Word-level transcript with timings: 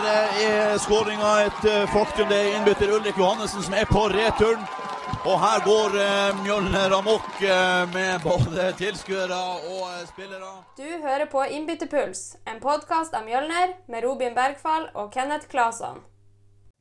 her 0.00 0.30
eh, 0.40 0.72
er 0.72 0.78
skåringa 0.80 1.30
et 1.46 1.64
eh, 1.68 1.88
faktum. 1.92 2.28
Det 2.30 2.36
er 2.38 2.54
innbytter 2.56 2.92
Ulrik 2.94 3.18
Johannessen 3.20 3.64
som 3.64 3.74
er 3.76 3.88
på 3.88 4.06
returen. 4.12 4.62
Og 5.28 5.36
her 5.42 5.60
går 5.66 5.96
eh, 6.00 6.40
Mjølner 6.40 6.94
amok 6.96 7.28
med 7.92 8.22
både 8.24 8.70
tilskuere 8.78 9.40
og 9.68 9.90
spillere. 10.08 10.52
Du 10.78 10.86
hører 11.04 11.26
på 11.28 11.44
Innbytterpuls, 11.44 12.38
en 12.48 12.60
podkast 12.62 13.14
av 13.16 13.26
Mjølner 13.26 13.76
med 13.92 14.06
Robin 14.06 14.36
Bergfall 14.36 14.88
og 14.94 15.12
Kenneth 15.12 15.50
Claesson. 15.50 16.00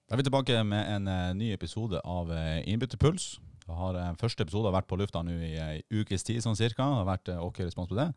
Da 0.08 0.16
er 0.16 0.22
vi 0.22 0.28
tilbake 0.30 0.64
med 0.66 0.96
en 0.96 1.38
ny 1.38 1.52
episode 1.54 2.00
av 2.06 2.32
Innbytterpuls. 2.64 3.38
Har, 3.70 3.98
første 4.18 4.46
episode 4.46 4.70
har 4.70 4.80
vært 4.80 4.90
på 4.90 4.98
lufta 4.98 5.22
nå 5.22 5.36
i 5.46 5.56
ei 5.62 5.82
ukes 5.92 6.24
tid 6.26 6.42
sånn 6.42 6.58
cirka. 6.58 6.88
Det 6.88 7.02
har 7.04 7.10
vært 7.10 7.34
ok 7.36 7.66
respons 7.68 7.92
på 7.92 8.00
det. 8.00 8.12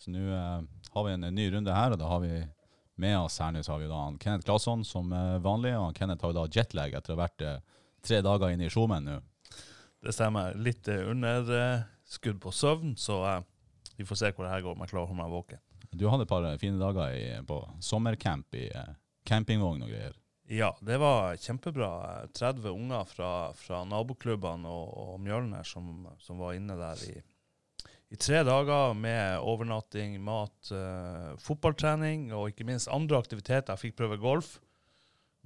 Så 0.00 0.14
nå 0.14 0.22
har 0.30 1.08
vi 1.08 1.16
en, 1.16 1.26
ny 1.34 1.50
runde 1.52 1.74
her, 1.74 1.96
og 1.96 2.00
da 2.00 2.08
har 2.08 2.22
vi 2.22 2.38
med 3.00 3.18
oss 3.18 3.40
her 3.42 3.52
nå 3.54 3.62
så 3.64 3.74
har 3.74 3.82
vi 3.82 3.90
da 3.90 4.00
han 4.04 4.18
Kenneth 4.22 4.46
Claesson 4.46 4.84
som 4.86 5.12
eh, 5.12 5.38
vanlig. 5.42 5.74
Og 5.78 5.88
han 5.88 5.96
Kenneth 5.96 6.24
har 6.24 6.34
jo 6.34 6.40
da 6.42 6.46
jetlag 6.50 6.94
etter 6.94 7.14
å 7.14 7.18
ha 7.18 7.24
vært 7.24 7.44
eh, 7.44 7.62
tre 8.04 8.20
dager 8.24 8.54
inne 8.54 8.68
i 8.68 8.72
showman 8.72 9.08
nå. 9.08 9.20
Det 10.04 10.12
stemmer. 10.12 10.54
Litt 10.60 10.88
eh, 10.92 11.06
underskudd 11.10 12.40
på 12.42 12.52
søvn, 12.54 12.96
så 13.00 13.20
eh, 13.30 13.40
vi 13.96 14.06
får 14.06 14.20
se 14.20 14.32
hvor 14.34 14.46
det 14.46 14.52
her 14.52 14.66
går 14.66 14.76
om 14.76 14.84
jeg 14.84 14.92
klarer 14.92 15.06
å 15.06 15.10
holde 15.12 15.22
meg 15.22 15.32
våken. 15.32 15.62
Du 15.94 16.08
hadde 16.10 16.26
et 16.26 16.30
par 16.30 16.44
eh, 16.48 16.58
fine 16.60 16.80
dager 16.80 17.14
i, 17.14 17.24
på 17.46 17.60
sommercamp 17.82 18.58
i 18.58 18.68
eh, 18.70 18.94
campingvogn 19.28 19.86
og 19.86 19.92
greier. 19.92 20.16
Ja, 20.50 20.74
det 20.84 20.98
var 21.00 21.38
kjempebra. 21.40 22.26
30 22.36 22.66
unger 22.68 23.06
fra, 23.08 23.30
fra 23.56 23.80
naboklubbene 23.88 24.68
og, 24.68 24.90
og 25.14 25.22
Mjølner 25.24 25.64
som, 25.64 26.04
som 26.20 26.42
var 26.42 26.58
inne 26.58 26.76
der 26.76 27.00
i, 27.08 27.14
i 28.14 28.18
tre 28.20 28.44
dager 28.46 28.92
med 28.94 29.42
overnatting, 29.42 30.16
mat, 30.22 30.70
uh, 30.70 31.32
fotballtrening 31.42 32.28
og 32.34 32.52
ikke 32.52 32.66
minst 32.68 32.90
andre 32.92 33.18
aktiviteter. 33.18 33.74
Jeg 33.74 33.88
fikk 33.88 33.96
prøve 33.98 34.20
golf. 34.22 34.58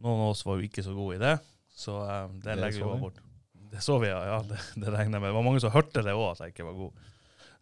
Noen 0.05 0.27
av 0.27 0.35
oss 0.35 0.45
var 0.47 0.59
jo 0.59 0.69
ikke 0.69 0.85
så 0.85 0.93
gode 0.95 1.17
i 1.17 1.23
det, 1.23 1.39
så 1.73 1.97
uh, 2.05 2.27
det, 2.35 2.51
Det 2.51 2.59
legger 2.61 2.83
vi 2.83 2.91
bare 2.91 3.03
bort. 3.07 3.23
Det 3.69 3.85
så 3.85 3.99
vi, 4.01 4.11
ja. 4.11 4.21
ja 4.29 4.39
det, 4.45 4.61
det 4.83 4.93
regner 4.93 5.17
jeg 5.17 5.25
med. 5.25 5.31
Det 5.31 5.39
var 5.39 5.47
mange 5.49 5.63
som 5.65 5.73
hørte 5.73 6.05
det 6.05 6.17
òg, 6.17 6.27
at 6.35 6.45
jeg 6.45 6.55
ikke 6.55 6.69
var 6.69 6.79
god. 6.83 7.09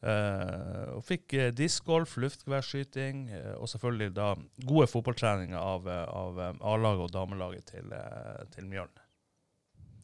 Uh, 0.06 0.84
og 0.98 1.02
fikk 1.06 1.38
uh, 1.38 1.48
discgolf, 1.56 2.18
luftgeværskyting 2.20 3.24
uh, 3.30 3.54
og 3.62 3.70
selvfølgelig 3.72 4.12
da 4.18 4.32
gode 4.68 4.90
fotballtreninger 4.90 5.56
av, 5.56 5.88
av 5.88 6.42
A-laget 6.60 7.06
og 7.06 7.14
damelaget 7.14 7.72
til, 7.72 7.94
uh, 7.94 8.42
til 8.52 8.68
Mjølner. 8.68 9.06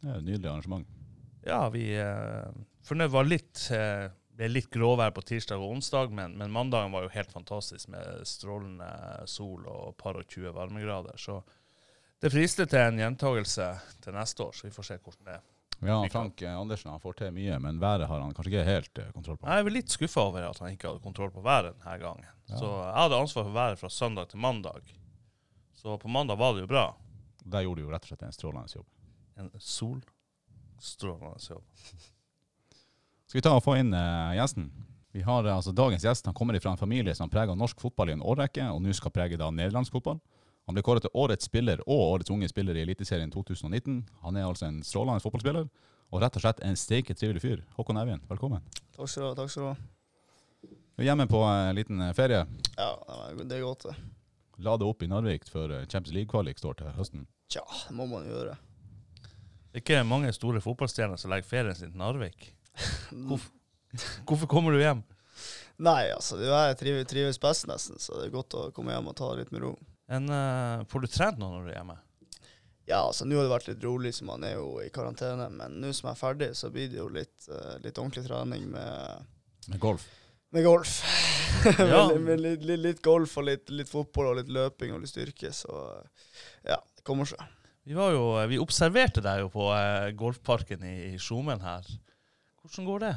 Det 0.02 0.10
er 0.10 0.18
et 0.18 0.26
nydelig 0.30 0.50
arrangement. 0.50 0.98
Ja, 1.46 1.66
vi 1.74 1.90
uh, 1.98 2.54
fornøyd 2.86 3.12
var 3.12 3.28
litt 3.28 3.68
eh, 3.74 4.08
ble 4.36 4.48
litt 4.48 4.70
gråvær 4.72 5.12
på 5.14 5.24
tirsdag 5.28 5.60
og 5.60 5.76
onsdag, 5.76 6.12
men, 6.14 6.36
men 6.40 6.52
mandagen 6.52 6.92
var 6.94 7.04
jo 7.04 7.12
helt 7.12 7.32
fantastisk 7.32 7.90
med 7.92 8.26
strålende 8.28 8.88
sol 9.28 9.66
og 9.68 9.96
par 10.00 10.16
og 10.20 10.26
20 10.26 10.54
varmegrader. 10.56 11.18
Så 11.20 11.42
det 12.22 12.30
frister 12.32 12.68
til 12.70 12.78
en 12.80 13.00
gjentagelse 13.02 13.66
til 14.04 14.16
neste 14.16 14.44
år, 14.44 14.54
så 14.56 14.68
vi 14.68 14.74
får 14.74 14.88
se 14.88 14.98
hvordan 15.02 15.26
det 15.26 15.34
er. 15.36 15.42
Ja, 15.82 16.08
Frank 16.12 16.42
Andersen 16.46 16.92
han 16.92 17.00
får 17.02 17.16
til 17.18 17.32
mye, 17.34 17.56
men 17.58 17.80
været 17.82 18.06
har 18.06 18.20
han 18.22 18.34
kanskje 18.34 18.52
ikke 18.52 18.66
helt 18.68 18.98
eh, 19.02 19.10
kontroll 19.10 19.38
på. 19.40 19.48
Jeg 19.50 19.64
er 19.64 19.74
litt 19.74 19.90
skuffa 19.90 20.22
over 20.28 20.44
at 20.46 20.60
han 20.62 20.76
ikke 20.76 20.92
hadde 20.92 21.02
kontroll 21.02 21.32
på 21.34 21.42
været 21.42 21.74
denne 21.74 21.96
gangen. 21.98 22.28
Ja. 22.46 22.60
Så 22.60 22.68
jeg 22.70 23.00
hadde 23.00 23.18
ansvar 23.18 23.48
for 23.48 23.56
været 23.56 23.80
fra 23.80 23.90
søndag 23.90 24.30
til 24.30 24.38
mandag. 24.38 24.92
Så 25.74 25.98
på 25.98 26.08
mandag 26.08 26.38
var 26.38 26.54
det 26.54 26.62
jo 26.62 26.70
bra. 26.70 26.86
Der 27.42 27.66
gjorde 27.66 27.82
du 27.82 27.88
jo 27.88 27.90
rett 27.90 28.06
og 28.06 28.12
slett 28.12 28.22
en 28.22 28.36
strålende 28.36 28.70
jobb. 28.76 28.86
En 29.42 29.50
solstrålende 29.58 31.42
jobb. 31.50 31.66
Skal 33.32 33.38
vi 33.38 33.44
ta 33.46 33.54
og 33.56 33.62
få 33.64 33.78
inn 33.80 33.94
uh, 33.96 34.34
gjesten? 34.36 34.66
Vi 35.16 35.22
har 35.24 35.46
eh, 35.46 35.54
altså 35.54 35.72
Dagens 35.72 36.02
gjest 36.04 36.26
han 36.28 36.34
kommer 36.36 36.58
fra 36.60 36.74
en 36.74 36.80
familie 36.80 37.14
som 37.16 37.30
prega 37.32 37.54
norsk 37.56 37.78
fotball 37.80 38.10
i 38.10 38.12
en 38.12 38.20
årrekke, 38.20 38.66
og 38.68 38.82
nå 38.84 38.92
skal 38.92 39.14
prege 39.14 39.38
da 39.40 39.46
nederlandsk 39.48 39.94
fotball. 39.96 40.18
Han 40.68 40.76
ble 40.76 40.84
kåret 40.84 41.06
til 41.06 41.16
årets 41.16 41.48
spiller 41.48 41.80
og 41.86 42.02
årets 42.10 42.34
unge 42.34 42.50
spiller 42.52 42.76
i 42.76 42.84
Eliteserien 42.84 43.32
2019. 43.32 44.02
Han 44.26 44.36
er 44.36 44.44
altså 44.44 44.68
en 44.68 44.82
strålende 44.84 45.24
fotballspiller, 45.24 45.64
og 46.12 46.20
rett 46.20 46.36
og 46.36 46.44
slett 46.44 46.60
en 46.60 46.76
steike 46.76 47.16
trivelig 47.16 47.40
fyr. 47.46 47.64
Håkon 47.78 48.04
Evjen, 48.04 48.20
velkommen. 48.28 48.68
Takk 48.98 49.08
skal 49.08 49.24
du 49.24 49.30
ha. 49.30 49.34
takk 49.40 49.56
skal 49.56 49.64
du 49.64 49.72
ha. 49.72 49.74
Du 50.68 51.00
er 51.00 51.08
hjemme 51.08 51.30
på 51.32 51.40
en 51.48 51.80
liten 51.80 52.04
eh, 52.04 52.14
ferie. 52.20 52.44
Ja, 52.76 52.94
det 53.40 53.48
er 53.48 53.64
godt, 53.64 53.88
det. 53.88 53.98
La 54.60 54.76
det 54.76 54.92
opp 54.92 55.00
i 55.00 55.08
Narvik 55.08 55.48
før 55.48 55.78
eh, 55.78 55.86
Champions 55.88 56.18
League-kvalik 56.20 56.60
står 56.60 56.82
til 56.84 56.96
høsten. 57.00 57.24
Tja, 57.48 57.64
det 57.88 57.96
må 57.96 58.12
man 58.12 58.28
gjøre. 58.28 58.60
Det 59.72 59.80
er 59.80 59.88
ikke 59.88 60.04
mange 60.04 60.36
store 60.36 60.60
fotballstjerner 60.60 61.16
som 61.16 61.32
legger 61.32 61.48
ferien 61.48 61.80
sin 61.80 61.96
til 61.96 62.04
Narvik. 62.04 62.52
Hvorfor, 63.12 63.50
hvorfor 64.28 64.48
kommer 64.50 64.72
du 64.72 64.80
hjem? 64.80 65.02
Nei, 65.82 66.12
altså, 66.14 66.36
det 66.38 66.48
jeg 66.48 66.78
trives, 66.80 67.08
trives 67.10 67.40
best 67.42 67.66
nesten, 67.68 67.98
så 68.00 68.16
det 68.18 68.28
er 68.28 68.34
godt 68.36 68.54
å 68.54 68.68
komme 68.76 68.94
hjem 68.94 69.10
og 69.10 69.16
ta 69.18 69.32
det 69.32 69.42
litt 69.42 69.52
med 69.54 69.64
ro. 69.64 69.72
En, 70.12 70.28
uh, 70.30 70.84
får 70.90 71.04
du 71.04 71.10
trent 71.10 71.40
nå 71.40 71.48
når 71.50 71.66
du 71.66 71.70
er 71.72 71.78
hjemme? 71.80 71.96
Ja, 72.88 73.00
altså, 73.06 73.24
nå 73.26 73.38
har 73.38 73.46
det 73.46 73.52
vært 73.54 73.68
litt 73.70 73.84
rolig, 73.86 74.12
så 74.16 74.26
man 74.28 74.44
er 74.46 74.56
jo 74.58 74.76
i 74.82 74.90
karantene, 74.94 75.46
men 75.54 75.78
nå 75.80 75.92
som 75.94 76.10
jeg 76.10 76.16
er 76.16 76.20
ferdig, 76.20 76.50
så 76.58 76.70
blir 76.74 76.90
det 76.92 76.98
jo 77.00 77.08
litt, 77.14 77.36
uh, 77.48 77.76
litt 77.82 77.98
ordentlig 77.98 78.24
trening 78.26 78.68
med, 78.74 79.30
Med 79.72 79.82
golf. 79.82 80.06
med 80.54 80.66
golf. 80.66 80.96
Ja. 81.78 82.06
med, 82.08 82.22
med 82.24 82.40
litt, 82.40 82.62
litt, 82.64 82.80
litt 82.80 83.02
golf 83.04 83.34
og 83.38 83.44
litt, 83.46 83.68
litt 83.70 83.90
fotball 83.90 84.30
og 84.30 84.38
litt 84.40 84.48
løping 84.50 84.94
og 84.96 85.02
litt 85.02 85.12
styrke, 85.12 85.50
så 85.54 85.74
eh, 85.98 86.30
ja, 86.72 86.78
det 86.96 87.04
kommer 87.06 87.28
seg. 87.28 87.42
Vi, 87.84 87.92
var 87.94 88.14
jo, 88.14 88.22
vi 88.48 88.58
observerte 88.62 89.20
deg 89.22 89.42
jo 89.44 89.50
på 89.52 89.66
uh, 89.68 90.08
golfparken 90.16 90.82
i, 90.88 90.94
i 91.12 91.20
Skjomen 91.20 91.60
her. 91.62 91.86
Hvordan 92.62 92.88
går 92.88 93.04
det? 93.04 93.12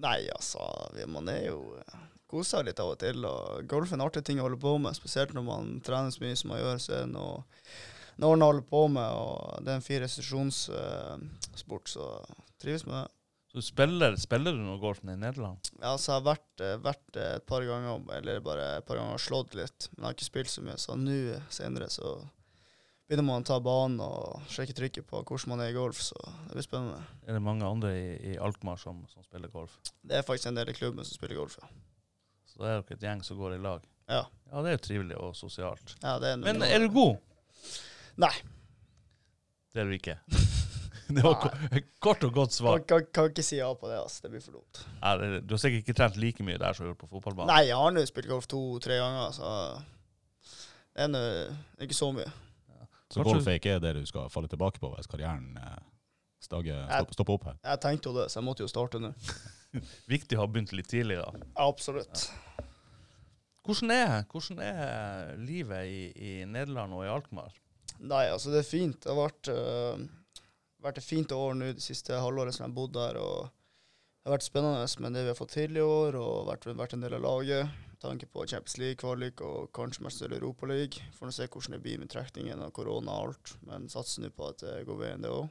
Nei, 0.00 0.18
altså, 0.32 0.64
man 1.10 1.28
er 1.32 1.46
jo 1.48 1.60
kosa 2.30 2.58
seg 2.60 2.68
litt 2.68 2.80
av 2.82 2.92
og 2.94 2.98
til. 3.02 3.24
og 3.26 3.68
Golf 3.70 3.90
er 3.92 3.98
en 3.98 4.06
artig 4.06 4.22
ting 4.26 4.40
å 4.40 4.46
holde 4.46 4.60
på 4.62 4.76
med, 4.82 4.96
spesielt 4.98 5.32
når 5.36 5.46
man 5.46 5.72
trener 5.86 6.12
så 6.14 6.22
mye 6.24 6.38
som 6.38 6.52
man 6.52 6.60
gjør. 6.62 6.82
Så 6.82 6.92
er 6.94 7.06
det 7.06 7.14
noe, 7.14 7.44
noe 8.22 8.36
å 8.36 8.50
holde 8.50 8.66
på 8.70 8.84
med, 8.92 9.08
og 9.16 9.64
det 9.64 9.72
er 9.72 9.80
en 9.80 9.86
fin 9.86 10.02
restitusjonssport, 10.04 11.90
så 11.90 12.10
trives 12.62 12.86
med 12.86 12.96
det. 13.00 13.08
Så 13.50 13.64
spiller, 13.66 14.14
spiller 14.20 14.54
du 14.54 14.60
noe 14.62 14.78
golf 14.78 15.00
i 15.02 15.10
Nederland? 15.10 15.72
Ja, 15.80 15.96
så 15.98 16.12
jeg 16.12 16.20
har 16.20 16.26
vært, 16.28 16.60
eh, 16.62 16.76
vært 16.84 17.16
eh, 17.18 17.32
et 17.40 17.46
par 17.50 17.64
ganger, 17.66 18.04
eller 18.14 18.44
bare 18.46 18.66
et 18.76 18.86
par 18.86 19.00
ganger 19.00 19.18
slått 19.18 19.56
litt, 19.58 19.88
men 19.96 20.04
jeg 20.04 20.06
har 20.06 20.14
ikke 20.14 20.28
spilt 20.28 20.52
så 20.52 20.62
mye. 20.62 20.76
Så 20.78 20.94
nå 20.94 21.16
senere 21.50 21.88
så 21.90 22.12
begynner 23.10 23.26
man 23.26 23.42
å 23.42 23.46
ta 23.50 23.56
banen 23.58 23.98
og 24.04 24.44
sjekke 24.54 24.74
trykket 24.78 25.06
på 25.10 25.20
hvordan 25.26 25.50
man 25.50 25.62
er 25.64 25.72
i 25.72 25.76
golf, 25.76 25.98
så 26.06 26.14
det 26.46 26.54
blir 26.54 26.62
spennende. 26.66 27.00
Er 27.26 27.34
det 27.36 27.42
mange 27.42 27.66
andre 27.66 27.90
i, 27.98 28.10
i 28.32 28.36
Alkmaar 28.38 28.78
som, 28.78 29.02
som 29.10 29.24
spiller 29.26 29.50
golf? 29.50 29.74
Det 30.06 30.20
er 30.20 30.26
faktisk 30.26 30.52
en 30.52 30.60
del 30.60 30.70
i 30.70 30.76
klubben 30.78 31.04
som 31.06 31.18
spiller 31.18 31.40
golf, 31.40 31.58
ja. 31.60 31.66
Så 32.50 32.62
da 32.62 32.68
er 32.70 32.80
dere 32.84 32.96
et 32.98 33.06
gjeng 33.08 33.24
som 33.26 33.38
går 33.42 33.56
i 33.58 33.62
lag? 33.62 33.82
Ja, 34.10 34.24
Ja, 34.50 34.62
det 34.62 34.70
er 34.72 34.78
jo 34.78 34.82
trivelig 34.86 35.18
og 35.22 35.34
sosialt. 35.38 35.96
ja 36.02 36.16
det 36.22 36.30
er 36.30 36.38
en- 36.38 36.46
Men 36.46 36.62
er 36.66 36.78
du 36.82 36.88
god? 36.94 37.18
Nei. 38.18 38.32
Det 39.74 39.82
er 39.82 39.90
du 39.90 39.94
ikke. 39.98 40.16
Det 41.10 41.22
var 41.26 41.48
Nei. 41.72 41.80
kort 42.02 42.22
og 42.26 42.32
godt 42.34 42.52
svar. 42.54 42.78
Kan, 42.86 43.02
kan, 43.02 43.06
kan 43.14 43.30
ikke 43.32 43.42
si 43.42 43.56
ja 43.58 43.66
på 43.74 43.88
det, 43.90 43.96
altså. 43.98 44.22
Det 44.22 44.30
blir 44.30 44.42
for 44.44 44.52
dumt. 44.60 44.82
Ja, 45.02 45.16
det- 45.18 45.40
Du 45.46 45.54
har 45.56 45.58
sikkert 45.62 45.82
ikke 45.82 45.96
trent 45.98 46.16
like 46.22 46.42
mye 46.46 46.58
der 46.62 46.72
som 46.74 46.84
du 46.86 46.90
har 46.90 46.94
gjort 46.94 47.02
på 47.02 47.10
fotballbanen? 47.16 47.50
Nei, 47.50 47.64
jeg 47.66 47.78
har 47.78 47.90
nå 47.94 48.04
spilt 48.06 48.28
golf 48.30 48.46
to-tre 48.50 48.98
ganger, 49.02 49.34
så 49.34 49.50
det 50.94 51.02
er 51.06 51.10
nå 51.10 51.22
ikke 51.82 51.98
så 51.98 52.10
mye. 52.14 52.30
Så 53.10 53.20
Kanskje- 53.20 53.32
golf 53.42 53.48
er 53.48 53.80
det 53.82 53.94
du 53.96 54.04
skal 54.06 54.28
falle 54.30 54.48
tilbake 54.48 54.78
på 54.78 54.92
hvis 54.94 55.10
karrieren 55.10 55.56
eh, 55.58 55.80
stager, 56.40 56.84
stopper, 56.86 57.16
stopper 57.16 57.34
opp 57.34 57.48
her. 57.50 57.56
Jeg 57.64 57.80
tenkte 57.82 58.10
jo 58.10 58.14
det, 58.20 58.28
så 58.30 58.38
jeg 58.38 58.46
måtte 58.46 58.62
jo 58.62 58.70
starte 58.70 59.00
nå. 59.02 59.10
Viktig 60.14 60.38
å 60.38 60.44
ha 60.44 60.46
begynt 60.50 60.72
litt 60.76 60.88
tidligere. 60.90 61.42
Absolutt. 61.58 62.28
Hvordan 63.66 63.92
er, 63.92 64.14
hvordan 64.30 64.62
er 64.64 65.34
livet 65.42 65.90
i, 65.90 66.00
i 66.16 66.30
Nederland 66.48 66.94
og 66.96 67.04
i 67.04 67.10
Alkmaar? 67.12 67.52
Nei, 68.00 68.24
altså 68.32 68.54
det 68.54 68.62
er 68.62 68.70
fint. 68.70 68.96
Det 69.02 69.10
har 69.12 69.18
vært, 69.18 69.50
uh, 69.52 70.46
vært 70.80 71.02
et 71.02 71.06
fint 71.06 71.34
år 71.36 71.58
nå 71.58 71.74
det 71.76 71.84
siste 71.84 72.16
halvåret 72.16 72.56
som 72.56 72.64
jeg 72.64 72.70
har 72.70 72.78
bodd 72.78 72.94
der. 72.96 73.18
og 73.20 73.50
Det 73.50 74.30
har 74.30 74.38
vært 74.38 74.46
spennende 74.48 75.04
med 75.04 75.18
det 75.18 75.26
vi 75.26 75.32
har 75.34 75.38
fått 75.38 75.54
til 75.58 75.76
i 75.76 75.84
år, 75.84 76.16
og 76.18 76.48
vært, 76.48 76.70
vært 76.78 76.96
en 76.96 77.04
del 77.04 77.18
av 77.18 77.26
laget. 77.26 77.78
Tanke 78.00 78.24
på 78.32 78.46
Champions 78.48 78.78
League-kvalik 78.80 79.42
og 79.44 79.70
kanskje 79.76 80.06
mest 80.06 80.22
Europaliga. 80.24 81.02
Får 81.18 81.28
nå 81.28 81.34
se 81.36 81.46
hvordan 81.46 81.76
det 81.76 81.82
blir 81.84 81.98
med 82.00 82.08
trekningen 82.12 82.62
av 82.64 82.70
korona 82.72 83.12
og 83.12 83.26
alt, 83.26 83.50
men 83.68 83.90
satser 83.92 84.24
nå 84.24 84.30
på 84.32 84.46
at 84.48 84.62
det 84.64 84.86
går 84.88 85.00
veien, 85.02 85.24
det 85.24 85.32
òg. 85.34 85.50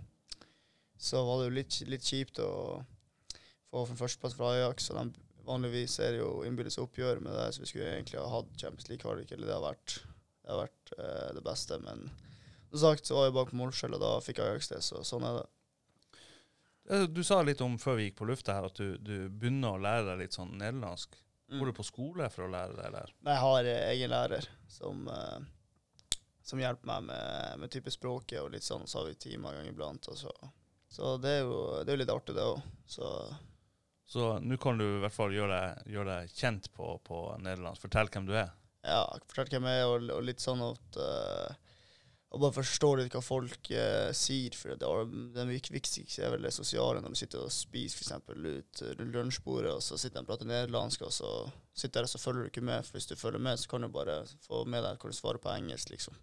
Så 0.97 1.21
var 1.27 1.39
det 1.39 1.49
jo 1.49 1.55
litt, 1.59 1.77
litt 1.87 2.07
kjipt 2.09 2.41
å 2.41 2.49
få 3.69 3.85
en 3.85 3.99
førsteplass 4.01 4.33
fra 4.39 4.49
Ajax. 4.55 4.89
og 4.89 4.97
de, 4.97 5.25
Vanligvis 5.45 5.99
er 6.01 6.15
det 6.15 6.23
jo 6.23 6.41
innbyrdes 6.45 6.79
oppgjør 6.81 7.21
med 7.25 7.37
det, 7.37 7.45
så 7.53 7.61
vi 7.61 7.69
skulle 7.69 7.93
egentlig 7.93 8.19
ha 8.19 8.25
hatt 8.33 8.49
Champions 8.57 8.89
League-kvalik. 8.89 9.31
eller 9.31 9.47
Det 9.47 9.55
har 9.55 9.63
vært, 9.67 9.95
det, 10.01 10.49
har 10.49 10.59
vært 10.63 10.93
eh, 10.97 11.29
det 11.37 11.45
beste, 11.45 11.79
men 11.85 12.03
som 12.73 12.81
sagt 12.83 13.05
så 13.05 13.15
var 13.17 13.29
jeg 13.29 13.37
bak 13.37 13.53
målskjell, 13.61 13.93
og 13.97 14.03
da 14.03 14.11
fikk 14.25 14.41
Ajax 14.43 14.73
det, 14.73 14.81
så 14.89 15.05
sånn 15.05 15.29
er 15.29 15.39
det. 15.39 15.47
Eh, 16.89 17.07
Du 17.13 17.21
sa 17.23 17.43
litt 17.45 17.61
om 17.61 17.77
før 17.81 18.01
vi 18.01 18.09
gikk 18.09 18.19
på 18.19 18.27
lufta 18.29 18.57
her, 18.57 18.67
at 18.73 18.81
du, 18.81 18.97
du 18.97 19.29
begynner 19.29 19.77
å 19.77 19.81
lære 19.85 20.09
deg 20.11 20.25
litt 20.25 20.37
sånn 20.37 20.57
nederlandsk. 20.57 21.13
Mm. 21.49 21.59
Går 21.59 21.65
du 21.71 21.73
på 21.79 21.83
skole 21.87 22.29
for 22.29 22.45
å 22.45 22.51
lære 22.53 22.91
det? 22.93 23.05
Nei, 23.25 23.33
jeg 23.33 23.41
har 23.41 23.69
eh, 23.71 23.85
egen 23.95 24.11
lærer 24.13 24.45
som, 24.69 25.07
eh, 25.09 26.19
som 26.45 26.61
hjelper 26.61 26.85
meg 26.91 27.07
med, 27.07 27.59
med 27.63 27.71
type 27.73 27.91
språket 27.93 28.41
og 28.43 28.51
litt 28.53 28.65
sånn, 28.65 28.85
så 28.87 29.01
har 29.01 29.09
vi 29.09 29.15
timer 29.17 29.55
en 29.55 29.63
gang 29.63 29.71
iblant. 29.71 30.09
Så. 30.13 30.33
så 30.93 31.15
det 31.21 31.39
er 31.39 31.47
jo 31.47 31.61
det 31.85 31.95
er 31.95 32.03
litt 32.03 32.13
artig, 32.13 32.35
det 32.37 32.45
òg. 32.45 32.61
Så 32.85 33.09
Så 34.09 34.27
nå 34.41 34.57
kan 34.61 34.77
du 34.77 34.85
i 34.85 35.01
hvert 35.03 35.13
fall 35.13 35.33
gjøre 35.33 35.57
deg, 35.57 35.89
gjøre 35.95 36.19
deg 36.19 36.37
kjent 36.37 36.69
på, 36.73 36.91
på 37.05 37.23
nederlandsk. 37.41 37.81
Fortell 37.87 38.13
hvem 38.13 38.29
du 38.29 38.35
er. 38.37 38.53
ja, 38.85 39.03
fortell 39.29 39.49
hvem 39.55 39.67
jeg 39.69 39.81
er, 39.81 39.89
og, 39.89 40.07
og 40.19 40.23
litt 40.29 40.41
sånn 40.45 40.61
at, 40.65 41.01
eh, 41.01 41.68
Og 42.29 42.43
bare 42.43 42.53
forstår 42.59 42.99
litt 42.99 43.15
hva 43.17 43.23
folk 43.25 43.71
eh, 43.73 44.11
sier. 44.13 44.53
For 44.53 44.75
det, 44.77 44.85
er- 44.85 45.13
det 45.33 45.45
viktigste 45.49 46.21
er 46.27 46.35
vel 46.35 46.43
det 46.45 46.51
sosiale 46.53 47.01
når 47.01 47.15
du 47.15 47.17
sitter 47.17 47.41
og 47.41 47.49
spiser 47.53 48.03
f.eks. 48.03 48.11
ut 48.29 48.81
rundt 48.99 49.15
lunsjbordet, 49.15 49.71
og 49.73 49.81
så 49.81 49.97
sitter 49.97 50.19
de 50.19 50.27
og 50.27 50.29
prater 50.29 50.49
nederlandsk, 50.51 51.07
og 51.07 51.13
så 51.15 51.31
sitter 51.73 52.03
der, 52.03 52.05
og 52.05 52.11
så 52.13 52.21
følger 52.21 52.45
du 52.45 52.51
ikke 52.51 52.65
med. 52.69 52.85
For 52.85 52.99
hvis 52.99 53.09
du 53.09 53.15
følger 53.17 53.41
med, 53.41 53.57
så 53.57 53.71
kan 53.71 53.81
du 53.81 53.89
bare 53.89 54.19
få 54.45 54.61
med 54.69 54.85
deg 54.85 54.99
hvordan 55.01 55.15
du 55.15 55.17
svarer 55.17 55.41
på 55.41 55.49
engelsk, 55.55 55.89
liksom. 55.95 56.19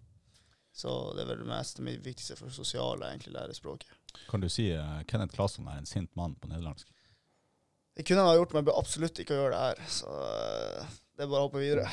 Så 0.76 0.92
det 1.16 1.24
er 1.24 1.30
vel 1.32 1.38
det 1.42 1.48
mest 1.48 1.78
det 1.80 1.98
viktigste 2.04 2.36
for 2.38 2.52
det 2.52 2.54
sosiale, 2.54 3.08
egentlig, 3.10 3.32
lære 3.34 3.54
språket. 3.56 3.90
Kan 4.30 4.42
du 4.44 4.48
si 4.52 4.68
uh, 4.76 5.00
Kenneth 5.10 5.34
Claesson 5.34 5.66
er 5.72 5.80
en 5.80 5.88
sint 5.88 6.10
mann 6.20 6.34
på 6.38 6.50
nederlandsk? 6.52 6.86
Det 7.96 8.04
kunne 8.06 8.20
han 8.22 8.28
ha 8.30 8.36
gjort, 8.36 8.52
men 8.52 8.60
jeg 8.62 8.68
bør 8.68 8.78
absolutt 8.82 9.18
ikke 9.24 9.38
gjøre 9.40 9.54
det 9.56 9.62
her. 9.64 9.86
Så 9.90 10.06
uh, 10.12 10.98
det 11.16 11.24
er 11.24 11.30
bare 11.32 11.40
å 11.40 11.46
hoppe 11.48 11.62
videre. 11.64 11.88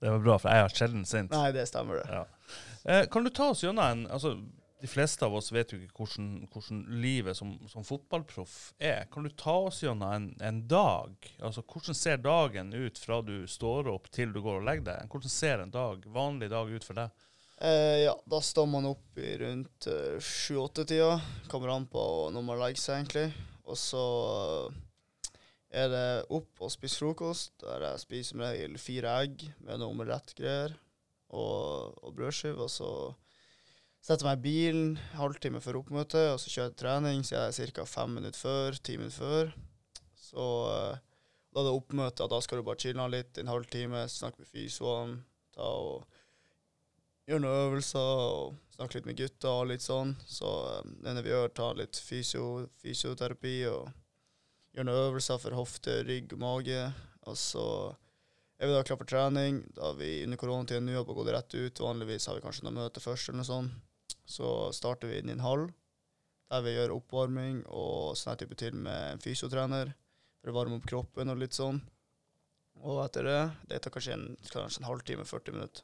Det 0.00 0.10
var 0.10 0.24
bra, 0.24 0.38
for 0.40 0.50
jeg 0.50 0.64
har 0.66 0.74
sjelden 0.80 1.04
sint. 1.08 1.30
Nei, 1.32 1.50
det 1.54 1.68
stemmer, 1.70 2.00
det. 2.02 2.08
Ja. 2.10 2.24
Eh, 2.88 3.06
kan 3.06 3.24
du 3.24 3.30
ta 3.30 3.50
oss 3.50 3.64
gjennom 3.64 3.84
en 3.84 4.06
altså, 4.06 4.36
De 4.80 4.86
fleste 4.86 5.24
av 5.24 5.34
oss 5.34 5.48
vet 5.50 5.72
jo 5.72 5.78
ikke 5.80 6.04
hvordan, 6.04 6.26
hvordan 6.52 6.82
livet 7.02 7.34
som, 7.34 7.54
som 7.66 7.84
fotballproff 7.84 8.74
er. 8.78 9.06
Kan 9.10 9.24
du 9.24 9.32
ta 9.32 9.54
oss 9.66 9.80
gjennom 9.82 10.12
en, 10.12 10.26
en 10.44 10.60
dag? 10.68 11.16
Altså, 11.40 11.64
Hvordan 11.66 11.96
ser 11.96 12.20
dagen 12.22 12.74
ut 12.76 13.00
fra 13.00 13.22
du 13.24 13.48
står 13.48 13.88
opp 13.90 14.10
til 14.14 14.34
du 14.34 14.42
går 14.44 14.60
og 14.60 14.68
legger 14.68 14.86
deg? 14.90 15.08
Hvordan 15.10 15.32
ser 15.32 15.64
en 15.64 15.74
dag, 15.74 16.04
vanlig 16.12 16.50
dag 16.52 16.70
ut 16.70 16.86
for 16.86 17.00
deg? 17.00 17.26
Eh, 17.56 18.04
ja, 18.04 18.14
da 18.28 18.42
står 18.44 18.68
man 18.68 18.86
opp 18.92 19.18
i 19.18 19.32
rundt 19.40 19.88
sju-åtte-tida. 20.20 21.16
Kommer 21.50 21.72
an 21.72 21.88
på 21.90 22.06
når 22.36 22.48
man 22.52 22.60
legger 22.60 22.84
seg, 22.84 23.00
egentlig. 23.00 23.30
Og 23.66 23.80
så 23.80 24.06
eh, 24.44 25.36
er 25.82 25.90
det 25.90 26.08
opp 26.36 26.62
og 26.62 26.76
spise 26.76 27.00
frokost. 27.00 27.56
Der 27.64 27.88
jeg 27.90 28.04
spiser 28.04 28.34
som 28.34 28.44
regel 28.44 28.76
fire 28.78 29.22
egg 29.24 29.48
med 29.64 29.80
noe 29.80 29.96
omelettgreier 29.96 30.76
og, 31.30 31.96
og 32.04 32.14
brødskive. 32.16 32.66
Og 32.66 32.70
så 32.70 32.90
setter 34.04 34.26
jeg 34.26 34.30
meg 34.30 34.38
i 34.38 34.44
bilen 34.46 34.92
halvtime 35.18 35.62
før 35.64 35.80
oppmøte, 35.80 36.22
og 36.32 36.40
så 36.42 36.52
kjører 36.52 36.70
jeg 36.70 36.78
trening. 36.82 37.24
Så 37.26 37.36
jeg 37.36 37.70
er 37.70 37.74
ca. 37.78 37.86
fem 37.90 38.18
minutter 38.18 38.40
før, 38.40 38.78
ti 38.78 38.98
minutter 39.00 39.18
før. 39.18 39.56
Så 40.26 40.50
eh, 40.74 41.00
da 41.54 41.62
er 41.62 41.68
det 41.68 41.74
oppmøte, 41.78 42.28
da 42.28 42.42
skal 42.44 42.60
du 42.60 42.66
bare 42.66 42.82
chille 42.82 43.08
litt 43.08 43.38
en 43.40 43.50
halvtime, 43.50 44.06
snakke 44.12 44.42
med 44.42 44.52
fysioen, 44.52 45.18
ta 45.56 45.64
og 45.64 46.04
gjøre 47.26 47.42
noen 47.42 47.62
øvelser 47.66 48.22
og 48.22 48.56
snakke 48.76 48.98
litt 48.98 49.08
med 49.08 49.18
gutta 49.18 49.52
og 49.62 49.70
litt 49.72 49.84
sånn. 49.84 50.14
Så 50.28 50.50
eh, 50.70 50.90
det 51.02 51.12
ene 51.12 51.24
vi 51.26 51.32
gjør, 51.32 51.54
ta 51.56 51.70
litt 51.78 51.98
fysio, 51.98 52.66
fysioterapi 52.82 53.56
og 53.72 53.88
gjøre 54.76 54.88
noen 54.90 55.06
øvelser 55.08 55.40
for 55.42 55.56
hofte, 55.58 56.02
rygg 56.06 56.36
og 56.36 56.42
mage. 56.44 56.82
Og 57.26 57.38
så 57.40 57.66
er 58.58 58.70
vi 58.70 58.76
da 58.76 58.84
klar 58.86 59.00
for 59.00 59.08
trening. 59.08 59.62
Da 59.76 59.92
vi 59.98 60.22
under 60.24 60.40
koronatiden 60.40 60.86
nå 60.88 60.96
har 60.96 61.08
gått 61.08 61.32
rett 61.34 61.54
ut. 61.54 61.82
Vanligvis 61.82 62.28
har 62.28 62.38
vi 62.38 62.44
kanskje 62.44 62.66
noe 62.66 62.76
møte 62.78 63.02
først 63.04 63.28
eller 63.28 63.42
noe 63.42 63.50
sånt. 63.50 64.14
Så 64.26 64.72
starter 64.74 65.10
vi 65.10 65.20
inn 65.20 65.30
i 65.30 65.36
en 65.36 65.44
hall 65.44 65.68
der 66.50 66.62
vi 66.62 66.76
gjør 66.76 66.94
oppvarming 66.94 67.64
og 67.74 68.14
sånn 68.18 68.38
type 68.38 68.54
til 68.58 68.74
med 68.78 69.16
en 69.16 69.22
fysiotrener 69.22 69.90
for 70.38 70.52
å 70.52 70.54
varme 70.54 70.78
opp 70.78 70.86
kroppen 70.86 71.32
og 71.32 71.40
litt 71.40 71.56
sånn. 71.56 71.80
Og 72.86 73.00
etter 73.02 73.26
det 73.26 73.40
Det 73.68 73.80
tar 73.82 73.94
kanskje 73.94 74.14
en, 74.14 74.26
kanskje 74.52 74.82
en 74.82 74.90
halvtime, 74.90 75.24
40 75.24 75.56
minutter. 75.56 75.82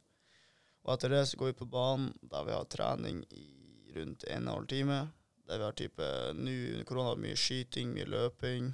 Og 0.85 0.95
etter 0.95 1.15
det 1.15 1.25
så 1.27 1.39
går 1.39 1.53
vi 1.53 1.59
på 1.63 1.71
banen 1.71 2.13
der 2.23 2.47
vi 2.47 2.55
har 2.55 2.71
trening 2.71 3.25
i 3.31 3.49
rundt 3.97 4.25
en 4.25 4.49
og 4.49 4.73
en. 4.73 5.11
Der 5.49 5.59
vi 5.59 5.65
har 5.65 5.73
type 5.73 6.09
Nå 6.35 6.55
under 6.73 6.85
korona 6.85 7.15
mye 7.19 7.37
skyting, 7.37 7.93
mye 7.95 8.07
løping, 8.07 8.73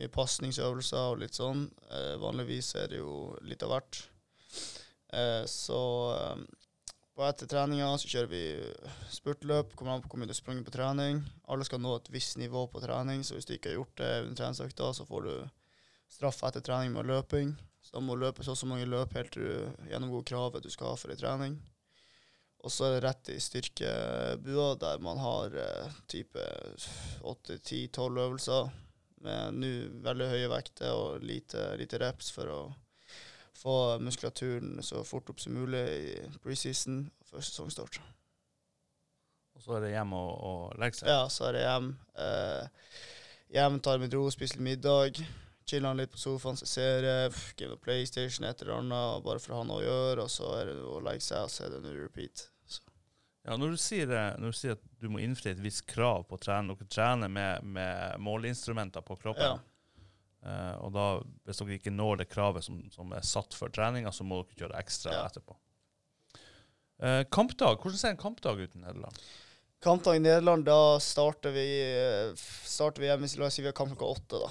mye 0.00 0.10
pasningsøvelser 0.12 1.12
og 1.12 1.22
litt 1.22 1.38
sånn. 1.38 1.68
Eh, 1.90 2.14
vanligvis 2.22 2.74
er 2.80 2.90
det 2.90 3.00
jo 3.00 3.34
litt 3.46 3.62
av 3.66 3.74
hvert. 3.74 4.00
Eh, 5.14 5.42
så 5.50 5.80
eh, 6.14 6.44
på 7.14 7.22
etter 7.28 7.50
treninga 7.50 7.92
så 8.00 8.10
kjører 8.10 8.30
vi 8.32 8.44
spurtløp. 9.14 9.76
Kommer 9.78 9.94
an 9.94 10.02
på 10.02 10.10
hvor 10.10 10.22
mye 10.22 10.30
du 10.30 10.34
springer 10.34 10.66
på 10.66 10.74
trening. 10.74 11.22
Alle 11.46 11.66
skal 11.66 11.82
nå 11.82 11.94
et 11.98 12.10
visst 12.14 12.40
nivå 12.40 12.66
på 12.72 12.82
trening, 12.82 13.22
så 13.22 13.36
hvis 13.36 13.46
du 13.46 13.54
ikke 13.54 13.70
har 13.70 13.78
gjort 13.78 14.00
det 14.00 14.10
under 14.24 14.40
treningsøkta, 14.40 14.90
så 14.98 15.06
får 15.06 15.28
du 15.28 15.36
straff 16.10 16.42
etter 16.48 16.64
trening 16.64 16.96
med 16.96 17.06
løping. 17.10 17.54
Så 17.84 17.94
da 17.94 18.02
må 18.02 18.16
du 18.16 18.24
løpe 18.24 18.42
så 18.42 18.56
og 18.56 18.58
så 18.58 18.66
mange 18.66 18.88
løp 18.88 19.14
helt 19.14 19.30
til 19.34 19.46
du 19.46 19.88
gjennomgår 19.92 20.26
kravet 20.26 20.64
du 20.64 20.72
skal 20.72 20.90
ha 20.90 20.98
for 20.98 21.14
en 21.14 21.20
trening. 21.20 21.56
Og 22.64 22.72
så 22.72 22.86
er 22.88 22.94
det 22.94 23.04
rett 23.04 23.28
i 23.28 23.36
styrkebua, 23.44 24.70
der 24.80 25.02
man 25.04 25.20
har 25.20 25.54
eh, 25.60 25.98
type 26.08 26.46
8-10-12 27.20 28.22
øvelser 28.24 28.72
med 29.24 29.60
nå 29.60 29.72
veldig 30.04 30.30
høye 30.30 30.50
vekter 30.52 30.94
og 30.94 31.24
lite, 31.24 31.70
lite 31.80 32.00
reps 32.02 32.30
for 32.34 32.50
å 32.52 32.58
få 33.54 33.76
muskulaturen 34.02 34.82
så 34.84 35.04
fort 35.06 35.30
opp 35.32 35.40
som 35.40 35.54
mulig 35.56 35.84
i 35.88 36.18
preseason 36.44 37.06
før 37.30 37.44
sesongstart. 37.44 38.00
Og 39.54 39.62
så 39.62 39.76
er 39.76 39.84
det 39.84 39.94
hjem 39.94 40.12
og, 40.18 40.32
og 40.44 40.78
legge 40.82 41.00
seg? 41.00 41.10
Ja, 41.12 41.24
så 41.30 41.48
er 41.48 41.56
det 41.56 41.62
hjem. 41.64 41.92
Eh, 42.20 42.94
hjem, 43.54 43.80
tar 43.86 44.02
med 44.02 44.14
ro, 44.16 44.26
spiser 44.34 44.58
litt 44.58 44.68
middag. 44.68 45.20
Chiller 45.64 45.96
litt 45.96 46.12
på 46.12 46.20
sofaen, 46.20 46.58
ser 46.60 46.68
serie, 46.68 47.30
pff, 47.32 47.54
game 47.56 47.72
of 47.72 47.80
PlayStation, 47.80 48.44
et 48.44 48.60
eller 48.60 48.82
annet, 48.82 49.22
bare 49.24 49.40
for 49.40 49.54
å 49.54 49.62
ha 49.62 49.68
noe 49.68 49.80
å 49.80 49.86
gjøre. 49.86 50.26
Og 50.26 50.32
så 50.34 50.50
er 50.58 50.72
det 50.72 50.76
å 50.82 50.98
legge 51.06 51.24
seg, 51.24 51.46
og 51.46 51.54
så 51.54 51.64
er 51.64 51.72
det 51.72 51.80
en 51.80 52.02
repeat. 52.02 52.48
Ja, 53.44 53.56
når 53.60 53.74
du, 53.74 53.76
sier, 53.76 54.08
når 54.40 54.54
du 54.54 54.56
sier 54.56 54.72
at 54.78 54.84
du 55.02 55.10
må 55.12 55.20
innfri 55.20 55.50
et 55.52 55.60
visst 55.60 55.84
krav 55.90 56.22
på 56.28 56.38
å 56.38 56.40
trene, 56.40 56.72
dere 56.72 56.88
trener 56.88 57.28
med, 57.28 57.62
med 57.76 58.18
måleinstrumenter 58.24 59.04
på 59.04 59.18
kroppen, 59.20 59.58
Ja. 59.58 60.00
eh, 60.48 60.76
og 60.80 60.94
da, 60.96 61.04
hvis 61.44 61.60
dere 61.60 61.76
ikke 61.76 61.92
når 61.92 62.22
det 62.22 62.30
kravet 62.32 62.64
som, 62.64 62.78
som 62.94 63.12
er 63.12 63.20
satt 63.20 63.52
for 63.52 63.68
treninga, 63.68 64.12
så 64.16 64.24
må 64.24 64.40
dere 64.46 64.64
gjøre 64.64 64.80
ekstra 64.80 65.12
Ja. 65.12 65.26
etterpå. 65.28 65.56
Eh, 67.04 67.24
kampdag, 67.28 67.76
hvordan 67.82 67.98
ser 68.00 68.14
en 68.14 68.16
kampdag 68.22 68.60
ut 68.64 68.76
i 68.76 68.80
Nederland? 68.80 69.18
Kampdag 69.84 70.16
i 70.16 70.22
Nederland, 70.24 70.64
da 70.64 70.98
starter 71.02 71.52
vi, 71.52 71.66
eh, 71.84 72.32
starter 72.64 73.02
vi 73.04 73.08
hjemme. 73.10 73.28
La 73.38 73.46
oss 73.50 73.54
si 73.58 73.62
vi 73.62 73.68
har 73.68 73.76
kamp 73.76 73.92
klokka 73.92 74.08
åtte, 74.16 74.40
da. 74.40 74.48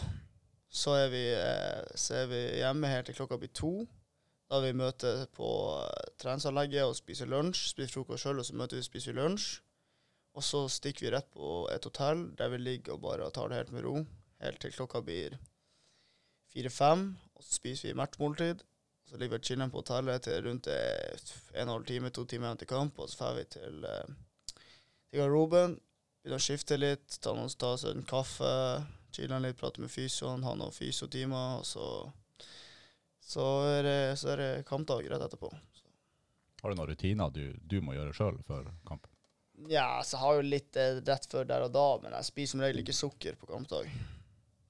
Så 0.70 0.94
er, 0.98 1.10
vi, 1.10 1.24
eh, 1.34 1.82
så 1.98 2.20
er 2.24 2.28
vi 2.30 2.42
hjemme 2.60 2.90
helt 2.92 3.08
til 3.10 3.16
klokka 3.18 3.40
blir 3.42 3.50
to. 3.58 3.88
Da 4.52 4.60
vi 4.62 4.74
møter 4.78 5.26
på 5.34 5.48
treningsanlegget 6.24 6.88
og 6.88 6.98
spiser 6.98 7.30
lunsj. 7.30 7.70
Spiser 7.74 7.94
frokost 7.98 8.26
sjøl, 8.26 8.42
og 8.42 8.48
så 8.48 8.58
møter 8.58 8.80
vi 8.80 8.84
og 8.84 8.90
spiser 8.90 9.18
lunsj. 9.18 9.48
Og 10.34 10.46
så 10.46 10.66
stikker 10.72 11.06
vi 11.06 11.14
rett 11.14 11.30
på 11.36 11.56
et 11.70 11.86
hotell 11.86 12.26
der 12.40 12.50
vi 12.50 12.62
ligger 12.62 12.96
og 12.96 13.04
bare 13.04 13.30
tar 13.36 13.52
det 13.52 13.60
helt 13.60 13.74
med 13.76 13.86
ro. 13.86 13.98
Helt 14.42 14.62
til 14.64 14.74
klokka 14.74 15.04
blir 15.06 15.38
fire-fem. 16.54 17.12
Og 17.38 17.46
så 17.46 17.60
spiser 17.60 17.92
vi 17.92 17.98
matchmåltid. 18.02 18.64
Så 19.10 19.20
ligger 19.20 19.38
vi 19.38 19.44
og 19.44 19.46
chiller 19.46 19.70
på 19.70 19.84
hotellet 19.84 20.26
til 20.26 20.46
rundt 20.48 20.70
en 20.72 20.78
og 20.78 21.62
en 21.62 21.74
halv 21.76 21.86
time, 21.86 22.10
to 22.10 22.26
timer 22.26 22.50
igjen 22.50 22.64
til 22.64 22.72
kamp, 22.72 23.00
og 23.00 23.10
så 23.12 23.20
drar 23.20 23.36
vi 23.38 23.44
til 23.52 23.84
eh, 23.86 24.14
til 25.14 25.22
garderoben. 25.22 25.78
Begynner 26.24 26.40
å 26.40 26.44
skifte 26.44 26.80
litt, 26.80 27.20
ta, 27.22 27.34
seg 27.78 27.92
en 27.92 28.06
kaffe, 28.08 28.54
chille 29.14 29.38
litt, 29.44 29.60
prate 29.60 29.84
med 29.84 29.92
fysioen, 29.94 30.46
ha 30.48 30.56
noen 30.58 30.74
fysiotimer. 30.74 31.60
Og 31.60 31.68
så, 31.68 31.90
så, 33.22 33.46
er 33.76 33.86
det, 33.86 34.00
så 34.22 34.34
er 34.34 34.42
det 34.42 34.50
kampdag 34.70 35.06
rett 35.12 35.28
etterpå. 35.28 35.52
Har 36.64 36.72
du 36.72 36.80
noen 36.80 36.94
rutiner 36.94 37.32
du, 37.36 37.44
du 37.60 37.82
må 37.84 37.98
gjøre 37.98 38.16
sjøl 38.16 38.40
før 38.48 38.70
kamp? 38.88 39.08
Ja, 39.70 40.02
så 40.02 40.16
jeg 40.16 40.22
har 40.24 40.38
jo 40.38 40.44
litt 40.48 40.78
eh, 40.80 41.00
rett 41.06 41.28
før 41.30 41.48
der 41.48 41.68
og 41.68 41.74
da, 41.76 41.88
men 42.02 42.16
jeg 42.16 42.30
spiser 42.30 42.56
som 42.56 42.64
regel 42.64 42.82
ikke 42.82 42.96
sukker 42.96 43.36
på 43.40 43.50
kampdag. 43.52 43.90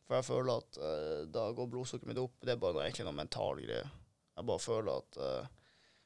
For 0.07 0.17
jeg 0.17 0.27
føler 0.27 0.61
at 0.61 0.79
eh, 0.89 1.19
da 1.33 1.47
går 1.55 1.69
blodsukkeret 1.71 2.09
mitt 2.11 2.21
opp. 2.21 2.35
Det 2.43 2.55
er 2.55 2.61
bare 2.61 2.75
noe, 2.75 2.87
egentlig 2.87 3.05
noe 3.07 3.17
mental 3.17 3.61
greie. 3.61 3.83
Jeg 4.33 4.49
bare 4.49 4.63
føler 4.63 4.91
at 4.97 5.19
eh, 5.21 5.51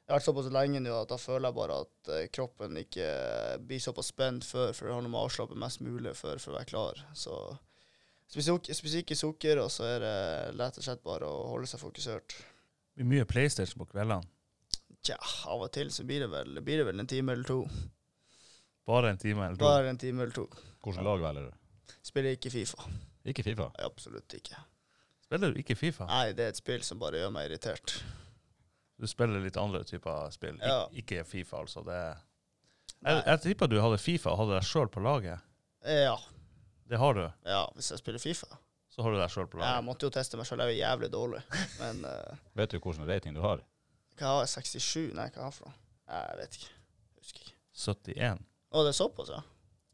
Jeg 0.04 0.12
har 0.12 0.20
vært 0.20 0.28
såpass 0.28 0.50
lenge 0.54 0.80
nå 0.84 0.92
at 0.94 1.10
da 1.10 1.18
føler 1.20 1.48
jeg 1.48 1.58
bare 1.58 1.80
at 1.84 2.12
eh, 2.14 2.28
kroppen 2.32 2.78
ikke 2.84 3.08
blir 3.64 3.82
såpass 3.82 4.12
spent 4.14 4.46
før, 4.48 4.72
for 4.76 4.86
det 4.86 4.94
handler 4.94 5.12
om 5.12 5.18
å 5.18 5.24
avslappe 5.26 5.58
mest 5.58 5.82
mulig 5.84 6.14
før 6.20 6.38
for 6.38 6.54
å 6.54 6.58
være 6.60 6.70
klar. 6.70 7.02
Så 7.16 7.34
spiser 8.28 8.60
spiser 8.76 9.02
ikke 9.02 9.18
sukker, 9.18 9.60
og 9.64 9.72
så 9.72 9.88
er 9.88 10.04
det 10.04 10.16
rett 10.60 10.80
og 10.80 10.86
slett 10.86 11.04
bare 11.04 11.28
å 11.28 11.48
holde 11.54 11.68
seg 11.68 11.82
fokusert. 11.82 12.38
Det 12.38 13.02
blir 13.02 13.16
mye 13.16 13.28
PlayStation 13.28 13.80
på 13.82 13.90
kveldene. 13.90 14.28
Tja, 15.06 15.16
av 15.48 15.62
og 15.64 15.70
til 15.72 15.90
så 15.94 16.04
blir 16.04 16.24
det 16.24 16.30
vel, 16.32 16.58
blir 16.64 16.82
det 16.82 16.88
vel 16.88 17.00
en 17.00 17.08
time 17.08 17.32
eller 17.32 17.48
to. 17.48 17.60
Bare 18.88 19.12
en 19.12 19.20
time 19.20 19.46
eller 19.46 19.56
to. 19.60 19.64
Bare 19.64 19.90
en 19.92 20.00
time 20.00 20.22
eller 20.24 20.34
to. 20.34 20.46
Hvilket 20.84 21.04
lag 21.04 21.20
velger 21.22 21.48
du? 21.50 21.94
Spiller 22.02 22.36
ikke 22.36 22.50
Fifa. 22.52 22.88
Ikke 23.28 23.44
Fifa? 23.44 23.68
Absolutt 23.84 24.34
ikke. 24.38 24.56
Spiller 25.24 25.52
du 25.52 25.60
ikke 25.60 25.76
Fifa? 25.76 26.06
Nei, 26.08 26.32
det 26.36 26.46
er 26.46 26.54
et 26.54 26.60
spill 26.60 26.84
som 26.86 27.00
bare 27.00 27.20
gjør 27.20 27.34
meg 27.34 27.50
irritert. 27.50 27.98
Du 28.98 29.06
spiller 29.06 29.42
litt 29.44 29.58
andre 29.60 29.84
typer 29.86 30.30
spill. 30.34 30.56
Ik 30.56 30.64
Ja. 30.66 30.78
Ikke 30.92 31.24
Fifa, 31.24 31.60
altså. 31.60 31.84
Det 31.86 31.94
er 31.94 32.16
jeg, 33.04 33.22
jeg 33.26 33.40
tipper 33.44 33.70
du 33.70 33.76
hadde 33.80 33.98
Fifa 34.02 34.32
og 34.32 34.40
hadde 34.40 34.56
deg 34.56 34.66
sjøl 34.66 34.88
på 34.90 35.02
laget. 35.04 35.44
Ja, 35.86 36.16
Det 36.88 36.98
har 36.98 37.14
du. 37.14 37.26
ja, 37.46 37.66
hvis 37.76 37.90
jeg 37.92 38.00
spiller 38.00 38.18
Fifa. 38.18 38.48
Så 38.88 39.02
har 39.04 39.12
du 39.12 39.18
deg 39.20 39.30
sjøl 39.30 39.46
på 39.46 39.60
laget? 39.60 39.76
Jeg 39.76 39.84
måtte 39.86 40.08
jo 40.08 40.10
teste 40.10 40.40
meg 40.40 40.48
sjøl, 40.48 40.64
jeg 40.64 40.80
er 40.80 40.80
jævlig 40.80 41.10
dårlig. 41.12 41.42
Men 41.78 42.00
uh... 42.08 42.38
Vet 42.58 42.72
du 42.72 42.80
hvilken 42.80 43.06
rating 43.06 43.36
du 43.36 43.40
har? 43.44 43.62
Hva 44.18 44.34
var 44.38 44.44
jeg? 44.46 44.52
67? 44.56 45.14
Nei, 45.18 45.28
hva 45.34 45.44
har 45.44 45.52
jeg 45.52 45.58
for 45.60 45.70
noe? 45.70 45.78
Jeg 46.08 46.40
vet 46.40 46.58
ikke. 46.58 46.74
Husker 47.22 47.46
ikke. 47.46 47.54
71. 47.78 48.44
Å, 48.68 48.82
det 48.84 48.92
er 48.92 48.98
såpass, 48.98 49.32
ja? 49.32 49.40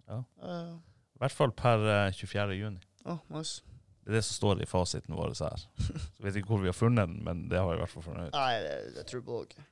Ja. 0.09 0.19
Uh, 0.41 0.75
I 1.15 1.23
hvert 1.23 1.37
fall 1.37 1.55
per 1.57 1.85
eh, 1.89 2.09
24. 2.17 2.57
juni. 2.59 2.83
Å, 3.05 3.19
nice. 3.35 3.63
Det 4.05 4.13
er 4.13 4.19
det 4.19 4.25
som 4.27 4.37
står 4.37 4.61
i 4.61 4.69
fasiten 4.69 5.17
vår 5.17 5.33
her. 5.39 5.63
Så 5.81 6.25
vet 6.25 6.37
ikke 6.37 6.53
hvor 6.53 6.61
vi 6.61 6.69
har 6.69 6.77
funnet 6.77 7.09
den, 7.09 7.23
men 7.25 7.47
det 7.49 7.61
har 7.61 7.71
vi 7.71 7.79
i 7.79 7.81
hvert 7.81 7.93
fall 7.93 8.05
funnet 8.05 8.29
ut. 8.29 8.37
Nei, 8.37 8.59
det, 8.61 8.75
det 8.99 9.07
tror 9.09 9.21
jeg 9.23 9.27
på 9.29 9.39
ikke. 9.47 9.65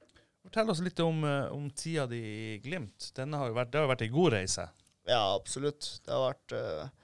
Fortell 0.42 0.72
oss 0.72 0.80
litt 0.82 1.02
om, 1.04 1.20
eh, 1.28 1.52
om 1.54 1.68
tida 1.76 2.06
di 2.10 2.22
i 2.22 2.58
Glimt. 2.64 3.10
Denne 3.16 3.38
har 3.38 3.50
jo 3.50 3.58
vært, 3.58 3.70
det 3.72 3.78
har 3.78 3.86
jo 3.86 3.92
vært 3.92 4.06
ei 4.06 4.12
god 4.14 4.34
reise. 4.38 4.64
Ja, 5.06 5.20
absolutt. 5.34 5.88
Det 6.06 6.14
har 6.14 6.24
vært 6.30 6.54
eh, 6.56 7.01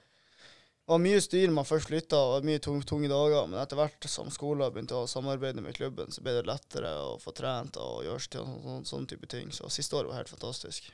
det 0.89 0.95
var 0.95 1.01
mye 1.03 1.17
styr 1.21 1.51
man 1.53 1.67
først 1.69 1.85
flytta, 1.85 2.17
og 2.17 2.45
mye 2.49 2.57
tunge, 2.65 2.81
tunge 2.89 3.05
dager. 3.11 3.43
Men 3.45 3.59
etter 3.61 3.77
hvert 3.77 4.05
som 4.09 4.31
skolen 4.33 4.71
begynte 4.73 4.97
å 4.97 5.05
samarbeide 5.05 5.61
med 5.61 5.75
klubben, 5.77 6.09
så 6.09 6.23
ble 6.25 6.33
det 6.39 6.47
lettere 6.49 6.89
å 6.97 7.11
få 7.21 7.29
trent 7.37 7.77
og 7.77 8.07
gjøre 8.07 8.23
sånne, 8.25 8.79
sånne, 8.89 9.09
type 9.11 9.29
ting. 9.29 9.51
Så 9.53 9.69
siste 9.69 9.99
året 9.99 10.09
var 10.09 10.23
helt 10.23 10.31
fantastisk. 10.33 10.87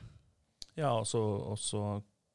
Ja, 0.76 0.92
og 1.00 1.08
så 1.08 1.80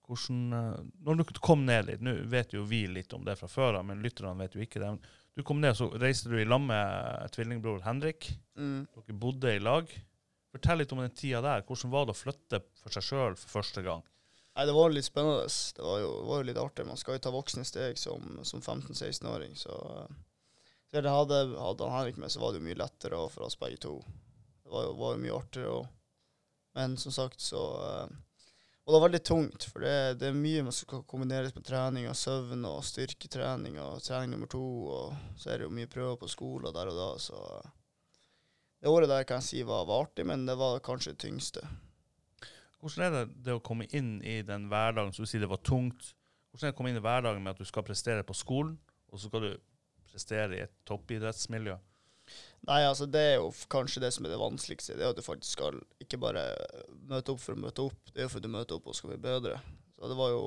hvordan 0.09 0.57
eh, 0.57 0.79
Når 1.05 1.21
du 1.21 1.41
kom 1.45 1.67
ned 1.69 1.91
litt, 1.91 2.01
nå 2.01 2.15
vet 2.33 2.57
jo 2.57 2.65
vi 2.65 2.87
litt 2.89 3.13
om 3.13 3.29
det 3.29 3.37
fra 3.37 3.49
før 3.53 3.83
av, 3.83 3.85
men 3.91 4.01
lytterne 4.01 4.41
vet 4.41 4.57
jo 4.57 4.65
ikke 4.65 4.81
det. 4.81 4.95
Du 5.37 5.45
kom 5.45 5.61
ned, 5.61 5.77
så 5.77 5.91
reiste 6.01 6.33
du 6.33 6.39
i 6.41 6.49
lag 6.49 6.65
med 6.65 7.29
tvillingbror 7.37 7.85
Henrik. 7.85 8.31
Mm. 8.57 8.87
Dere 8.97 9.19
bodde 9.27 9.53
i 9.53 9.61
lag. 9.61 9.93
Fortell 10.51 10.81
litt 10.81 10.97
om 10.97 11.05
den 11.05 11.13
tida 11.13 11.45
der. 11.45 11.69
Hvordan 11.69 11.93
var 11.93 12.09
det 12.09 12.17
å 12.17 12.23
flytte 12.25 12.65
for 12.81 12.97
seg 12.97 13.07
sjøl 13.07 13.37
for 13.37 13.61
første 13.61 13.85
gang? 13.85 14.03
Nei, 14.61 14.67
det 14.67 14.73
var 14.77 14.91
litt 14.91 15.05
spennende. 15.05 15.47
Det 15.77 15.83
var 15.83 16.01
jo, 16.03 16.09
var 16.29 16.43
jo 16.43 16.45
litt 16.45 16.59
artig. 16.61 16.85
Man 16.85 16.99
skal 17.01 17.15
jo 17.17 17.21
ta 17.25 17.31
voksne 17.33 17.63
steg 17.65 17.97
som, 17.97 18.43
som 18.45 18.61
15-16-åring, 18.61 19.55
så 19.57 19.73
det 20.93 21.09
hadde, 21.09 21.39
hadde 21.57 21.89
han 21.89 21.97
Henrik 21.97 22.19
med, 22.21 22.29
så 22.29 22.43
var 22.43 22.53
det 22.53 22.61
jo 22.61 22.67
mye 22.67 22.77
lettere 22.77 23.23
for 23.33 23.47
oss 23.47 23.57
begge 23.57 23.81
to. 23.81 23.95
Det 24.61 24.75
var 24.75 24.85
jo, 24.85 24.93
var 25.01 25.17
jo 25.17 25.23
mye 25.25 25.39
artigere 25.39 25.73
òg. 25.79 25.89
Men 26.77 26.99
som 27.01 27.17
sagt, 27.17 27.41
så 27.41 27.65
eh, 27.87 28.13
Og 28.85 28.93
det 28.93 28.99
var 28.99 29.07
veldig 29.09 29.25
tungt, 29.25 29.65
for 29.65 29.81
det, 29.81 30.21
det 30.21 30.29
er 30.29 30.37
mye 30.45 30.69
man 30.69 30.77
skal 30.77 31.09
kombineres 31.09 31.57
med 31.57 31.65
trening 31.65 32.11
og 32.13 32.21
søvn 32.21 32.69
og 32.69 32.85
styrketrening 32.85 33.81
og 33.81 34.05
trening 34.05 34.37
nummer 34.37 34.51
to, 34.61 34.67
og 34.93 35.39
så 35.41 35.55
er 35.55 35.63
det 35.63 35.71
jo 35.71 35.77
mye 35.81 35.89
prøver 35.89 36.21
på 36.21 36.29
skolen 36.29 36.77
der 36.77 36.93
og 36.93 37.01
da, 37.01 37.13
så 37.17 37.63
det 38.77 38.93
året 38.93 39.09
der 39.09 39.25
kan 39.25 39.41
jeg 39.41 39.49
si 39.49 39.63
var, 39.65 39.89
var 39.89 40.05
artig, 40.05 40.29
men 40.29 40.45
det 40.45 40.61
var 40.61 40.85
kanskje 40.85 41.17
det 41.17 41.25
tyngste. 41.25 41.65
Hvordan 42.81 43.05
er 43.07 43.13
det, 43.15 43.25
det 43.45 43.57
å 43.57 43.63
komme 43.65 43.87
inn 43.97 44.19
i 44.25 44.41
den 44.47 44.69
hverdagen 44.71 45.13
som 45.13 45.27
du 45.27 45.29
sier 45.31 45.43
det 45.45 45.51
var 45.51 45.61
tungt? 45.67 46.15
Hvordan 46.51 46.67
er 46.67 46.71
det 46.71 46.75
å 46.75 46.79
komme 46.79 46.93
inn 46.93 47.01
i 47.01 47.05
hverdagen 47.05 47.45
med 47.45 47.53
at 47.53 47.61
du 47.61 47.69
skal 47.69 47.85
prestere 47.87 48.25
på 48.27 48.37
skolen, 48.37 48.79
og 49.13 49.21
så 49.21 49.29
skal 49.29 49.45
du 49.45 49.53
prestere 50.11 50.57
i 50.57 50.65
et 50.65 50.75
toppidrettsmiljø? 50.89 51.77
Nei, 52.69 52.81
altså 52.85 53.07
det 53.11 53.21
er 53.21 53.37
jo 53.39 53.51
kanskje 53.73 54.03
det 54.05 54.11
som 54.15 54.27
er 54.27 54.35
det 54.35 54.41
vanskeligste. 54.41 54.97
Det 54.99 55.05
er 55.07 55.15
at 55.15 55.19
du 55.19 55.25
faktisk 55.25 55.57
skal 55.59 55.79
ikke 56.03 56.21
bare 56.21 56.45
møte 57.11 57.35
opp 57.35 57.41
for 57.43 57.57
å 57.57 57.63
møte 57.63 57.87
opp, 57.89 58.13
det 58.13 58.23
er 58.23 58.29
jo 58.29 58.35
fordi 58.35 58.49
du 58.49 58.55
møter 58.57 58.77
opp 58.77 58.91
og 58.91 58.99
skal 58.99 59.15
bli 59.15 59.23
bedre. 59.25 59.57
Så 59.97 60.11
det 60.11 60.19
var 60.19 60.35
jo 60.35 60.45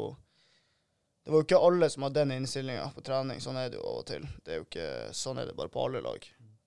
Det 1.24 1.32
var 1.32 1.40
jo 1.40 1.46
ikke 1.46 1.66
alle 1.66 1.88
som 1.90 2.04
hadde 2.04 2.20
den 2.20 2.34
innstillinga 2.36 2.90
på 2.92 3.02
trening. 3.08 3.38
Sånn 3.40 3.56
er 3.56 3.70
det 3.72 3.78
jo 3.78 3.86
av 3.88 4.02
og 4.02 4.08
til. 4.10 4.26
Det 4.44 4.52
er 4.52 4.58
jo 4.60 4.66
ikke, 4.66 4.88
sånn 5.16 5.38
er 5.40 5.48
det 5.48 5.56
bare 5.56 5.72
på 5.72 5.86
alle 5.86 6.02
lag. 6.04 6.26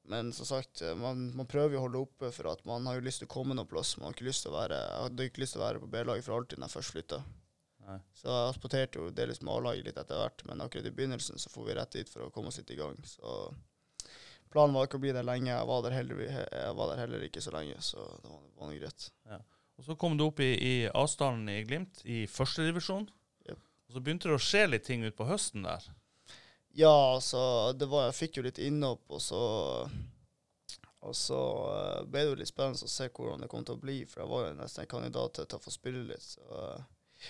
Men 0.08 0.30
som 0.32 0.46
sagt, 0.46 0.82
eh, 0.82 0.94
man, 0.98 1.28
man 1.36 1.48
prøver 1.50 1.74
jo 1.76 1.80
å 1.80 1.86
holde 1.86 2.04
oppe 2.06 2.30
for 2.34 2.50
at 2.52 2.62
man 2.68 2.86
har 2.86 2.98
jo 2.98 3.06
lyst 3.06 3.22
til 3.22 3.28
å 3.30 3.32
komme 3.32 3.56
noen 3.56 3.70
plass. 3.70 3.96
Man 3.98 4.08
har 4.08 4.16
ikke 4.16 4.28
lyst 4.28 4.46
til 4.46 4.54
å 4.54 4.58
være, 4.60 4.78
jeg 4.78 5.02
hadde 5.06 5.26
ikke 5.30 5.42
lyst 5.42 5.56
til 5.56 5.62
å 5.62 5.66
være 5.66 5.82
på 5.82 5.90
B-laget 5.94 6.26
for 6.26 6.38
alltid 6.38 6.60
når 6.60 6.70
jeg 6.70 6.78
først 6.78 6.94
flytta. 6.94 7.20
Så 8.18 8.26
jeg 8.26 8.50
asporterte 8.50 8.98
jo 8.98 9.12
delvis 9.14 9.40
med 9.42 9.52
A-laget 9.54 9.86
litt 9.86 9.98
etter 10.00 10.18
hvert, 10.18 10.42
men 10.48 10.62
akkurat 10.64 10.88
i 10.88 10.94
begynnelsen 10.94 11.38
så 11.38 11.50
får 11.52 11.66
vi 11.68 11.76
rett 11.78 11.98
dit 11.98 12.10
for 12.10 12.26
å 12.26 12.32
komme 12.34 12.50
oss 12.50 12.58
litt 12.58 12.72
i 12.74 12.78
gang. 12.78 12.96
Så 13.06 13.34
planen 14.50 14.74
var 14.74 14.88
ikke 14.88 14.98
å 14.98 15.04
bli 15.04 15.12
der 15.14 15.26
lenge. 15.26 15.52
Jeg 15.52 15.68
var 15.70 15.84
der 15.86 15.94
heller, 15.94 16.22
jeg 16.24 16.72
var 16.80 16.90
der 16.90 17.02
heller 17.04 17.26
ikke 17.28 17.44
så 17.44 17.54
lenge, 17.54 17.76
så 17.84 18.02
det 18.22 18.32
var, 18.32 18.40
var 18.58 18.72
noe 18.72 18.80
greit. 18.80 19.06
Og 19.76 19.86
så 19.86 19.94
kom 20.00 20.16
du 20.16 20.26
opp 20.26 20.40
i, 20.40 20.50
i 20.56 20.74
avstanden 20.88 21.52
i 21.52 21.60
Glimt, 21.68 22.00
i 22.08 22.24
førstedivisjon. 22.32 23.06
Yep. 23.50 23.62
Og 23.86 23.96
så 23.98 24.02
begynte 24.02 24.30
det 24.30 24.38
å 24.38 24.42
skje 24.42 24.64
litt 24.70 24.86
ting 24.88 25.04
utpå 25.06 25.28
høsten 25.28 25.66
der. 25.68 25.86
Ja, 26.76 26.92
altså, 27.14 27.40
det 27.72 27.88
var, 27.88 28.10
jeg 28.10 28.18
fikk 28.18 28.38
jo 28.38 28.44
litt 28.44 28.60
innhopp, 28.60 29.04
og 29.08 29.22
så 29.24 29.40
og 31.06 31.16
så 31.16 31.40
eh, 31.70 32.04
ble 32.10 32.22
det 32.24 32.30
jo 32.32 32.38
litt 32.40 32.50
spennende 32.50 32.88
å 32.88 32.90
se 32.90 33.06
hvordan 33.06 33.44
det 33.44 33.48
kom 33.52 33.64
til 33.66 33.76
å 33.76 33.82
bli, 33.82 34.00
for 34.10 34.24
jeg 34.24 34.30
var 34.32 34.46
jo 34.48 34.54
nesten 34.58 34.82
en 34.82 34.90
kandidat 34.90 35.38
til 35.38 35.58
å 35.58 35.62
få 35.62 35.72
spille 35.74 36.02
litt. 36.08 36.24
Så 36.34 36.42
eh, 36.42 37.26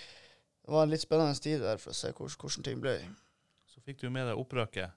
det 0.65 0.73
var 0.73 0.85
en 0.85 0.93
litt 0.93 1.03
spennende 1.03 1.43
tid 1.43 1.61
der 1.61 1.81
for 1.81 1.93
å 1.93 1.97
se 1.97 2.09
hvordan, 2.09 2.37
hvordan 2.41 2.65
ting 2.65 2.81
ble. 2.81 2.95
Så 3.69 3.83
fikk 3.85 4.01
du 4.01 4.09
med 4.09 4.25
deg 4.29 4.39
opprøket. 4.41 4.95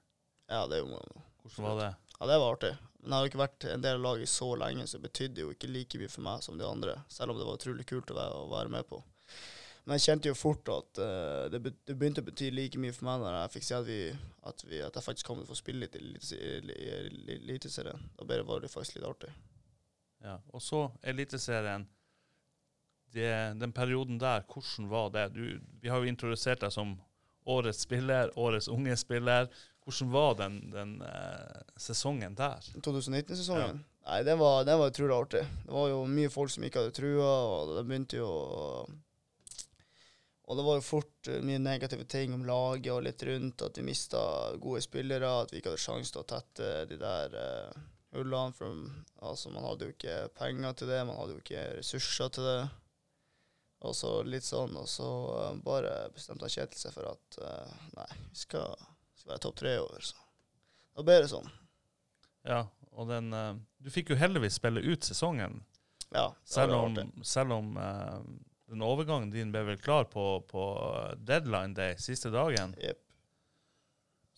Ja, 0.51 0.65
det, 0.71 0.81
er 0.81 0.87
jo, 0.87 1.03
Hvordan 1.45 1.67
var 1.69 1.83
det? 1.83 1.91
ja, 2.17 2.31
det 2.33 2.39
var 2.41 2.57
artig. 2.57 2.73
Men 3.01 3.13
jeg 3.13 3.17
har 3.17 3.27
jo 3.27 3.31
ikke 3.31 3.45
vært 3.45 3.69
en 3.71 3.85
del 3.85 4.01
av 4.01 4.07
laget 4.07 4.33
så 4.33 4.49
lenge, 4.61 4.87
så 4.89 4.99
det 4.99 5.09
betydde 5.09 5.45
jo 5.45 5.53
ikke 5.55 5.71
like 5.71 6.01
mye 6.01 6.13
for 6.13 6.25
meg 6.27 6.43
som 6.45 6.59
de 6.59 6.67
andre. 6.67 6.97
Selv 7.13 7.35
om 7.35 7.39
det 7.41 7.47
var 7.49 7.61
utrolig 7.61 7.87
kult 7.89 8.11
å 8.13 8.17
være, 8.17 8.41
å 8.41 8.51
være 8.51 8.73
med 8.73 8.89
på. 8.89 9.05
Men 9.87 9.97
jeg 9.97 10.05
kjente 10.11 10.29
jo 10.29 10.35
fort 10.37 10.69
at 10.71 10.99
uh, 11.01 11.47
det, 11.51 11.61
be, 11.65 11.71
det 11.89 11.95
begynte 11.99 12.21
å 12.23 12.27
bety 12.27 12.51
like 12.53 12.79
mye 12.79 12.93
for 12.93 13.09
meg 13.09 13.23
når 13.25 13.37
jeg 13.39 13.53
fikk 13.57 13.65
se 13.67 13.75
at, 13.79 13.87
vi, 13.89 14.01
at, 14.51 14.65
vi, 14.69 14.81
at 14.85 14.95
jeg 14.99 15.07
faktisk 15.07 15.27
kom 15.31 15.39
til 15.41 15.47
å 15.49 15.51
få 15.51 15.57
spille 15.59 15.87
litt 15.87 15.97
i 15.97 16.03
Elite- 16.05 16.37
i- 16.37 16.75
i 16.75 16.91
i 17.33 17.39
Eliteserien. 17.39 18.05
Da 18.19 18.27
ble 18.29 18.43
det, 18.61 18.71
faktisk 18.71 18.99
litt 19.01 19.09
artig. 19.09 19.33
Ja. 20.23 20.37
Og 20.53 20.61
så 20.63 20.85
Eliteserien. 21.03 21.87
Den 23.13 23.73
perioden 23.75 24.21
der, 24.23 24.45
hvordan 24.47 24.89
var 24.93 25.09
det? 25.11 25.25
Du, 25.35 25.61
vi 25.83 25.89
har 25.91 25.99
jo 25.99 26.07
introdusert 26.13 26.61
deg 26.63 26.71
som 26.71 26.93
årets 27.51 27.81
spiller, 27.83 28.31
årets 28.39 28.69
unge 28.71 28.95
spiller. 29.01 29.49
Hvordan 29.83 30.11
var 30.13 30.35
den, 30.39 30.59
den 30.71 30.93
eh, 31.03 31.63
sesongen 31.81 32.37
der? 32.39 32.61
2019-sesongen. 32.85 33.81
Nei, 34.07 34.21
den 34.29 34.39
var, 34.39 34.63
det 34.69 34.77
var 34.79 34.93
utrolig 34.93 35.17
artig. 35.17 35.43
Det 35.67 35.73
var 35.75 35.89
jo 35.91 36.05
mye 36.07 36.31
folk 36.31 36.53
som 36.55 36.63
ikke 36.69 36.85
hadde 36.85 36.95
trua, 37.01 37.33
og 37.57 37.73
det 37.81 37.87
begynte 37.89 38.21
jo 38.21 38.29
å 38.31 38.69
Og 40.51 40.57
det 40.57 40.63
var 40.67 40.81
jo 40.81 40.83
fort 40.83 41.29
eh, 41.31 41.43
mye 41.47 41.61
negative 41.63 42.05
ting 42.11 42.33
om 42.35 42.43
laget 42.47 42.91
og 42.91 43.05
litt 43.07 43.23
rundt, 43.23 43.63
at 43.63 43.77
vi 43.79 43.87
mista 43.87 44.21
gode 44.59 44.83
spillere, 44.83 45.29
at 45.45 45.53
vi 45.53 45.61
ikke 45.61 45.71
hadde 45.71 45.83
sjanse 45.85 46.11
til 46.11 46.25
å 46.25 46.31
tette 46.33 46.71
de 46.91 46.99
der 46.99 47.37
uh, 47.39 47.85
hullene. 48.17 48.57
For 48.59 48.81
altså, 49.31 49.53
man 49.55 49.69
hadde 49.69 49.87
jo 49.87 49.95
ikke 49.95 50.17
penger 50.41 50.75
til 50.75 50.91
det, 50.91 51.05
man 51.07 51.21
hadde 51.21 51.37
jo 51.37 51.45
ikke 51.45 51.63
ressurser 51.79 52.35
til 52.35 52.49
det. 52.51 52.59
Og 53.87 53.95
så 53.97 54.13
litt 54.27 54.49
sånn, 54.49 54.75
og 54.75 54.91
så 54.91 55.13
uh, 55.37 55.63
bare 55.63 55.95
bestemte 56.17 56.51
Kjetil 56.51 56.83
seg 56.83 56.99
for 56.99 57.13
at 57.13 57.41
uh, 57.47 57.79
nei, 58.01 58.11
vi 58.33 58.43
skal, 58.43 58.75
skal 59.23 59.37
være 59.37 59.47
topp 59.47 59.63
tre 59.63 59.79
i 59.79 59.87
år. 59.87 60.11
Så 60.11 60.19
da 60.99 61.07
ble 61.07 61.21
det 61.23 61.31
sånn. 61.31 61.47
Ja, 62.51 62.65
og 62.91 63.07
den 63.07 63.31
Du 63.79 63.91
fikk 63.93 64.11
jo 64.11 64.19
heldigvis 64.19 64.59
spille 64.59 64.83
ut 64.83 65.07
sesongen, 65.07 65.61
Ja, 66.11 66.33
det 66.33 66.55
selv 66.59 66.75
om, 66.75 66.97
selv 67.23 67.55
om 67.55 67.77
den 68.71 68.83
overgangen 68.87 69.33
din 69.33 69.51
ble 69.53 69.65
vel 69.67 69.81
klar 69.83 70.07
på, 70.11 70.25
på 70.51 70.65
deadline 71.19 71.75
day, 71.75 71.97
siste 71.99 72.31
dagen. 72.31 72.75
Yep. 72.79 73.01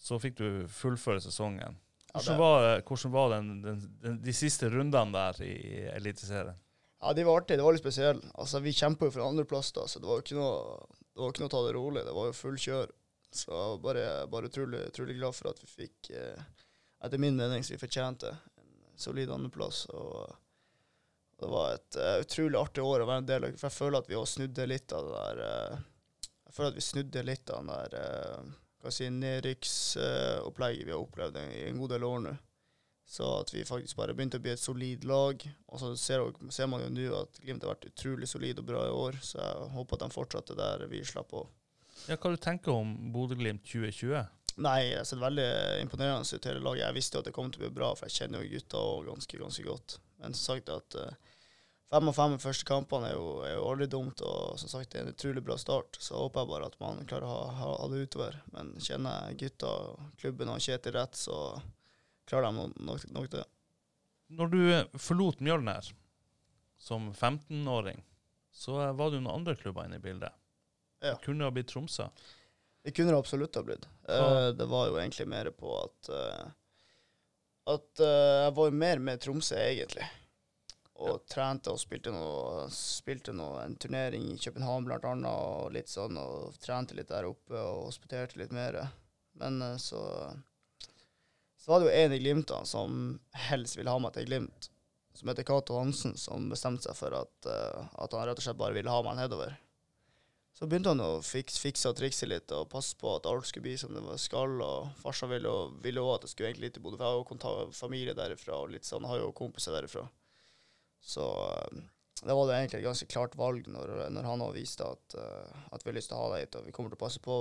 Så 0.02 0.18
fikk 0.18 0.38
du 0.40 0.46
fullføre 0.72 1.22
sesongen. 1.22 1.78
Hvordan 2.12 2.38
var, 2.40 2.66
hvordan 2.84 3.12
var 3.12 3.30
den, 3.36 3.52
den, 3.62 3.84
den, 4.02 4.18
de 4.24 4.34
siste 4.36 4.68
rundene 4.72 5.12
der 5.14 5.44
i 5.46 5.54
Eliteserien? 5.94 6.58
Ja, 7.02 7.12
de 7.16 7.24
var 7.24 7.40
artige. 7.40 7.58
Det 7.58 7.64
var 7.66 7.74
litt 7.74 7.82
spesielle. 7.82 8.32
Altså, 8.38 8.60
vi 8.62 8.74
kjempa 8.76 9.08
jo 9.08 9.14
for 9.14 9.24
andreplass, 9.24 9.72
da, 9.74 9.86
så 9.90 10.00
det 10.00 10.06
var 10.06 10.20
jo 10.20 10.24
ikke 10.26 10.36
noe 10.38 11.46
å 11.48 11.52
ta 11.54 11.62
det 11.66 11.72
rolig. 11.74 12.04
Det 12.06 12.14
var 12.14 12.28
jo 12.28 12.36
full 12.36 12.58
kjør. 12.60 12.92
Så 13.32 13.48
jeg 13.48 13.80
bare, 13.82 14.04
bare 14.30 14.50
utrolig, 14.50 14.82
utrolig 14.92 15.16
glad 15.16 15.34
for 15.34 15.50
at 15.50 15.62
vi 15.62 15.70
fikk, 15.70 16.12
eh, 16.12 16.44
etter 17.02 17.20
min 17.22 17.38
mening, 17.38 17.64
så 17.64 17.74
vi 17.74 17.80
fortjente 17.80 18.30
en 18.60 19.00
solid 19.00 19.32
andreplass. 19.32 19.86
Og 19.96 20.36
det 21.40 21.48
var 21.50 21.74
et 21.74 21.98
uh, 21.98 22.18
utrolig 22.22 22.58
artig 22.58 22.84
år 22.86 23.02
å 23.02 23.08
være 23.08 23.22
en 23.24 23.30
del 23.30 23.46
av. 23.46 23.56
For 23.58 23.68
jeg 23.68 23.78
føler 23.78 24.02
at 24.02 24.10
vi 24.10 24.20
snudde 24.32 24.68
litt 24.68 24.94
av 24.94 25.08
det 25.08 25.14
der 25.16 25.42
uh, 25.42 25.80
Jeg 26.46 26.56
føler 26.56 26.70
at 26.70 26.78
vi 26.78 26.84
snudde 26.86 27.24
litt 27.26 27.50
av 27.50 27.62
den 27.62 27.72
der 27.72 27.96
uh, 27.98 28.90
si, 28.90 29.10
nedrykksopplegget 29.10 30.86
vi 30.86 30.94
har 30.94 31.02
opplevd 31.02 31.40
i 31.42 31.68
en 31.68 31.82
god 31.82 31.94
del 31.96 32.06
år 32.08 32.24
nå. 32.26 32.34
Så 33.12 33.26
at 33.42 33.50
vi 33.52 33.64
faktisk 33.68 33.98
bare 33.98 34.14
begynte 34.16 34.38
å 34.40 34.42
bli 34.44 34.54
et 34.54 34.62
solid 34.62 35.02
lag. 35.04 35.42
Og 35.68 35.80
så 35.82 35.90
ser, 36.00 36.22
ser 36.54 36.70
man 36.70 36.80
jo 36.84 36.92
nå 36.94 37.08
at 37.18 37.42
Glimt 37.42 37.66
har 37.66 37.74
vært 37.74 37.90
utrolig 37.90 38.28
solid 38.30 38.62
og 38.62 38.68
bra 38.70 38.86
i 38.86 38.94
år, 38.94 39.18
så 39.20 39.40
jeg 39.42 39.66
håper 39.74 39.98
at 39.98 40.04
de 40.04 40.14
fortsetter 40.14 40.56
der 40.56 40.86
vi 40.88 41.02
slapp 41.04 41.34
av. 41.36 41.50
Ja, 42.08 42.16
hva 42.16 42.32
du 42.32 42.38
tenker 42.40 42.72
om 42.72 42.94
Bodø-Glimt 43.12 43.66
2020? 43.68 44.22
Nei, 44.60 44.92
jeg 44.92 45.04
ser 45.08 45.20
veldig 45.22 45.48
imponerende 45.80 46.28
ut 46.28 46.46
hele 46.48 46.60
laget. 46.60 46.84
Jeg 46.84 46.96
visste 46.96 47.16
jo 47.16 47.22
at 47.22 47.28
det 47.28 47.34
kom 47.36 47.50
til 47.52 47.62
å 47.62 47.64
bli 47.64 47.76
bra, 47.78 47.92
for 47.96 48.08
jeg 48.08 48.18
kjenner 48.18 48.42
jo 48.42 48.52
gutta 48.52 48.82
ganske, 49.06 49.38
ganske 49.40 49.64
godt. 49.64 49.94
Men 50.20 50.36
som 50.36 50.54
sagt 50.54 50.72
at 50.72 50.96
eh, 51.00 51.14
fem 51.92 52.10
av 52.10 52.16
fem 52.18 52.36
i 52.36 52.42
første 52.42 52.68
kampene 52.68 53.08
er 53.08 53.16
jo, 53.16 53.30
er 53.46 53.54
jo 53.56 53.64
aldri 53.70 53.88
dumt, 53.94 54.20
og 54.26 54.60
som 54.60 54.72
sagt 54.72 54.92
det 54.92 55.00
er 55.00 55.06
en 55.06 55.14
utrolig 55.14 55.44
bra 55.46 55.56
start. 55.60 55.96
Så 56.04 56.20
håper 56.20 56.44
jeg 56.44 56.52
bare 56.52 56.68
at 56.68 56.76
man 56.82 57.00
klarer 57.08 57.28
å 57.28 57.38
ha, 57.48 57.70
ha, 57.80 57.88
det 57.92 58.04
utover. 58.04 58.38
Men 58.52 58.74
kjenner 58.82 59.30
jeg 59.30 59.40
gutta, 59.46 59.72
klubben 60.20 60.52
og 60.52 60.60
Kjetil 60.64 60.96
rett, 60.98 61.16
så 61.16 61.38
klarer 62.28 62.52
de 62.52 62.68
nok, 62.84 63.08
nok, 63.16 63.32
det. 63.32 63.46
Når 64.32 64.52
du 64.52 64.60
forlot 65.00 65.40
Mjølner 65.44 65.88
som 66.80 67.10
15-åring, 67.12 68.04
så 68.52 68.76
var 68.92 69.08
det 69.08 69.16
jo 69.16 69.24
noen 69.24 69.40
andre 69.40 69.56
klubber 69.56 69.88
inne 69.88 69.96
i 69.96 70.04
bildet. 70.04 70.32
Ja. 71.02 71.16
Det 71.16 71.24
kunne 71.24 71.48
ha 71.48 71.52
blitt 71.54 71.72
Tromsø. 71.72 72.10
Det 72.82 72.90
kunne 72.96 73.12
det 73.12 73.18
absolutt 73.18 73.54
ha 73.54 73.62
blitt. 73.62 73.86
Ja. 74.08 74.46
Eh, 74.46 74.48
det 74.58 74.66
var 74.66 74.88
jo 74.88 74.98
egentlig 74.98 75.28
mer 75.30 75.50
på 75.54 75.70
at 75.78 76.08
eh, 76.10 76.48
At 77.70 78.00
eh, 78.02 78.40
jeg 78.42 78.54
var 78.56 78.68
jo 78.68 78.80
mer 78.80 78.98
med 78.98 79.20
Tromsø, 79.22 79.58
egentlig. 79.58 80.08
Og 81.02 81.22
trente 81.30 81.70
og 81.70 81.78
spilte 81.80 82.10
noe, 82.14 82.66
spilte 82.74 83.32
noe 83.34 83.62
en 83.64 83.76
turnering 83.80 84.26
i 84.32 84.38
København 84.38 84.84
blant 84.86 85.06
annet, 85.08 85.30
og 85.30 85.72
litt 85.74 85.90
sånn, 85.90 86.18
og 86.18 86.58
trente 86.62 86.94
litt 86.98 87.10
der 87.10 87.26
oppe 87.26 87.54
og 87.58 87.88
hospiterte 87.88 88.38
litt 88.38 88.52
mer. 88.54 88.78
Men 89.38 89.62
så 89.82 90.02
Så 91.56 91.70
var 91.70 91.80
det 91.80 91.88
jo 91.88 91.96
en 91.96 92.12
i 92.12 92.18
Glimt 92.18 92.48
da, 92.50 92.64
som 92.66 93.18
helst 93.48 93.78
ville 93.78 93.90
ha 93.90 93.98
meg 94.02 94.14
til 94.14 94.26
Glimt. 94.26 94.68
som 95.14 95.28
heter 95.28 95.42
Cato 95.44 95.78
Hansen, 95.78 96.16
som 96.16 96.48
bestemte 96.50 96.88
seg 96.88 96.96
for 96.96 97.14
at, 97.14 97.46
uh, 97.46 97.84
at 98.00 98.14
han 98.16 98.26
rett 98.26 98.38
og 98.38 98.46
slett 98.46 98.56
bare 98.58 98.72
ville 98.74 98.90
ha 98.90 99.02
meg 99.04 99.18
nedover. 99.18 99.52
Så 100.62 100.68
begynte 100.70 100.92
han 100.92 101.00
å 101.02 101.16
fikse, 101.26 101.58
fikse 101.58 101.90
og 101.90 101.96
trikse 101.98 102.26
litt 102.28 102.52
og 102.54 102.68
passe 102.70 102.94
på 102.94 103.08
at 103.16 103.24
alt 103.26 103.48
skulle 103.48 103.64
bli 103.64 103.72
som 103.80 103.96
det 103.96 104.02
var 104.04 104.20
skal. 104.22 104.60
Og 104.62 104.92
farsan 105.00 105.32
ville 105.32 106.04
òg 106.04 106.12
at 106.12 106.28
jeg 106.28 106.30
skulle 106.36 106.52
egentlig 106.52 106.70
til 106.76 106.84
Bodø, 106.84 107.00
for 107.00 107.02
jeg 107.02 107.40
har 107.42 107.64
jo 107.64 107.74
familie 107.74 108.14
derifra 108.14 108.60
og 108.60 108.70
litt 108.70 108.86
sånn, 108.86 109.08
har 109.10 109.18
jo 109.18 109.32
kompiser 109.34 109.74
derifra. 109.74 110.04
Så 111.02 111.26
eh, 111.48 111.82
det 112.22 112.36
var 112.38 112.46
det 112.46 112.60
egentlig 112.60 112.78
et 112.78 112.86
ganske 112.86 113.10
klart 113.10 113.34
valg 113.40 113.66
når, 113.74 113.90
når 114.14 114.30
han 114.30 114.46
òg 114.46 114.54
viste 114.54 114.86
at, 114.86 115.18
eh, 115.18 115.66
at 115.74 115.82
vi 115.82 115.90
har 115.90 115.98
lyst 115.98 116.12
til 116.14 116.20
å 116.20 116.22
ha 116.22 116.30
deg 116.36 116.44
hit, 116.44 116.60
og 116.60 116.70
vi 116.70 116.76
kommer 116.78 116.94
til 116.94 117.00
å 117.00 117.02
passe 117.02 117.24
på, 117.26 117.40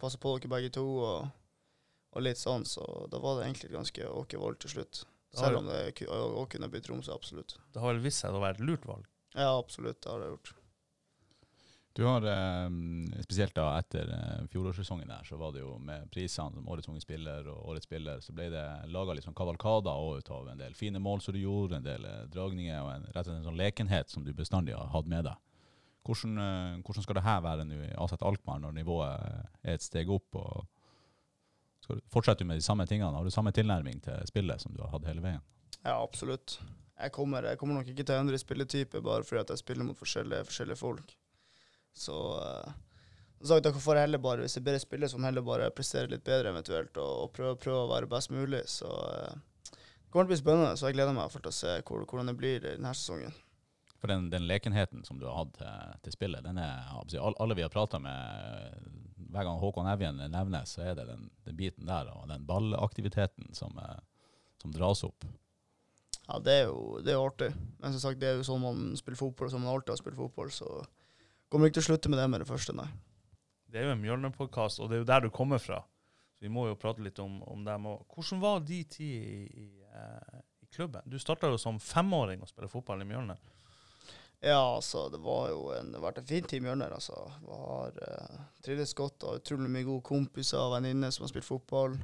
passe 0.00 0.22
på 0.24 0.34
dere 0.38 0.54
begge 0.56 0.72
to. 0.80 0.88
og 1.04 1.30
og 2.12 2.20
litt 2.26 2.36
sånn, 2.36 2.66
så 2.68 2.82
da 3.08 3.16
var 3.24 3.38
det 3.38 3.46
egentlig 3.46 3.70
et 3.70 3.76
ganske 3.78 4.08
ok 4.20 4.34
valg 4.40 4.58
til 4.60 4.74
slutt. 4.74 5.04
Selv 5.32 5.62
om 5.62 5.68
det 5.70 5.78
òg 6.12 6.42
kunne 6.52 6.68
blitt 6.68 6.84
Tromsø, 6.84 7.14
absolutt. 7.14 7.54
Det 7.72 7.80
har 7.80 7.94
vel 7.94 8.02
vist 8.04 8.20
seg 8.20 8.36
å 8.36 8.42
være 8.42 8.58
et 8.58 8.66
lurt 8.68 8.84
valg. 8.84 9.06
Ja, 9.32 9.54
absolutt, 9.54 10.02
det 10.04 10.12
har 10.12 10.20
det 10.20 10.28
gjort. 10.34 10.52
Du 11.92 12.04
har, 12.04 12.24
eh, 12.24 12.70
spesielt 13.22 13.54
da 13.54 13.66
etter 13.76 14.08
eh, 14.08 14.46
fjorårssesongen 14.48 15.08
der, 15.08 15.24
så 15.28 15.36
var 15.36 15.52
det 15.52 15.60
jo 15.60 15.74
med 15.78 16.08
prisene 16.10 16.54
som 16.54 16.68
Årets 16.72 16.88
unge 16.88 17.02
spiller 17.04 17.48
og 17.52 17.68
Årets 17.68 17.84
spiller, 17.84 18.20
så 18.24 18.32
ble 18.32 18.48
det 18.52 18.64
laga 18.88 19.12
litt 19.12 19.26
sånn 19.26 19.36
kavalkader 19.36 19.92
også 19.92 20.22
ut 20.22 20.30
av 20.38 20.48
en 20.54 20.62
del 20.62 20.76
fine 20.78 21.02
mål 21.04 21.20
som 21.20 21.36
du 21.36 21.42
gjorde, 21.42 21.76
en 21.76 21.84
del 21.84 22.06
eh, 22.08 22.22
dragninger 22.32 22.80
og 22.80 22.92
en, 22.94 23.08
rett 23.10 23.26
og 23.26 23.28
slett 23.28 23.40
en 23.42 23.48
sånn 23.50 23.60
lekenhet 23.60 24.14
som 24.14 24.24
du 24.24 24.32
bestandig 24.32 24.76
har 24.78 24.88
hatt 24.94 25.10
med 25.12 25.28
deg. 25.28 25.48
Hvordan, 26.02 26.80
hvordan 26.82 27.04
skal 27.04 27.14
det 27.14 27.22
her 27.22 27.42
være 27.44 27.64
nå 27.68 27.76
i 27.78 27.92
Aset 28.02 28.24
Alkmaar 28.26 28.58
når 28.58 28.72
nivået 28.74 29.26
er 29.62 29.76
et 29.76 29.84
steg 29.84 30.08
opp? 30.10 30.34
og 30.34 32.00
Fortsetter 32.10 32.42
du 32.42 32.48
med 32.48 32.58
de 32.58 32.64
samme 32.66 32.88
tingene? 32.90 33.14
Har 33.14 33.22
du 33.22 33.30
samme 33.30 33.52
tilnærming 33.54 34.00
til 34.02 34.26
spillet 34.26 34.64
som 34.64 34.74
du 34.74 34.80
har 34.82 34.90
hatt 34.96 35.06
hele 35.06 35.22
veien? 35.22 35.44
Ja, 35.84 36.00
absolutt. 36.00 36.56
Jeg 36.98 37.14
kommer, 37.14 37.46
jeg 37.46 37.60
kommer 37.60 37.78
nok 37.78 37.92
ikke 37.92 38.02
til 38.02 38.16
å 38.16 38.24
endre 38.24 38.40
spilletype 38.40 39.02
bare 39.04 39.22
fordi 39.26 39.44
at 39.44 39.54
jeg 39.54 39.62
spiller 39.62 39.86
mot 39.86 39.98
forskjellige, 39.98 40.48
forskjellige 40.50 40.82
folk. 40.82 41.14
Så 41.92 42.16
uh, 42.40 42.72
sagt, 43.42 43.64
dere 43.66 43.84
får 43.84 44.02
heller 44.02 44.22
bare, 44.22 44.44
hvis 44.44 44.56
jeg 44.56 44.66
bedre 44.66 44.82
spiller, 44.82 45.10
så 45.10 45.20
må 45.20 45.28
heller 45.28 45.44
bare 45.46 45.70
prestere 45.74 46.10
litt 46.10 46.24
bedre 46.26 46.52
eventuelt, 46.54 46.96
og, 46.96 47.14
og 47.24 47.32
prøve, 47.36 47.56
prøve 47.60 47.84
å 47.84 47.92
være 47.92 48.10
best 48.10 48.32
mulig. 48.32 48.64
Så 48.70 48.88
uh, 48.88 49.32
det 49.72 50.10
kommer 50.12 50.26
til 50.26 50.32
å 50.32 50.34
bli 50.34 50.42
spennende, 50.42 50.74
så 50.76 50.90
jeg 50.90 50.98
gleder 50.98 51.16
meg 51.16 51.32
til 51.36 51.52
å 51.52 51.56
se 51.56 51.78
hvor, 51.80 52.04
hvordan 52.04 52.32
det 52.32 52.38
blir 52.40 52.64
denne 52.64 52.94
sesongen. 52.96 53.36
For 54.02 54.10
den, 54.10 54.30
den 54.32 54.48
lekenheten 54.50 55.04
som 55.06 55.20
du 55.20 55.28
har 55.28 55.44
hatt 55.44 55.54
til, 55.60 55.98
til 56.06 56.16
spillet, 56.16 56.42
den 56.42 56.58
er 56.58 56.72
jeg 56.72 56.94
håper 56.96 57.06
å 57.06 57.12
si, 57.12 57.42
Alle 57.44 57.56
vi 57.56 57.62
har 57.62 57.70
prata 57.70 58.00
med, 58.02 58.88
hver 59.32 59.46
gang 59.46 59.60
Håkon 59.60 59.90
Evjen 59.92 60.18
nevnes, 60.32 60.74
så 60.74 60.82
er 60.88 60.96
det 60.98 61.06
den, 61.08 61.28
den 61.46 61.58
biten 61.58 61.86
der, 61.86 62.10
og 62.10 62.26
den 62.32 62.42
ballaktiviteten 62.48 63.54
som, 63.56 63.78
eh, 63.78 64.00
som 64.62 64.74
dras 64.74 65.04
opp. 65.06 65.24
Ja, 66.26 66.38
det 66.38 66.56
er 66.56 66.66
jo 66.70 66.98
det 67.02 67.14
er 67.14 67.22
artig. 67.22 67.50
Men 67.78 67.94
som 67.94 68.02
sagt, 68.02 68.20
det 68.20 68.28
er 68.30 68.40
jo 68.40 68.46
sånn 68.46 68.62
man 68.62 68.82
spiller 68.98 69.20
fotball, 69.20 69.50
som 69.52 69.64
man 69.64 69.72
alltid 69.74 69.94
har 69.94 70.02
spilt 70.02 70.18
fotball, 70.18 70.52
så 70.54 70.68
kommer 71.52 71.68
ikke 71.68 71.80
til 71.80 71.84
å 71.84 71.90
slutte 71.90 72.12
med 72.12 72.20
det 72.22 72.28
med 72.32 72.42
det 72.42 72.48
første, 72.48 72.74
nei. 72.76 72.88
Det 73.72 73.80
er 73.80 73.88
jo 73.88 73.94
en 73.94 74.02
Mjølner-podkast, 74.02 74.82
og 74.82 74.90
det 74.90 74.98
er 74.98 75.02
jo 75.02 75.08
der 75.08 75.24
du 75.24 75.30
kommer 75.32 75.60
fra. 75.62 75.80
Så 76.36 76.44
vi 76.44 76.50
må 76.52 76.66
jo 76.68 76.78
prate 76.80 77.04
litt 77.04 77.20
om, 77.22 77.38
om 77.48 77.64
dem 77.64 77.88
òg. 77.88 78.02
Hvordan 78.12 78.40
var 78.42 78.60
de 78.68 78.82
tid 78.84 79.16
i, 79.22 79.64
i, 79.64 79.66
eh, 79.88 80.42
i 80.64 80.68
klubben? 80.72 81.04
Du 81.08 81.16
starta 81.20 81.48
jo 81.48 81.60
som 81.60 81.80
femåring 81.80 82.42
å 82.44 82.48
spille 82.50 82.68
fotball 82.72 83.04
i 83.04 83.08
Mjølner. 83.08 83.40
Ja, 84.42 84.74
altså, 84.74 85.06
det 85.08 85.20
var 85.22 85.52
jo 85.52 85.68
en, 85.70 85.92
det 85.92 86.00
har 86.00 86.08
vært 86.08 86.18
en 86.18 86.26
fin 86.26 86.48
tid 86.50 86.58
i 86.58 86.64
Mjølner, 86.64 86.96
altså. 86.96 87.14
Var, 87.46 88.00
uh, 88.02 88.40
trivdes 88.66 88.96
godt 88.98 89.22
og 89.22 89.38
utrolig 89.38 89.70
mye 89.70 89.86
gode 89.86 90.02
kompiser 90.08 90.58
og 90.58 90.74
venninner 90.74 91.14
som 91.14 91.22
har 91.24 91.30
spilt 91.30 91.46
fotball. 91.46 91.94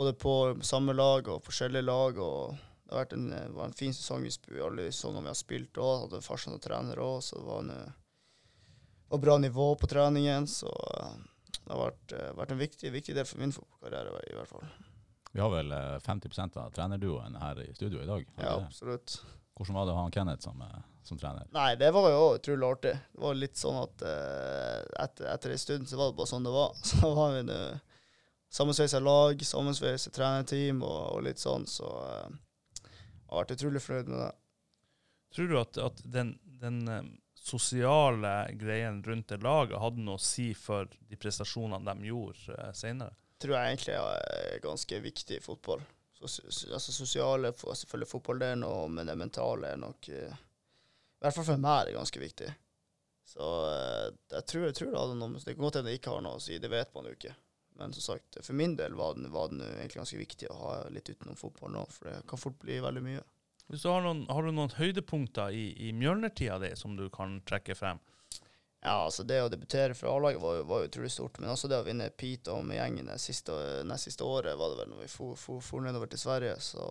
Både 0.00 0.16
på 0.18 0.34
samme 0.66 0.96
lag 0.96 1.30
og 1.30 1.44
forskjellige 1.46 1.86
lag. 1.86 2.18
og 2.18 2.56
Det 2.56 2.90
har 2.90 3.04
vært 3.04 3.14
en, 3.14 3.30
var 3.54 3.70
en 3.70 3.76
fin 3.78 3.94
sesong 3.94 4.26
i 4.26 4.64
alle 4.66 4.88
sesongene 4.90 5.28
vi 5.28 5.30
har 5.30 5.38
spilt 5.38 5.78
òg. 5.78 6.08
Hadde 6.08 6.22
farsan 6.26 6.58
og 6.58 6.64
trener 6.64 7.04
òg, 7.04 7.20
så 7.22 7.38
det 7.38 7.46
var, 7.46 7.62
en, 7.62 7.94
eh, 9.10 9.16
var 9.16 9.24
bra 9.26 9.38
nivå 9.42 9.72
på 9.80 9.90
treningen. 9.90 10.46
Så 10.50 10.70
uh, 10.70 11.16
det 11.58 11.72
har 11.74 11.82
vært, 11.82 12.14
uh, 12.14 12.30
vært 12.38 12.54
en 12.54 12.62
viktig, 12.62 12.94
viktig 12.94 13.16
del 13.18 13.28
for 13.28 13.42
min 13.42 13.54
fotballkarriere, 13.54 14.22
i 14.30 14.38
hvert 14.38 14.54
fall. 14.54 14.70
Vi 15.32 15.40
har 15.40 15.50
vel 15.50 15.72
eh, 15.72 15.98
50% 16.02 16.56
av 16.58 16.70
trenerduoen 16.74 17.36
her 17.38 17.60
i 17.62 17.74
studio 17.74 18.02
i 18.02 18.06
dag. 18.06 18.24
Ja, 18.36 18.56
absolutt. 18.66 19.20
Hvordan 19.54 19.76
var 19.76 19.86
det 19.86 19.92
å 19.92 19.98
ha 20.00 20.08
Kenneth 20.10 20.42
som, 20.42 20.62
eh, 20.66 20.80
som 21.06 21.20
trener? 21.20 21.46
Nei, 21.54 21.76
det 21.78 21.92
var 21.94 22.08
jo 22.10 22.24
utrolig 22.34 22.66
artig. 22.66 22.96
Det 23.12 23.22
var 23.22 23.38
litt 23.38 23.60
sånn 23.60 23.78
at 23.78 24.02
eh, 24.10 24.80
etter, 25.04 25.28
etter 25.30 25.54
en 25.54 25.62
stund 25.62 25.86
så 25.86 26.00
var 26.00 26.10
det 26.10 26.18
bare 26.18 26.32
sånn 26.32 26.48
det 26.48 26.56
var. 26.56 26.74
Så 26.90 27.14
var 27.14 27.36
vi 27.36 27.44
nå 27.46 27.60
sammensveisa 28.50 28.98
lag, 28.98 29.44
sammensveisa 29.46 30.10
trenerteam 30.10 30.82
og, 30.82 31.00
og 31.14 31.22
litt 31.22 31.38
sånn, 31.38 31.68
så 31.70 31.86
eh, 31.86 32.38
jeg 32.82 33.30
har 33.30 33.44
vært 33.44 33.52
utrolig 33.54 33.82
fornøyd 33.84 34.08
med 34.10 34.22
det. 34.24 34.30
Tror 35.30 35.46
du 35.46 35.58
at, 35.60 35.78
at 35.78 36.00
den, 36.02 36.32
den 36.42 36.80
eh, 36.90 37.04
sosiale 37.40 38.32
greiene 38.60 39.02
rundt 39.06 39.28
det 39.32 39.40
laget 39.42 39.80
hadde 39.80 40.02
noe 40.04 40.18
å 40.20 40.22
si 40.22 40.50
for 40.54 40.88
de 41.08 41.16
prestasjonene 41.20 41.94
de 41.96 42.10
gjorde 42.10 42.56
uh, 42.58 42.70
senere? 42.76 43.16
Tror 43.40 43.56
jeg 43.56 43.70
egentlig 43.72 43.94
er 43.96 44.60
ganske 44.64 44.98
viktig 45.00 45.38
i 45.38 45.44
fotball. 45.44 45.80
Så, 46.20 46.28
altså 46.76 46.92
sosiale, 46.92 47.54
for- 47.56 47.72
selvfølgelig 47.72 48.50
er 48.50 48.58
noe, 48.60 48.88
men 48.92 49.08
det 49.08 49.16
mentale 49.16 49.70
er 49.72 49.78
nok 49.80 50.08
eh, 50.12 50.34
I 50.34 51.22
hvert 51.24 51.38
fall 51.38 51.46
for 51.48 51.62
meg 51.62 51.78
er 51.78 51.88
det 51.88 51.94
ganske 51.96 52.20
viktig. 52.20 52.50
Så 53.30 53.46
eh, 53.70 54.10
jeg 54.34 54.44
tror, 54.50 54.66
jeg 54.68 54.76
tror 54.76 54.90
det 54.92 55.00
hadde 55.00 55.16
noe 55.22 55.40
Det 55.40 55.54
kan 55.54 55.64
godt 55.64 55.78
hende 55.80 55.88
det 55.88 55.96
ikke 56.02 56.12
har 56.18 56.26
noe 56.26 56.36
å 56.36 56.42
si, 56.44 56.58
det 56.60 56.68
vet 56.68 56.92
man 56.92 57.08
jo 57.08 57.14
ikke. 57.16 57.32
Men 57.80 57.94
som 57.96 58.04
sagt, 58.10 58.36
for 58.44 58.52
min 58.60 58.74
del 58.76 58.92
var 58.98 59.14
den, 59.16 59.30
var 59.32 59.48
den 59.48 59.62
egentlig 59.64 60.02
ganske 60.02 60.20
viktig 60.20 60.50
å 60.52 60.58
ha 60.60 60.72
litt 60.92 61.08
utenom 61.08 61.38
fotball 61.40 61.72
nå, 61.72 61.86
for 61.88 62.10
det 62.10 62.18
kan 62.28 62.42
fort 62.42 62.58
bli 62.60 62.76
veldig 62.84 63.02
mye. 63.06 63.22
Hvis 63.70 63.84
du 63.84 63.88
har, 63.92 64.02
noen, 64.02 64.24
har 64.26 64.42
du 64.42 64.50
noen 64.50 64.72
høydepunkter 64.74 65.54
i, 65.54 65.68
i 65.86 65.92
Mjølner-tida 65.94 66.56
di 66.58 66.72
som 66.76 66.96
du 66.98 67.04
kan 67.14 67.38
trekke 67.46 67.76
frem? 67.78 68.00
Ja, 68.80 69.04
altså 69.04 69.22
det 69.28 69.42
å 69.44 69.50
debutere 69.52 69.94
for 69.94 70.08
A-laget 70.10 70.40
var, 70.42 70.62
var 70.66 70.80
jo 70.80 70.88
utrolig 70.88 71.10
stort, 71.12 71.38
men 71.38 71.52
også 71.52 71.68
det 71.70 71.78
å 71.78 71.84
vinne 71.86 72.08
Pete 72.10 72.56
med 72.66 72.80
gjengen 72.80 73.10
det 73.12 73.18
siste, 73.22 73.54
nest 73.86 74.08
siste 74.08 74.26
året, 74.26 74.56
var 74.58 74.72
det 74.72 74.80
vel 74.80 74.90
når 74.90 75.04
vi 75.04 75.10
for, 75.12 75.36
for, 75.38 75.62
for 75.62 75.84
nedover 75.84 76.10
til 76.10 76.22
Sverige, 76.22 76.56
så 76.64 76.86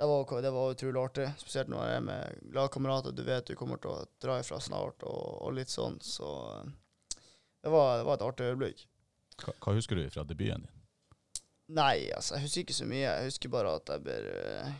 det 0.00 0.08
var, 0.08 0.42
det 0.46 0.52
var 0.54 0.72
utrolig 0.72 1.00
artig. 1.02 1.26
Spesielt 1.42 1.68
når 1.68 1.82
jeg 1.84 1.96
er 1.98 2.04
med 2.06 2.52
lagkamerater 2.56 3.12
du 3.12 3.20
vet 3.26 3.50
du 3.50 3.58
kommer 3.58 3.82
til 3.82 3.92
å 3.92 4.06
dra 4.22 4.38
ifra 4.40 4.60
snart, 4.64 5.04
og, 5.04 5.24
og 5.44 5.56
litt 5.58 5.72
sånn, 5.74 5.98
så 6.00 6.30
det 7.60 7.68
var, 7.68 7.98
det 8.00 8.06
var 8.08 8.16
et 8.16 8.24
artig 8.30 8.52
øyeblikk. 8.54 8.86
Hva, 9.42 9.52
hva 9.60 9.74
husker 9.76 10.00
du 10.00 10.06
fra 10.08 10.24
debuten 10.24 10.64
din? 10.64 10.76
Nei, 11.76 12.08
altså, 12.16 12.38
jeg 12.38 12.46
husker 12.46 12.64
ikke 12.64 12.78
så 12.80 12.88
mye. 12.88 13.04
Jeg 13.04 13.28
husker 13.28 13.52
bare 13.52 13.74
at 13.76 13.92
jeg 13.92 14.02
ber 14.06 14.30
eh, 14.30 14.72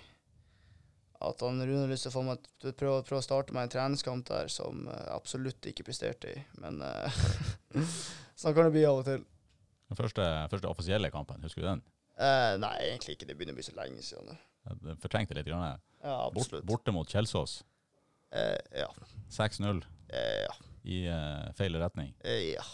At 1.20 1.42
han 1.44 1.58
Rune 1.60 1.82
har 1.82 1.90
lyst 1.90 2.06
til 2.06 2.12
å 2.12 2.14
få 2.14 2.22
meg 2.24 2.40
til 2.62 2.70
å 2.70 2.76
prøve, 2.80 3.02
prøve 3.04 3.20
å 3.20 3.24
starte 3.26 3.52
meg 3.52 3.66
en 3.66 3.72
treningskamp 3.74 4.24
der 4.30 4.48
som 4.48 4.86
eh, 4.88 4.96
jeg 5.02 5.10
absolutt 5.18 5.66
ikke 5.68 5.84
presterte 5.84 6.30
i. 6.32 6.42
Men 6.62 6.80
eh, 6.80 7.18
sånn 8.40 8.54
kan 8.56 8.64
det 8.68 8.72
bli 8.78 8.84
av 8.88 9.02
og 9.02 9.08
til. 9.08 9.24
Den 9.90 9.98
første, 9.98 10.24
første 10.52 10.70
offisielle 10.70 11.10
kampen, 11.12 11.42
husker 11.44 11.60
du 11.64 11.68
den? 11.72 11.82
Eh, 12.20 12.54
nei, 12.62 12.72
egentlig 12.86 13.18
ikke. 13.18 13.26
Det 13.28 13.36
begynner 13.36 13.56
å 13.56 13.60
bli 13.60 13.66
så 13.68 13.74
lenge 13.76 14.04
siden. 14.06 14.38
Du 14.80 14.90
fortrengte 15.02 15.34
litt. 15.36 15.48
Grann. 15.48 15.80
Ja, 16.00 16.16
Bort, 16.30 16.44
absolutt. 16.46 16.64
borte 16.68 16.92
mot 16.94 17.08
Kjelsås. 17.10 17.58
Eh, 18.32 18.56
ja. 18.84 18.88
6-0 19.34 19.82
Eh, 20.10 20.40
ja. 20.46 20.54
i 20.90 20.96
eh, 21.06 21.50
feil 21.58 21.76
retning. 21.78 22.14
Eh, 22.26 22.54
ja. 22.54 22.64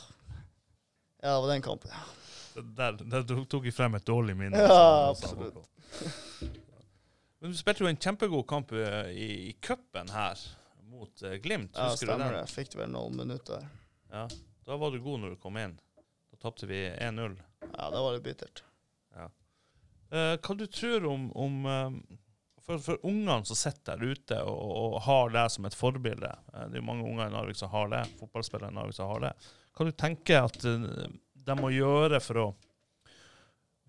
Ja, 1.22 1.34
det 1.34 1.40
var 1.42 1.50
den 1.52 1.64
kampen. 1.66 1.90
ja. 1.92 2.62
Der, 2.78 2.94
der 2.96 3.26
tok- 3.28 3.66
jeg 3.68 3.74
frem 3.76 3.98
et 3.98 4.06
dårlig 4.08 4.36
minne. 4.38 4.56
Ja, 4.62 5.10
absolutt. 5.10 5.58
Men 7.38 7.52
du 7.52 7.58
spilte 7.58 7.84
jo 7.84 7.90
en 7.90 7.98
kjempegod 8.00 8.46
kamp 8.48 8.72
eh, 8.72 9.10
i, 9.12 9.26
i 9.50 9.56
cupen 9.60 10.08
her 10.12 10.40
mot 10.86 11.22
uh, 11.22 11.34
Glimt. 11.42 11.74
Ja, 11.74 11.90
Husker 11.90 12.08
stemmer 12.08 12.38
det. 12.38 12.46
Fikk 12.48 12.76
vel 12.78 12.88
noen 12.92 13.18
minutter. 13.18 13.66
Ja, 14.12 14.24
da 14.66 14.78
var 14.80 14.94
du 14.94 15.02
god 15.04 15.20
når 15.22 15.34
du 15.34 15.42
kom 15.42 15.58
inn. 15.60 15.74
Da 16.32 16.40
tapte 16.46 16.68
vi 16.70 16.86
1-0. 16.88 17.36
Ja, 17.66 17.90
da 17.90 18.00
var 18.00 18.16
det 18.16 18.22
bittert. 18.24 18.62
Eh, 20.14 20.36
hva 20.38 20.54
du 20.54 20.68
tror 20.70 21.04
om, 21.10 21.24
om 21.34 21.54
uh, 21.66 21.94
for, 22.62 22.78
for 22.78 23.06
ungene 23.06 23.42
som 23.48 23.58
sitter 23.58 23.98
der 23.98 24.14
ute 24.14 24.38
og, 24.46 24.68
og 24.70 25.00
har 25.02 25.32
deg 25.34 25.50
som 25.50 25.66
et 25.66 25.74
forbilde 25.74 26.30
uh, 26.30 26.60
Det 26.68 26.78
er 26.78 26.78
jo 26.78 26.86
mange 26.86 27.08
unger 27.08 27.26
i 27.26 27.34
Narvik 27.34 27.58
som 27.58 27.72
har 27.72 27.90
det, 27.90 28.04
fotballspillere 28.20 28.70
i 28.70 28.76
Narvik 28.76 28.94
som 28.94 29.10
har 29.10 29.24
det. 29.26 29.32
Hva 29.74 29.88
du 29.88 29.90
tenker 29.98 30.46
at 30.46 30.62
de 30.62 31.58
må 31.58 31.72
gjøre 31.74 32.22
for 32.22 32.42
å, 32.44 32.46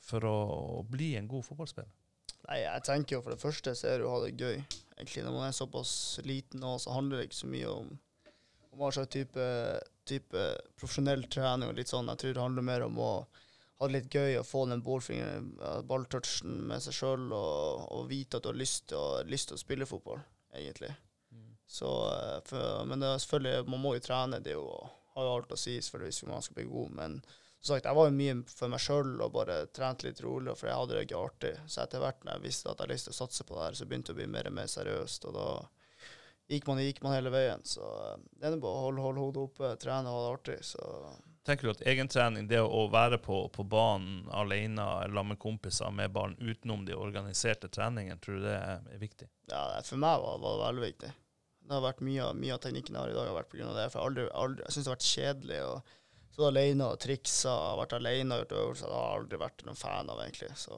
for 0.10 0.26
å 0.26 0.38
bli 0.90 1.14
en 1.20 1.30
god 1.30 1.46
fotballspiller? 1.46 1.94
Nei, 2.48 2.62
jeg 2.64 2.84
tenker 2.88 3.18
jo 3.18 3.24
for 3.26 3.36
det 3.36 3.44
første 3.44 3.74
så 3.76 3.90
er 3.92 4.00
det 4.00 4.08
å 4.08 4.14
ha 4.16 4.20
det 4.24 4.36
gøy. 4.40 4.62
Egentlig 4.98 5.24
Når 5.26 5.34
man 5.36 5.48
er 5.50 5.56
såpass 5.56 5.92
liten 6.26 6.64
nå, 6.64 6.78
så 6.82 6.96
handler 6.96 7.20
det 7.20 7.30
ikke 7.30 7.42
så 7.44 7.50
mye 7.52 7.72
om 7.72 7.96
om 8.78 8.84
hva 8.84 8.92
slags 8.94 9.10
type, 9.14 9.48
type 10.08 10.46
profesjonell 10.78 11.26
trening 11.34 11.72
og 11.72 11.78
litt 11.80 11.90
sånn. 11.90 12.10
Jeg 12.14 12.22
tror 12.22 12.36
det 12.36 12.44
handler 12.44 12.68
mer 12.70 12.86
om 12.86 13.00
å 13.02 13.12
ha 13.78 13.88
det 13.88 13.96
litt 13.96 14.14
gøy 14.14 14.38
og 14.40 14.48
få 14.48 14.64
den 14.70 14.84
balltouchen 14.86 16.62
med 16.70 16.84
seg 16.86 16.96
sjøl 16.98 17.28
og, 17.32 17.88
og 17.94 18.08
vite 18.10 18.38
at 18.38 18.46
du 18.46 18.52
har 18.52 18.60
lyst 18.60 18.88
til, 18.92 19.02
å, 19.02 19.26
lyst 19.26 19.52
til 19.52 19.58
å 19.58 19.62
spille 19.62 19.90
fotball, 19.90 20.22
egentlig. 20.54 20.94
Så, 21.68 21.90
eh, 22.14 22.38
for, 22.48 22.86
men 22.88 23.02
det 23.04 23.10
er 23.12 23.20
selvfølgelig, 23.22 23.68
man 23.68 23.84
må 23.84 23.98
jo 23.98 24.06
trene. 24.06 24.40
Det 24.40 24.54
er 24.54 24.62
jo, 24.62 24.70
har 25.18 25.28
jo 25.28 25.34
alt 25.36 25.52
å 25.52 25.60
si 25.60 25.76
selvfølgelig 25.84 26.14
hvis 26.14 26.30
man 26.30 26.46
skal 26.46 26.60
bli 26.62 26.70
god, 26.72 26.94
men 27.02 27.18
som 27.60 27.76
sagt, 27.76 27.88
jeg 27.90 27.98
var 27.98 28.10
jo 28.10 28.16
mye 28.16 28.36
for 28.52 28.72
meg 28.72 28.82
sjøl 28.84 29.16
og 29.26 29.34
bare 29.34 29.56
trente 29.76 30.08
litt 30.08 30.22
rolig, 30.24 30.54
for 30.56 30.70
jeg 30.70 30.78
hadde 30.78 30.96
det 30.96 31.06
ikke 31.08 31.22
artig. 31.24 31.54
Så 31.66 31.82
etter 31.84 32.04
hvert 32.04 32.22
når 32.24 32.38
jeg 32.38 32.46
visste 32.46 32.70
at 32.70 32.76
jeg 32.76 32.84
hadde 32.86 32.94
lyst 32.94 33.10
til 33.10 33.16
å 33.16 33.18
satse 33.18 33.48
på 33.48 33.58
det 33.58 33.64
her, 33.66 33.80
så 33.80 33.88
begynte 33.90 34.14
det 34.14 34.16
å 34.16 34.20
bli 34.22 34.28
mer 34.36 34.50
og 34.52 34.58
mer 34.60 34.70
seriøst. 34.72 35.26
Og 35.28 35.36
da 35.36 35.48
gikk 36.54 36.68
man, 36.70 36.84
gikk 36.84 37.02
man 37.04 37.18
hele 37.18 37.34
veien. 37.34 37.66
Så 37.68 37.82
eh, 37.84 38.20
det 38.38 38.52
er 38.52 38.62
bare 38.62 38.78
å 38.78 38.86
holde, 38.86 39.04
holde 39.04 39.26
hodet 39.26 39.48
oppe, 39.48 39.74
trene 39.82 40.14
og 40.14 40.20
ha 40.20 40.22
det 40.28 40.36
artig. 40.38 40.60
Så 40.70 40.86
Tenker 41.48 41.68
du 41.68 41.72
at 41.72 41.84
egentrening, 41.88 42.48
det 42.50 42.60
å 42.60 42.82
være 42.92 43.22
på, 43.24 43.46
på 43.56 43.64
banen 43.64 44.26
alene 44.36 44.84
eller 45.06 45.24
med 45.30 45.40
kompiser 45.40 45.94
med 45.96 46.12
barn 46.12 46.36
utenom 46.44 46.84
de 46.86 46.96
organiserte 46.96 47.70
treningene, 47.72 48.20
tror 48.20 48.42
du 48.42 48.48
det 48.50 48.58
er, 48.58 48.82
viktig? 49.00 49.30
ja, 49.48 49.62
for 49.88 50.02
meg 50.04 50.20
var, 50.26 50.42
var 50.44 50.58
det 50.58 50.66
veldig 50.66 50.84
viktig. 50.84 51.12
Det 51.68 51.76
har 51.76 51.84
vært 51.84 52.04
mye, 52.04 52.26
mye 52.36 52.56
av 52.56 52.60
teknikken 52.64 52.96
jeg 52.96 53.00
har 53.00 53.14
i 53.14 53.16
dag, 53.16 53.30
har 53.32 53.40
vært 53.40 53.56
av 53.64 53.80
det. 53.80 53.88
For 53.94 54.00
jeg, 54.00 54.10
aldri, 54.10 54.28
aldri, 54.44 54.66
jeg 54.66 54.76
syns 54.76 54.84
det 54.84 54.92
har 54.92 54.98
vært 54.98 55.08
kjedelig 55.08 55.62
å 55.64 55.72
stå 56.38 56.52
alene 56.52 56.86
og 56.86 57.00
triksa, 57.02 57.52
vært 57.80 57.96
alene 57.98 58.36
og 58.36 58.44
gjort 58.44 58.52
øvelser. 58.60 58.90
Det 58.90 58.94
har 58.94 59.06
jeg 59.08 59.20
aldri 59.20 59.38
vært 59.42 59.64
noen 59.66 59.80
fan 59.80 60.10
av, 60.14 60.20
egentlig. 60.22 60.50
Så 60.62 60.76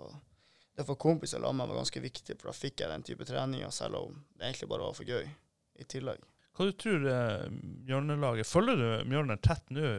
det 0.78 0.86
å 0.88 0.96
kompiser 0.96 1.42
la 1.44 1.52
meg 1.52 1.68
var 1.68 1.82
ganske 1.82 2.00
viktig, 2.00 2.38
for 2.40 2.48
da 2.48 2.56
fikk 2.56 2.80
jeg 2.80 2.92
den 2.94 3.04
type 3.10 3.28
treninger, 3.28 3.74
selv 3.76 4.00
om 4.00 4.14
det 4.38 4.48
egentlig 4.48 4.70
bare 4.72 4.86
var 4.88 4.96
for 4.96 5.10
gøy 5.10 5.26
i 5.28 5.88
tillegg. 5.92 6.24
Hva 6.56 6.68
du 6.68 6.72
tror 6.80 7.04
du 7.04 7.12
Mjølnerlaget 7.88 8.48
Følger 8.48 8.80
du 8.80 8.88
Mjølner 9.08 9.40
tett 9.40 9.70
nå 9.72 9.92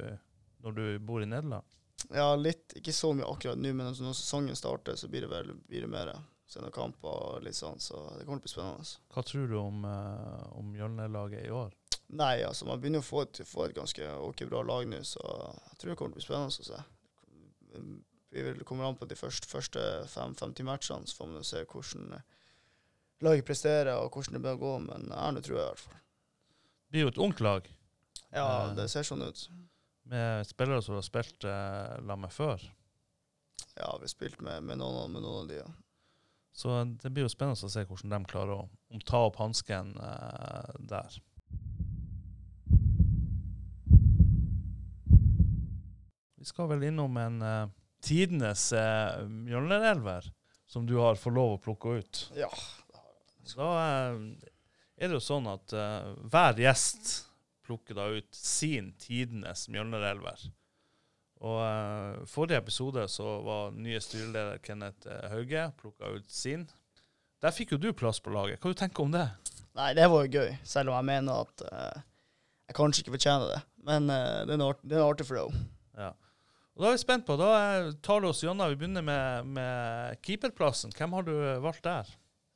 når 0.65 0.75
du 0.77 0.83
bor 1.05 1.21
i 1.25 1.29
Nederland? 1.29 1.77
Ja, 2.09 2.33
litt. 2.37 2.73
Ikke 2.81 2.93
så 2.97 3.13
mye 3.17 3.29
akkurat 3.29 3.61
nå, 3.61 3.75
men 3.77 3.93
når 3.93 4.17
sesongen 4.17 4.57
starter, 4.57 4.97
så 4.97 5.09
blir 5.13 5.27
det 5.27 5.31
vel 5.33 5.53
blir 5.69 5.85
det 5.85 5.93
mer. 5.93 6.15
Se 6.49 6.65
noen 6.65 6.73
kamper 6.73 7.13
og 7.13 7.45
litt 7.45 7.57
sånn, 7.57 7.77
så 7.81 8.01
det 8.17 8.25
kommer 8.25 8.41
til 8.41 8.49
å 8.49 8.49
bli 8.49 8.55
spennende. 8.57 8.97
Hva 9.13 9.25
tror 9.29 9.53
du 9.53 9.59
om, 9.61 9.85
uh, 9.85 10.49
om 10.57 10.73
Mjølnerlaget 10.73 11.45
i 11.45 11.53
år? 11.53 11.77
Nei, 12.11 12.41
altså, 12.43 12.67
man 12.67 12.81
begynner 12.83 13.03
å 13.05 13.07
få 13.07 13.23
et, 13.23 13.39
få 13.47 13.69
et 13.69 13.75
ganske 13.77 14.07
ok 14.27 14.41
bra 14.51 14.63
lag 14.67 14.89
nå, 14.91 14.99
så 15.07 15.21
jeg 15.23 15.79
tror 15.79 15.93
det 15.93 15.99
kommer 16.01 16.17
til 16.17 16.17
å 16.17 16.19
bli 16.19 16.25
spennende 16.27 16.65
å 16.65 16.69
se. 16.71 16.81
Vi 18.31 18.43
vil 18.47 18.65
komme 18.67 18.87
an 18.87 18.97
på 18.99 19.07
de 19.11 19.19
første, 19.19 19.47
første 19.51 19.83
fem, 20.11 20.35
50 20.39 20.67
matchene, 20.67 21.07
så 21.07 21.17
får 21.21 21.31
man 21.31 21.47
se 21.47 21.63
hvordan 21.71 22.17
laget 23.27 23.47
presterer 23.47 23.93
og 24.01 24.11
hvordan 24.15 24.39
det 24.39 24.43
bør 24.47 24.59
gå, 24.63 24.73
men 24.89 25.11
Erne 25.15 25.43
tror 25.45 25.59
jeg 25.59 25.65
i 25.65 25.69
hvert 25.69 25.85
fall. 25.85 26.01
Det 26.01 26.95
blir 26.97 27.05
jo 27.07 27.13
et 27.13 27.23
ungt 27.27 27.43
lag 27.45 27.69
Ja, 28.31 28.47
Eh. 28.71 28.75
det 28.79 28.89
ser 28.91 29.03
sånn 29.07 29.23
ut. 29.27 29.49
med 30.11 30.47
spillere 30.47 30.83
som 30.83 30.97
har 30.97 31.03
spilt 31.07 31.45
uh, 31.47 31.99
la 32.07 32.17
meg 32.19 32.33
før. 32.35 32.63
Ja, 33.77 33.93
vi 33.99 34.07
har 34.07 34.11
spilt 34.11 34.41
med, 34.43 34.63
med, 34.67 34.79
noen, 34.79 35.13
med 35.13 35.23
noen 35.23 35.43
av 35.45 35.49
de, 35.49 35.61
ja. 35.63 35.69
Så 36.53 36.73
det 37.03 37.13
blir 37.15 37.23
jo 37.27 37.31
spennende 37.31 37.67
å 37.67 37.71
se 37.71 37.85
hvordan 37.87 38.11
de 38.11 38.31
klarer 38.31 38.57
å 38.59 39.01
ta 39.07 39.21
opp 39.29 39.37
hansken 39.39 39.93
eh, 40.03 40.73
der. 40.91 41.21
Vi 46.41 46.49
skal 46.49 46.71
vel 46.71 46.87
innom 46.89 47.17
en 47.21 47.43
uh, 47.45 47.73
tidenes 48.01 48.71
uh, 48.73 49.21
Mjølnerelver, 49.29 50.31
som 50.71 50.87
du 50.89 50.95
har 51.03 51.21
fått 51.21 51.37
lov 51.37 51.59
å 51.59 51.61
plukke 51.61 51.99
ut. 52.01 52.23
Ja. 52.39 52.49
Da 53.53 53.67
uh, 53.77 54.23
er 54.97 55.11
det 55.11 55.19
jo 55.19 55.21
sånn 55.21 55.51
at 55.53 55.75
uh, 55.77 56.15
hver 56.33 56.57
gjest 56.65 57.13
plukker 57.67 57.99
da 57.99 58.09
ut 58.17 58.33
sin 58.35 58.95
tidenes 58.99 59.67
Mjølnerelver. 59.69 60.49
Og 61.41 61.61
uh, 61.61 62.25
forrige 62.29 62.61
episode 62.61 63.05
så 63.09 63.37
var 63.45 63.77
nye 63.77 64.01
styreleder 64.01 64.59
Kenneth 64.65 65.09
eh, 65.09 65.29
Hauge 65.33 65.71
plukka 65.81 66.11
ut 66.17 66.29
sin. 66.29 66.67
Der 67.41 67.55
fikk 67.57 67.73
jo 67.73 67.79
du 67.81 67.93
plass 67.97 68.21
på 68.21 68.33
laget. 68.35 68.61
Hva 68.61 68.73
du 68.73 68.77
tenker 68.77 69.01
du 69.01 69.09
om 69.09 69.15
det? 69.15 69.29
Nei, 69.79 69.93
det 69.97 70.09
var 70.13 70.27
jo 70.27 70.41
gøy, 70.41 70.51
selv 70.67 70.93
om 70.93 70.99
jeg 70.99 71.09
mener 71.09 71.47
at 71.47 71.65
eh, 71.69 72.03
jeg 72.69 72.77
kanskje 72.77 73.05
ikke 73.05 73.15
fortjener 73.17 73.55
det. 73.55 73.61
Men 73.89 74.11
eh, 74.13 74.43
det 74.49 74.57
er 74.57 74.99
en 74.99 75.07
artig 75.07 75.29
flow. 75.31 75.55
Ja. 75.97 76.11
Og 76.81 76.87
Da 76.87 76.95
er 76.95 76.95
vi 76.97 77.01
spent 77.03 77.27
på, 77.29 77.35
da 77.37 77.49
tar 78.01 78.23
du 78.25 78.31
oss 78.31 78.39
gjennom. 78.41 78.71
Vi 78.73 78.79
begynner 78.81 79.05
med, 79.05 79.49
med 79.53 80.21
keeperplassen. 80.25 80.95
Hvem 80.97 81.13
har 81.13 81.27
du 81.27 81.35
valgt 81.61 81.83
der? 81.85 82.09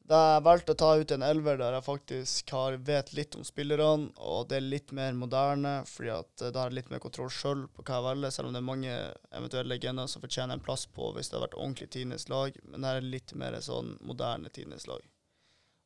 Da 0.09 0.21
jeg 0.23 0.45
valgte 0.47 0.73
å 0.73 0.79
ta 0.81 0.87
ut 0.97 1.11
en 1.13 1.25
elver 1.27 1.59
der 1.61 1.77
jeg 1.77 1.85
faktisk 1.85 2.53
har, 2.57 2.79
vet 2.89 3.13
litt 3.13 3.37
om 3.37 3.45
spillerne, 3.45 4.07
og 4.17 4.47
det 4.49 4.57
er 4.57 4.65
litt 4.65 4.95
mer 4.97 5.13
moderne, 5.13 5.75
fordi 5.89 6.15
at 6.15 6.41
eh, 6.41 6.55
da 6.57 6.63
har 6.63 6.73
jeg 6.73 6.79
litt 6.79 6.89
mer 6.95 7.03
kontroll 7.05 7.29
sjøl 7.29 7.67
på 7.69 7.85
hva 7.85 7.99
jeg 7.99 8.07
velger, 8.07 8.33
selv 8.33 8.49
om 8.49 8.57
det 8.57 8.63
er 8.63 8.67
mange 8.69 8.95
eventuelle 9.41 9.73
legender 9.75 10.09
som 10.09 10.25
fortjener 10.25 10.57
en 10.57 10.65
plass 10.65 10.87
på 10.89 11.11
hvis 11.13 11.29
det 11.29 11.37
har 11.37 11.45
vært 11.45 11.59
ordentlig 11.59 11.91
tidenes 11.93 12.25
lag, 12.33 12.57
men 12.65 12.85
det 12.85 12.93
er 12.95 13.11
litt 13.17 13.35
mer 13.45 13.59
sånn 13.65 13.93
moderne 14.09 14.53
tidenes 14.53 14.89
lag. 14.89 15.05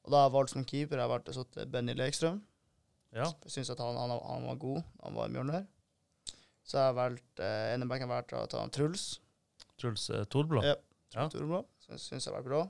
Og 0.07 0.15
da 0.15 0.21
har 0.21 0.31
jeg 0.31 0.37
valgt 0.37 0.55
som 0.55 0.69
keeper, 0.75 1.03
jeg 1.03 1.35
å 1.35 1.37
sette 1.41 1.67
Benny 1.75 1.99
Lekstrøm. 1.99 2.39
Ja. 3.19 3.33
Syns 3.51 3.75
at 3.75 3.83
han, 3.83 3.99
han, 3.99 4.15
han 4.15 4.47
var 4.47 4.63
god, 4.63 4.87
han 5.03 5.19
var 5.19 5.27
i 5.27 5.35
Mjølner. 5.35 5.67
Så 6.69 6.77
jeg 6.77 6.85
har 6.91 6.99
valgt 6.99 7.41
eh, 7.41 7.73
ene 7.73 7.89
bekken 7.89 8.11
har 8.11 8.21
vært 8.21 8.37
å 8.37 8.45
ta 8.51 8.61
han 8.61 8.73
Truls. 8.75 9.07
Truls 9.81 10.11
eh, 10.13 10.27
Torblå? 10.29 10.61
Ja. 10.67 10.77
Ja. 11.15 11.25
Torbra. 11.33 11.63
Så 11.81 11.95
jeg 11.95 12.03
syns 12.03 12.29
har 12.29 12.37
vært 12.37 12.51
bra. 12.51 12.63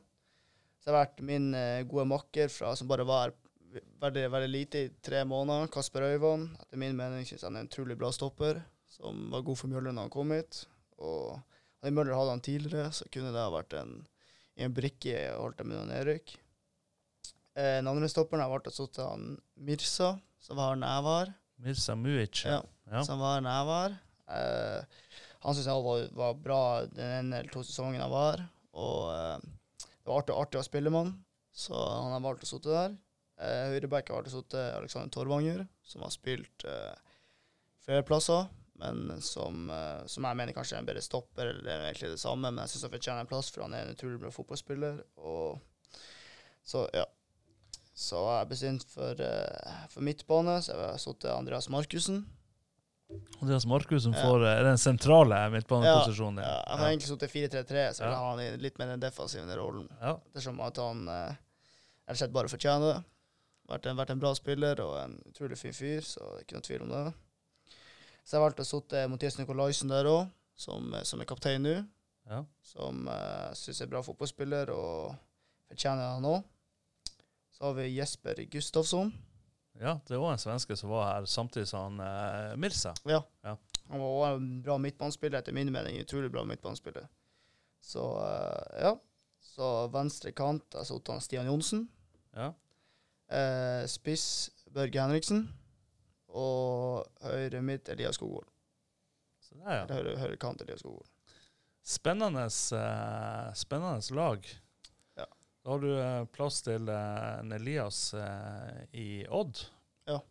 Så 0.78 0.88
jeg 0.88 0.94
har 0.94 1.00
vært 1.00 1.22
min 1.26 1.50
eh, 1.58 1.82
gode 1.90 2.06
makker 2.12 2.52
fra, 2.54 2.74
som 2.78 2.90
bare 2.90 3.06
var 3.08 3.34
veldig, 4.00 4.26
veldig 4.30 4.50
lite 4.50 4.84
i 4.86 4.90
tre 5.04 5.24
måneder, 5.26 5.70
Kasper 5.74 6.06
Øyvand. 6.12 6.52
Etter 6.62 6.80
min 6.80 6.94
mening 6.98 7.26
syns 7.26 7.42
jeg 7.42 7.48
han 7.48 7.58
er 7.58 7.66
en 7.66 7.70
utrolig 7.72 7.98
bra 7.98 8.12
stopper, 8.14 8.60
som 8.94 9.26
var 9.32 9.42
god 9.46 9.58
for 9.58 9.72
Mjølner 9.72 9.96
når 9.96 10.06
han 10.06 10.14
kom 10.14 10.34
hit. 10.36 10.62
Og 11.02 11.34
hadde 11.82 11.94
Mjølner 11.96 12.18
hatt 12.20 12.32
han 12.36 12.44
tidligere, 12.46 12.92
så 12.94 13.08
kunne 13.10 13.34
det 13.34 13.42
ha 13.42 13.50
vært 13.52 13.74
en, 13.80 13.96
en 14.62 14.78
brikke 14.78 15.10
i 15.16 15.26
å 15.34 15.42
holde 15.42 15.66
med 15.66 15.90
nedrykk. 15.90 16.36
Eh, 17.58 17.74
den 17.80 17.90
andre 17.90 18.10
stopperen 18.10 18.44
har 18.44 18.54
vært 18.54 18.70
å 18.70 18.76
sitte 18.78 19.10
han 19.10 19.32
Mirsa, 19.66 20.14
som 20.38 20.62
var 20.62 20.76
her 20.76 20.80
når 20.84 20.94
jeg 20.94 21.06
var. 21.10 21.36
Mirza 21.64 21.96
Muic. 21.98 22.44
Ja. 22.46 22.60
Ja. 22.88 23.02
som 23.04 23.20
var 23.20 23.42
når 23.44 23.52
jeg 23.52 23.68
var. 23.68 23.96
Uh, 24.28 25.16
han 25.44 25.56
syns 25.56 25.68
jeg 25.68 25.84
var, 25.84 26.04
var 26.16 26.38
bra 26.40 26.60
den 26.88 27.10
ene 27.18 27.42
eller 27.42 27.52
to 27.52 27.62
sesongene 27.66 28.00
jeg 28.00 28.14
var. 28.14 28.44
Og 28.78 29.10
uh, 29.12 29.84
det 29.84 30.08
var 30.08 30.22
artig, 30.22 30.36
artig 30.36 30.62
å 30.62 30.66
spille 30.66 30.92
med 30.92 31.04
han, 31.04 31.12
så 31.52 31.76
han 31.76 32.14
har 32.16 32.24
valgt 32.24 32.46
å 32.46 32.50
sitte 32.52 32.72
der. 32.72 32.96
Uh, 33.38 33.74
Høyreback 33.74 34.08
har 34.08 34.20
valgt 34.22 34.32
å 34.32 34.38
sitte 34.38 34.62
Alexander 34.78 35.12
Torvanger, 35.14 35.66
som 35.86 36.02
har 36.04 36.14
spilt 36.14 36.64
eh, 36.68 36.94
flere 37.84 38.06
plasser. 38.08 38.48
Men 38.78 39.22
som, 39.22 39.70
eh, 39.70 40.06
som 40.06 40.26
jeg 40.26 40.38
mener 40.38 40.54
kanskje 40.54 40.76
er 40.76 40.84
en 40.84 40.86
bedre 40.86 41.02
stopper, 41.02 41.50
eller 41.50 41.64
det 41.66 41.72
er 41.72 41.86
egentlig 41.88 42.12
det 42.12 42.20
samme. 42.22 42.50
Men 42.52 42.62
jeg 42.62 42.74
syns 42.74 42.84
han 42.86 42.92
fortjener 42.92 43.24
en 43.24 43.30
plass, 43.30 43.50
for 43.50 43.64
han 43.64 43.74
er 43.74 43.86
en 43.86 43.96
utrolig 43.96 44.20
bra 44.22 44.30
fotballspiller. 44.34 45.00
Og 45.18 45.58
så, 46.62 46.84
ja. 46.94 47.06
Så 47.98 48.18
jeg 48.22 48.38
har 48.38 48.46
bestemt 48.46 48.84
for, 48.86 49.20
eh, 49.20 49.78
for 49.90 50.06
midtbane, 50.06 50.60
så 50.62 50.74
jeg 50.76 50.90
har 50.94 51.14
til 51.18 51.30
Andreas 51.32 51.66
Markussen. 51.68 52.20
Andreas 53.42 53.66
Markussen 53.66 54.12
som 54.12 54.14
Ja. 54.14 54.22
får 54.22 54.44
eh, 54.46 54.62
den 54.62 54.78
sentrale 54.78 55.50
midtbaneposisjonen. 55.50 56.42
Ja, 56.44 56.62
han 56.68 56.78
har 56.78 56.86
Ja. 56.90 56.92
egentlig 56.96 57.08
sittet 57.08 57.30
4-3-3, 57.32 57.94
så 57.94 58.04
jeg 58.04 58.12
Ja. 58.12 58.30
han 58.30 58.40
i 58.40 58.56
litt 58.56 58.78
mer 58.78 58.86
den 58.86 59.00
defensive 59.00 59.56
rollen. 59.56 59.88
Ja. 60.00 60.16
Ettersom 60.30 60.60
at 60.60 60.76
han 60.76 61.08
eh, 61.08 61.28
rett 62.06 62.10
og 62.10 62.16
slett 62.16 62.32
bare 62.32 62.48
fortjener 62.48 62.94
det. 62.94 63.04
Vært 63.68 63.86
en, 63.86 63.96
vært 63.96 64.10
en 64.10 64.20
bra 64.20 64.34
spiller 64.34 64.80
og 64.80 64.96
en 65.04 65.22
utrolig 65.28 65.58
fin 65.58 65.72
fyr, 65.72 66.00
så 66.00 66.20
det 66.20 66.38
er 66.38 66.44
ikke 66.44 66.54
noe 66.54 66.68
tvil 66.68 66.82
om 66.82 66.88
det. 66.88 67.14
Så 68.24 68.36
jeg 68.36 68.40
valgte 68.44 68.62
å 68.62 68.82
sitte 68.82 69.08
Mathias 69.08 69.38
Nikolaisen 69.38 69.88
der 69.88 70.04
òg, 70.04 70.30
som, 70.54 70.94
eh, 70.94 71.02
som 71.02 71.20
er 71.20 71.24
kaptein 71.24 71.62
nå. 71.62 71.86
Ja. 72.28 72.44
Som 72.62 73.06
jeg 73.06 73.48
uh, 73.50 73.54
syns 73.54 73.80
er 73.80 73.86
bra 73.86 74.02
fotballspiller 74.02 74.68
og 74.68 75.16
fortjener 75.70 76.14
han 76.14 76.22
òg. 76.22 76.44
Så 77.58 77.64
har 77.64 77.74
vi 77.74 77.88
Jesper 77.96 78.34
Gustafsson. 78.52 79.12
ja, 79.80 79.96
det 80.06 80.14
er 80.14 80.20
òg 80.22 80.32
en 80.32 80.38
svenske 80.42 80.76
som 80.78 80.90
var 80.90 81.08
her 81.08 81.26
samtidig 81.26 81.66
som 81.70 81.98
han 81.98 82.00
eh, 82.52 82.56
Mirza. 82.56 82.92
Ja. 83.06 83.22
Ja. 83.42 83.56
Han 83.88 84.00
var 84.02 84.08
også 84.08 84.36
en 84.36 84.48
bra 84.62 84.76
midtbanespiller, 84.78 85.38
etter 85.40 85.52
min 85.56 85.72
mening. 85.72 85.98
Utrolig 86.02 86.30
bra 86.30 86.44
midtbanespiller. 86.46 87.08
Så 87.82 88.04
eh, 88.22 88.82
ja. 88.84 88.94
Så 89.42 89.68
venstre 89.90 90.30
kant, 90.36 90.66
der 90.70 90.84
satt 90.86 91.08
han 91.10 91.22
Stian 91.24 91.46
Johnsen. 91.50 91.88
Ja. 92.36 92.52
Eh, 93.32 93.86
spiss 93.90 94.50
Børge 94.70 95.02
Henriksen. 95.02 95.48
Og 96.28 97.06
høyre 97.24 97.62
midt 97.64 97.88
Elias 97.88 98.18
Skogvold. 98.20 98.46
Så 99.42 99.56
der, 99.58 99.80
ja. 99.80 99.82
Eller 99.86 99.96
Høyre, 99.98 100.18
høyre 100.20 100.38
kant 100.38 100.62
Elias 100.62 100.84
Skogvold. 100.84 101.08
Spennende, 101.88 102.44
eh, 102.46 103.52
spennende 103.56 104.14
lag. 104.14 104.46
Ja. 105.68 105.74
Da 105.74 105.74
har 105.74 105.80
du 105.80 106.00
eh, 106.00 106.24
plass 106.32 106.62
til 106.64 106.88
eh, 106.88 107.40
en 107.42 107.52
Elias 107.52 108.14
eh, 108.16 108.84
i 108.96 109.26
Odd. 109.28 109.58
Ja. 110.08 110.22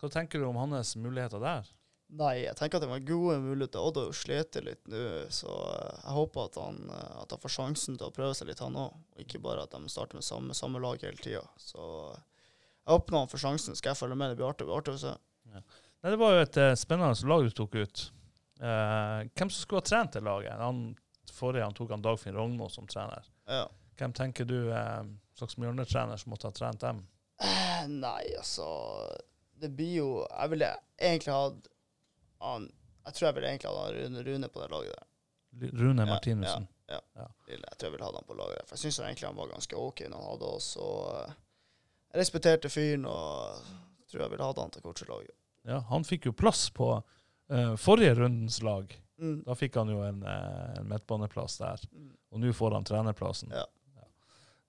Hva 0.00 0.08
tenker 0.08 0.40
du 0.40 0.46
om 0.48 0.56
hans 0.56 0.94
muligheter 0.96 1.42
der? 1.42 1.68
Nei, 2.14 2.46
jeg 2.46 2.56
tenker 2.56 2.78
at 2.78 2.86
det 2.86 2.88
var 2.88 3.04
gode 3.04 3.36
muligheter. 3.44 3.84
Odd 3.84 4.00
har 4.00 4.08
jo 4.08 4.16
slitt 4.16 4.56
litt 4.64 4.88
nå, 4.88 5.02
så 5.28 5.52
jeg 5.52 6.16
håper 6.16 6.48
at 6.48 6.58
han, 6.62 6.80
at 6.94 7.36
han 7.36 7.42
får 7.42 7.54
sjansen 7.58 8.00
til 8.00 8.08
å 8.08 8.14
prøve 8.16 8.32
seg 8.38 8.48
litt, 8.48 8.64
han 8.64 8.80
òg. 8.80 8.96
Ikke 9.20 9.42
bare 9.44 9.66
at 9.68 9.76
de 9.76 9.92
starter 9.92 10.16
med 10.16 10.24
samme, 10.24 10.56
samme 10.56 10.80
lag 10.80 11.04
hele 11.04 11.20
tida. 11.20 11.44
Så 11.60 11.84
jeg 12.14 12.92
håper 12.94 13.20
han 13.20 13.32
får 13.32 13.44
sjansen. 13.44 13.76
Skal 13.76 13.92
jeg 13.92 14.00
følge 14.00 14.16
med? 14.20 14.32
Det 14.32 14.40
blir 14.40 14.48
artig, 14.48 14.64
det 14.64 14.70
blir 14.72 14.80
artig 14.80 14.96
å 14.96 15.04
se. 15.04 15.14
Nei, 15.52 16.08
det 16.08 16.20
var 16.24 16.36
jo 16.38 16.48
et 16.48 16.62
spennende 16.80 17.32
lag 17.34 17.44
du 17.44 17.56
tok 17.60 17.80
ut. 17.84 18.08
Eh, 18.64 19.28
hvem 19.28 19.48
som 19.50 19.60
skulle 19.60 19.84
ha 19.84 19.92
trent 19.92 20.16
det 20.16 20.24
laget? 20.24 20.56
Han, 20.56 20.84
forrige 21.36 21.68
han 21.68 21.76
tok 21.76 21.96
han 21.98 22.04
Dagfinn 22.04 22.36
Rognmo 22.38 22.72
som 22.72 22.88
trener. 22.88 23.28
Ja. 23.50 23.66
Hvem 23.98 24.12
tenker 24.16 24.48
du 24.48 24.58
eh, 24.72 25.02
slags 25.38 25.56
Mjølner-trener 25.60 26.20
som 26.20 26.34
måtte 26.34 26.50
ha 26.50 26.56
trent 26.56 26.82
dem? 26.82 27.04
Eh, 27.42 27.86
Nei, 27.90 28.34
altså 28.38 28.66
Det 29.60 29.68
blir 29.74 29.96
jo 29.98 30.08
Jeg 30.22 30.50
ville 30.52 30.68
egentlig 30.94 31.34
hatt 31.34 31.66
han 32.44 32.68
Jeg 33.04 33.16
tror 33.16 33.26
jeg 33.26 33.36
vil 33.38 33.48
egentlig 33.48 33.72
ha 33.74 33.88
Rune, 33.96 34.22
Rune 34.28 34.48
på 34.48 34.62
det 34.62 34.70
laget 34.70 34.94
der. 34.94 35.72
Rune 35.78 36.02
Ja, 36.06 36.08
Martinussen. 36.08 36.68
Ja. 36.88 37.00
Jeg 37.48 37.60
tror 37.78 37.88
jeg 37.88 37.92
ville 37.94 38.04
ha 38.04 38.12
han 38.14 38.26
på 38.28 38.36
laget 38.36 38.58
der. 38.58 38.66
For 38.68 38.76
jeg 38.76 38.84
syns 38.84 39.00
egentlig 39.04 39.28
han 39.28 39.38
var 39.38 39.52
ganske 39.52 39.76
OK 39.78 40.04
når 40.08 40.18
han 40.18 40.30
hadde 40.32 40.50
oss. 40.56 40.68
Og 40.82 40.98
eh, 41.14 41.34
jeg 42.12 42.20
respekterte 42.22 42.70
fyren 42.72 43.06
og 43.10 43.64
tror 44.10 44.24
jeg 44.24 44.32
ville 44.34 44.48
hatt 44.50 44.60
han 44.62 44.74
til 44.74 44.84
coachelaget. 44.84 45.36
Ja, 45.68 45.80
han 45.88 46.04
fikk 46.04 46.28
jo 46.28 46.34
plass 46.36 46.66
på 46.76 46.90
uh, 46.98 47.74
forrige 47.80 48.18
rundens 48.18 48.60
lag. 48.62 48.92
Mm. 49.20 49.38
Da 49.46 49.56
fikk 49.56 49.78
han 49.80 49.88
jo 49.88 50.02
en, 50.04 50.20
eh, 50.26 50.74
en 50.80 50.88
midtbaneplass 50.90 51.56
der. 51.62 51.86
Mm. 51.92 52.10
Og 52.34 52.42
nå 52.42 52.52
får 52.52 52.76
han 52.76 52.86
trenerplassen. 52.86 53.54
Ja. 53.54 53.64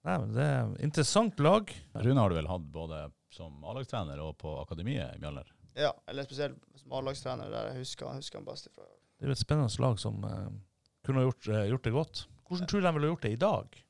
Nei, 0.06 0.16
men 0.22 0.34
Det 0.36 0.44
er 0.46 0.74
interessant 0.86 1.40
lag. 1.42 1.72
Rune 1.98 2.22
har 2.22 2.30
du 2.30 2.36
vel 2.38 2.50
hatt 2.52 2.66
både 2.74 3.00
som 3.34 3.64
A-lagstrener 3.66 4.20
og 4.22 4.36
på 4.42 4.52
akademiet 4.62 5.16
i 5.16 5.22
Mjølner? 5.24 5.48
Ja, 5.76 5.90
eller 6.08 6.24
spesielt 6.28 6.60
som 6.80 6.94
A-lagstrener, 6.96 7.50
der 7.52 7.72
jeg 7.72 7.82
husker, 7.82 8.14
husker 8.16 8.40
han 8.40 8.46
best 8.48 8.70
ifra. 8.70 8.86
Det 9.18 9.26
er 9.26 9.32
jo 9.32 9.36
et 9.36 9.42
spennende 9.42 9.82
lag 9.84 9.98
som 10.00 10.22
uh, 10.24 10.46
kunne 11.08 11.26
gjort, 11.26 11.50
uh, 11.50 11.64
gjort 11.72 11.88
det 11.88 11.96
godt. 11.96 12.22
Hvordan 12.48 12.70
tror 12.70 12.84
du 12.84 12.88
de 12.88 12.94
ville 13.00 13.10
gjort 13.12 13.26
det 13.26 13.34
i 13.34 13.42
dag? 13.42 13.82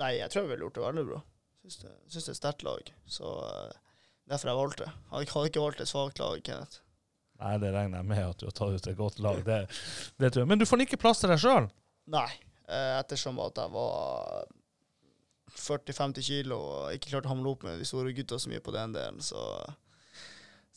Nei, 0.00 0.10
jeg 0.16 0.30
tror 0.32 0.44
jeg 0.46 0.50
ville 0.54 0.64
gjort 0.66 0.78
det 0.80 0.84
veldig 0.86 1.06
bra. 1.12 1.20
Syns 1.62 1.78
det, 1.84 1.92
syns 2.08 2.24
det 2.24 2.32
er 2.32 2.34
et 2.36 2.40
sterkt 2.40 2.64
lag. 2.66 2.92
Så 3.18 3.32
uh, 3.44 4.02
derfor 4.32 4.50
jeg 4.52 4.60
valgte 4.62 4.84
det. 4.86 4.92
Hadde 5.12 5.26
ikke- 5.28 5.36
hadde 5.38 5.52
ikke 5.52 5.64
valgt 5.66 5.84
et 5.84 5.92
svakt 5.92 6.22
lag, 6.24 6.42
Kenneth. 6.48 6.80
Nei, 7.38 7.54
det 7.62 7.70
regner 7.76 8.00
jeg 8.00 8.08
med 8.10 8.24
at 8.24 8.40
du 8.40 8.46
har 8.48 8.56
tatt 8.56 8.74
ut 8.80 8.86
et 8.90 8.98
godt 8.98 9.20
lag. 9.22 9.44
Det, 9.46 9.58
det 10.18 10.32
tror 10.32 10.42
jeg. 10.42 10.48
Men 10.50 10.58
du 10.58 10.66
får 10.66 10.82
ikke 10.88 10.98
plass 11.04 11.20
til 11.22 11.30
deg 11.30 11.38
sjøl. 11.44 11.68
Nei, 12.10 12.30
ettersom 12.66 13.38
at 13.44 13.60
jeg 13.62 13.70
var 13.76 14.48
40-50 15.56 16.26
kilo 16.26 16.58
og 16.58 16.96
ikke 16.96 17.12
klarte 17.12 17.30
å 17.30 17.32
hamle 17.32 17.52
opp 17.54 17.64
med 17.66 17.80
de 17.80 17.86
store 17.88 18.12
gutta 18.16 18.38
så 18.40 18.50
mye 18.52 18.64
på 18.64 18.74
den 18.74 18.96
delen, 18.96 19.22
så 19.24 19.42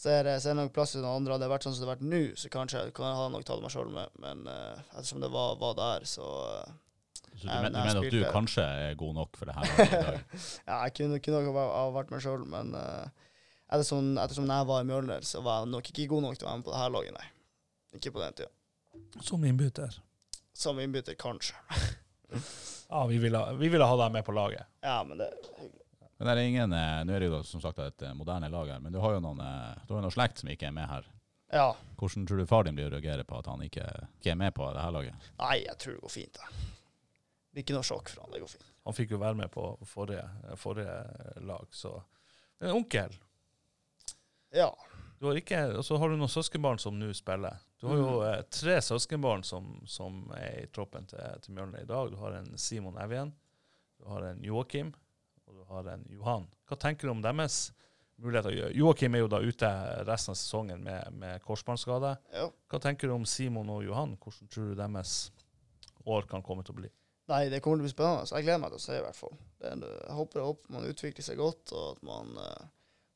så 0.01 0.09
er, 0.09 0.23
det, 0.25 0.39
så 0.41 0.49
er 0.49 0.55
det 0.55 0.63
nok 0.63 0.71
plass 0.73 0.95
til 0.95 1.03
noen 1.03 1.19
andre. 1.19 1.35
Hadde 1.35 1.45
det 1.45 1.51
vært 1.51 1.65
sånn 1.67 1.75
som 1.77 1.83
det 1.83 1.85
har 1.85 1.91
vært 1.91 2.07
nå, 2.09 2.19
så 2.41 2.49
kanskje 2.49 2.79
kan 2.97 3.05
jeg 3.05 3.33
nok 3.35 3.43
tatt 3.45 3.59
meg 3.61 3.73
sjøl 3.73 3.91
med. 3.93 4.15
Men 4.23 4.47
uh, 4.49 4.79
ettersom 4.95 5.21
det 5.21 5.29
var, 5.29 5.59
var 5.61 5.75
der, 5.77 6.07
så 6.09 6.25
uh, 6.25 6.71
Så 7.27 7.43
du, 7.43 7.45
Nei, 7.45 7.59
men, 7.67 7.67
men 7.67 7.75
du 7.75 7.77
mener 7.85 7.99
at 7.99 8.15
du 8.15 8.23
kanskje 8.33 8.65
er 8.65 8.97
god 8.97 9.19
nok 9.19 9.37
for 9.37 9.51
det 9.51 9.59
her 9.59 9.69
i 9.83 9.85
dag? 9.91 10.17
Ja, 10.65 10.79
jeg 10.87 10.95
kunne, 10.97 11.21
kunne 11.21 11.43
nok 11.45 11.59
ha 11.59 11.67
ha 11.75 11.85
vært 11.93 12.15
meg 12.15 12.25
sjøl, 12.25 12.47
men 12.49 12.73
uh, 12.73 13.29
ettersom, 13.69 14.09
ettersom 14.23 14.49
jeg 14.49 14.69
var 14.71 14.81
i 14.81 14.89
Mjølner, 14.89 15.29
så 15.29 15.45
var 15.45 15.61
jeg 15.61 15.73
nok 15.75 15.93
ikke 15.93 16.09
god 16.15 16.25
nok 16.25 16.39
til 16.39 16.47
å 16.47 16.49
være 16.49 16.63
med 16.63 16.69
på 16.71 16.73
det 16.73 16.81
her 16.81 16.95
laget, 16.97 17.19
nei. 17.21 17.29
Ikke 18.01 18.15
på 18.17 18.25
den 18.25 18.41
tida. 18.41 19.21
Som 19.29 19.45
innbytter. 19.45 20.01
Som 20.65 20.81
innbytter, 20.81 21.19
kanskje. 21.21 21.61
Ja, 22.91 23.05
vi 23.07 23.17
ville, 23.23 23.53
vi 23.55 23.69
ville 23.71 23.85
ha 23.87 23.95
deg 24.03 24.11
med 24.11 24.25
på 24.27 24.33
laget. 24.35 24.67
Ja, 24.83 24.97
men 25.07 25.21
det 25.21 25.29
er 25.31 25.37
hyggelig. 25.61 25.77
Men 26.17 26.27
det 26.27 26.33
er 26.33 26.47
ingen, 26.47 26.73
eh, 26.73 26.97
Nå 27.07 27.13
er 27.15 27.23
det 27.23 27.29
jo 27.31 27.37
som 27.47 27.61
sagt 27.63 27.79
et 27.79 28.03
eh, 28.05 28.13
moderne 28.13 28.49
lag 28.51 28.67
her, 28.67 28.81
men 28.83 28.91
du 28.93 28.99
har 28.99 29.15
jo 29.15 29.21
noen, 29.23 29.39
eh, 29.41 29.79
du 29.87 29.93
har 29.93 30.01
jo 30.01 30.03
noen 30.03 30.13
slekt 30.13 30.43
som 30.43 30.51
ikke 30.51 30.67
er 30.67 30.73
med 30.75 30.89
her. 30.91 31.07
Ja. 31.55 31.69
Hvordan 31.97 32.27
tror 32.27 32.37
du 32.37 32.45
far 32.49 32.67
din 32.67 32.75
blir 32.75 32.89
å 32.89 32.91
reagere 32.91 33.23
på 33.25 33.39
at 33.39 33.47
han 33.47 33.63
ikke, 33.63 33.85
ikke 34.19 34.33
er 34.33 34.37
med 34.43 34.53
på 34.53 34.67
det 34.75 34.83
her 34.83 34.93
laget? 34.93 35.31
Nei, 35.39 35.55
jeg 35.63 35.79
tror 35.81 35.95
det 35.95 36.03
går 36.03 36.13
fint, 36.17 36.37
da. 36.37 36.51
Det 36.51 37.55
blir 37.55 37.65
ikke 37.65 37.79
noe 37.79 37.87
sjokk 37.89 38.11
for 38.11 38.25
han, 38.25 38.35
det 38.35 38.43
går 38.43 38.53
fint. 38.57 38.69
Han 38.91 38.97
fikk 38.99 39.15
jo 39.15 39.21
være 39.23 39.39
med 39.39 39.51
på 39.55 39.65
forrige, 39.87 40.27
forrige 40.59 40.99
lag, 41.47 41.65
så 41.71 41.95
En 42.61 42.75
onkel. 42.75 43.15
Ja. 44.53 44.67
Du 45.17 45.25
har 45.25 45.39
ikke, 45.39 45.63
og 45.79 45.85
så 45.87 45.97
har 45.97 46.11
du 46.11 46.19
noen 46.19 46.29
søskenbarn 46.29 46.77
som 46.77 46.99
nå 46.99 47.09
spiller. 47.17 47.57
Du 47.81 47.87
har 47.89 47.97
jo 47.97 48.09
Mm. 48.21 48.25
eh, 48.29 48.41
tre 48.53 48.75
søskenbarn 48.85 49.43
som, 49.43 49.81
som 49.89 50.19
er 50.37 50.63
i 50.63 50.67
troppen 50.69 51.07
til, 51.09 51.19
til 51.41 51.55
Mjølner 51.57 51.81
i 51.81 51.89
dag. 51.89 52.11
Du 52.13 52.17
har 52.21 52.35
en 52.37 52.51
Simon 52.61 52.97
Evjen, 53.01 53.31
du 53.99 54.05
har 54.09 54.21
en 54.29 54.43
Joakim, 54.45 54.93
og 55.47 55.55
du 55.55 55.63
har 55.73 55.87
en 55.95 56.05
Johan. 56.13 56.45
Hva 56.69 56.77
tenker 56.77 57.07
du 57.09 57.11
om 57.15 57.21
deres 57.25 57.71
muligheter? 58.21 58.53
Joakim 58.77 59.15
er 59.17 59.23
jo 59.23 59.31
da 59.33 59.39
ute 59.41 59.71
resten 60.05 60.35
av 60.35 60.37
sesongen 60.37 60.83
med, 60.85 61.09
med 61.13 61.41
korsbåndskade. 61.41 62.15
ja. 62.37 62.47
Hva 62.69 62.79
tenker 62.79 63.07
du 63.09 63.15
om 63.17 63.25
Simon 63.25 63.69
og 63.73 63.81
Johan? 63.83 64.13
Hvordan 64.21 64.47
tror 64.53 64.69
du 64.69 64.75
deres 64.77 65.31
år 66.05 66.29
kan 66.29 66.41
komme 66.45 66.63
til 66.63 66.75
å 66.77 66.81
bli? 66.83 66.91
Nei, 67.31 67.47
det 67.49 67.61
kommer 67.63 67.77
til 67.79 67.85
å 67.85 67.87
bli 67.87 67.95
spennende. 67.95 68.29
Jeg 68.29 68.43
gleder 68.45 68.59
meg 68.61 68.71
til 68.73 68.79
å 68.79 68.83
se, 68.85 68.95
i 68.97 69.01
hvert 69.05 69.15
fall. 69.17 69.35
Er, 69.61 69.75
jeg 69.87 70.15
håper, 70.17 70.39
jeg 70.39 70.47
håper 70.51 70.73
man 70.77 70.87
utvikler 70.89 71.23
seg 71.25 71.37
godt, 71.41 71.73
og 71.73 71.83
at 71.95 72.01
man 72.05 72.31
eh, 72.45 72.63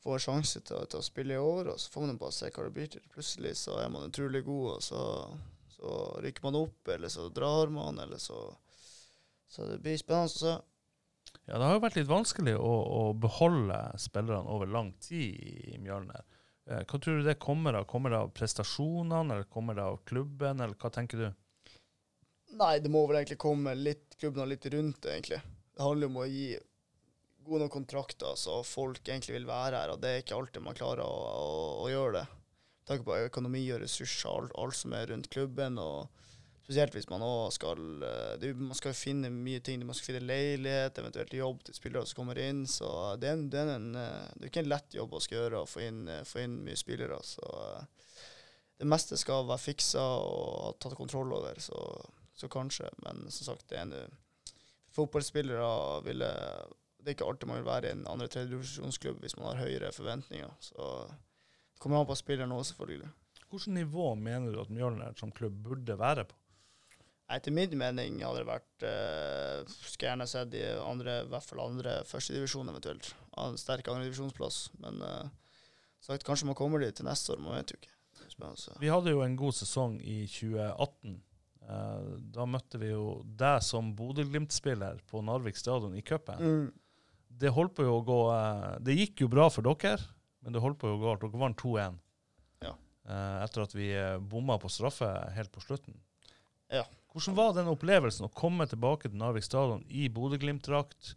får 0.06 0.22
sjanse 0.22 0.62
til, 0.62 0.86
til 0.92 1.02
å 1.02 1.06
spille 1.06 1.36
i 1.36 1.42
år. 1.42 1.72
Og 1.74 1.82
så 1.82 1.92
får 1.94 2.06
man 2.06 2.22
bare 2.22 2.36
se 2.38 2.52
hva 2.54 2.68
det 2.68 2.74
blir 2.78 2.92
til. 2.94 3.04
Plutselig 3.14 3.56
så 3.60 3.80
er 3.82 3.90
man 3.94 4.08
utrolig 4.12 4.44
god, 4.46 4.68
og 4.76 4.86
så, 4.86 5.02
så 5.76 5.96
rykker 6.24 6.46
man 6.46 6.60
opp, 6.62 6.94
eller 6.96 7.12
så 7.12 7.28
drar 7.34 7.74
man, 7.74 8.00
eller 8.06 8.22
så 8.22 8.46
Så 9.56 9.66
det 9.70 9.78
blir 9.84 9.98
spennende 9.98 10.32
å 10.32 10.40
se. 10.42 10.54
Ja, 11.46 11.58
Det 11.60 11.66
har 11.68 11.76
jo 11.76 11.82
vært 11.84 11.98
litt 12.00 12.10
vanskelig 12.10 12.56
å, 12.58 12.72
å 13.00 13.02
beholde 13.14 13.78
spillerne 14.02 14.50
over 14.52 14.68
lang 14.68 14.90
tid 15.00 15.36
i 15.76 15.78
Mjølner. 15.80 16.24
Eh, 16.66 16.82
Hva 16.90 16.98
tror 17.00 17.20
du 17.20 17.28
det 17.28 17.38
kommer 17.40 17.78
av? 17.78 17.86
Kommer 17.86 18.10
det 18.12 18.18
av 18.26 18.32
prestasjonene, 18.36 19.22
eller 19.36 19.46
kommer 19.54 19.78
det 19.78 19.86
av 19.86 20.00
klubben, 20.10 20.60
eller 20.60 20.74
hva 20.82 20.90
tenker 20.92 21.22
du? 21.22 21.28
Nei, 22.58 22.80
det 22.82 22.90
må 22.90 23.04
vel 23.06 23.20
egentlig 23.20 23.38
komme 23.42 23.76
litt 23.78 24.18
klubben 24.18 24.46
og 24.46 24.50
litt 24.50 24.66
rundt 24.74 25.06
egentlig. 25.12 25.40
Det 25.76 25.84
handler 25.86 26.10
om 26.10 26.20
å 26.24 26.28
gi 26.30 26.50
gode 27.46 27.66
nok 27.66 27.74
kontrakter 27.76 28.36
så 28.40 28.60
folk 28.66 29.02
egentlig 29.08 29.38
vil 29.38 29.48
være 29.50 29.80
her, 29.84 29.94
og 29.94 30.02
det 30.02 30.12
er 30.12 30.24
ikke 30.24 30.38
alltid 30.38 30.66
man 30.66 30.78
klarer 30.78 31.06
å, 31.06 31.16
å, 31.30 31.56
å 31.86 31.90
gjøre 31.92 32.20
det. 32.20 32.26
Med 32.30 32.92
tanke 32.92 33.08
på 33.08 33.18
økonomi 33.18 33.64
og 33.74 33.82
ressurser, 33.82 34.30
alt, 34.30 34.54
alt 34.62 34.78
som 34.78 34.94
er 34.94 35.10
rundt 35.10 35.30
klubben, 35.34 35.80
og 35.82 36.10
spesielt 36.66 36.98
hvis 36.98 37.10
man 37.10 37.24
også 37.26 37.60
skal 37.60 37.82
eh, 38.06 38.34
det, 38.42 38.52
Man 38.58 38.78
skal 38.78 38.98
finne 38.98 39.30
mye 39.34 39.62
ting. 39.66 39.84
Man 39.86 39.98
skal 39.98 40.12
finne 40.12 40.26
leilighet, 40.26 40.98
eventuelt 41.02 41.34
jobb 41.38 41.64
til 41.66 41.78
spillere 41.78 42.10
som 42.10 42.22
kommer 42.22 42.42
inn, 42.42 42.66
så 42.70 42.90
det 43.22 43.30
er, 43.30 43.38
en, 43.38 43.48
det 43.54 43.62
er, 43.62 43.74
en, 43.78 43.90
eh, 44.02 44.28
det 44.36 44.48
er 44.48 44.54
ikke 44.54 44.66
en 44.66 44.74
lett 44.74 44.98
jobb 44.98 45.14
å 45.14 45.24
skal 45.24 45.44
gjøre 45.44 45.64
å 45.64 45.70
få 45.70 45.86
inn, 45.86 46.04
eh, 46.10 46.26
få 46.26 46.44
inn 46.46 46.60
mye 46.66 46.78
spillere. 46.80 47.22
Så 47.26 47.50
det 48.76 48.90
meste 48.90 49.18
skal 49.22 49.48
være 49.48 49.62
fiksa 49.62 50.04
og 50.26 50.78
tatt 50.84 50.98
kontroll 50.98 51.34
over, 51.38 51.62
så, 51.64 51.80
så 52.36 52.50
kanskje. 52.52 52.90
Men 53.06 53.28
som 53.30 53.54
sagt, 53.54 53.70
det 53.70 53.80
er 53.80 53.88
en, 53.88 54.22
fotballspillere 54.96 56.02
ville 56.06 56.32
Det 57.06 57.12
er 57.12 57.18
ikke 57.20 57.28
alltid 57.30 57.52
man 57.52 57.60
vil 57.60 57.68
være 57.68 57.92
i 57.92 57.94
en 57.94 58.08
andre 58.10 58.28
tredjedivisjonsklubb 58.34 59.20
hvis 59.22 59.38
man 59.38 59.52
har 59.52 59.62
høyere 59.62 59.92
forventninger. 59.94 60.56
Så 60.66 60.88
det 61.06 61.84
kommer 61.84 62.02
an 62.02 62.10
på 62.10 62.18
spilleren 62.18 62.56
òg, 62.56 62.64
selvfølgelig. 62.66 63.12
Hvilket 63.52 63.76
nivå 63.76 64.08
mener 64.18 64.52
du 64.52 64.58
at 64.64 64.72
Mjølner 64.74 65.14
som 65.20 65.34
klubb 65.36 65.60
burde 65.68 66.00
være 66.00 66.26
på? 66.26 66.38
Etter 67.36 67.54
min 67.54 67.72
mening 67.78 68.20
hadde 68.22 68.44
det 68.44 68.50
vært 68.50 68.84
eh, 68.86 69.62
Skulle 69.72 70.12
gjerne 70.12 70.28
sett 70.30 70.54
i 70.58 70.62
andre, 70.78 71.24
i 71.24 71.30
hvert 71.32 71.46
fall 71.48 71.64
andre 71.64 71.96
førstedivisjon 72.06 72.70
eventuelt. 72.70 73.14
En 73.42 73.58
sterk 73.58 73.88
andredivisjonsplass. 73.90 74.60
Men 74.84 75.02
eh, 75.06 75.30
sagt, 76.06 76.26
kanskje 76.28 76.50
man 76.50 76.58
kommer 76.58 76.84
dit 76.84 76.94
til 76.98 77.08
neste 77.08 77.34
år, 77.34 77.42
man 77.42 77.58
vet 77.58 77.74
jo 77.74 77.80
ikke. 77.82 77.94
Vi 78.82 78.92
hadde 78.92 79.14
jo 79.14 79.24
en 79.26 79.38
god 79.40 79.56
sesong 79.58 79.98
i 80.02 80.20
2018. 80.30 81.16
Eh, 81.66 82.10
da 82.36 82.46
møtte 82.50 82.82
vi 82.82 82.92
jo 82.92 83.20
deg 83.26 83.62
som 83.66 83.94
Bodø-Glimt-spiller 83.98 85.02
på 85.10 85.24
Narvik 85.26 85.58
stadion 85.58 85.98
i 85.98 86.04
cupen. 86.06 86.42
Mm. 86.42 86.68
Det 87.36 87.52
holdt 87.52 87.76
på 87.78 87.86
jo 87.86 87.98
å 87.98 88.04
gå 88.06 88.20
eh, 88.32 88.76
Det 88.86 88.96
gikk 88.96 89.26
jo 89.26 89.32
bra 89.32 89.50
for 89.52 89.66
dere, 89.66 90.00
men 90.46 90.56
det 90.56 90.64
holdt 90.64 90.80
på 90.82 90.92
å 90.92 91.00
gå. 91.02 91.16
Dere 91.22 91.42
vant 91.42 91.60
2-1 91.62 92.00
Ja. 92.64 92.76
Eh, 93.10 93.38
etter 93.44 93.66
at 93.66 93.76
vi 93.76 93.92
eh, 93.96 94.16
bomma 94.20 94.60
på 94.62 94.72
straffe 94.72 95.10
helt 95.36 95.52
på 95.56 95.64
slutten. 95.64 95.98
Ja. 96.74 96.86
Hvordan 97.14 97.38
var 97.38 97.54
den 97.56 97.72
opplevelsen 97.72 98.28
å 98.28 98.34
komme 98.36 98.68
tilbake 98.68 99.08
til 99.12 99.20
Narvik 99.20 99.46
stadion 99.48 99.86
i 99.88 100.10
Bodø-Glimt-drakt? 100.12 101.16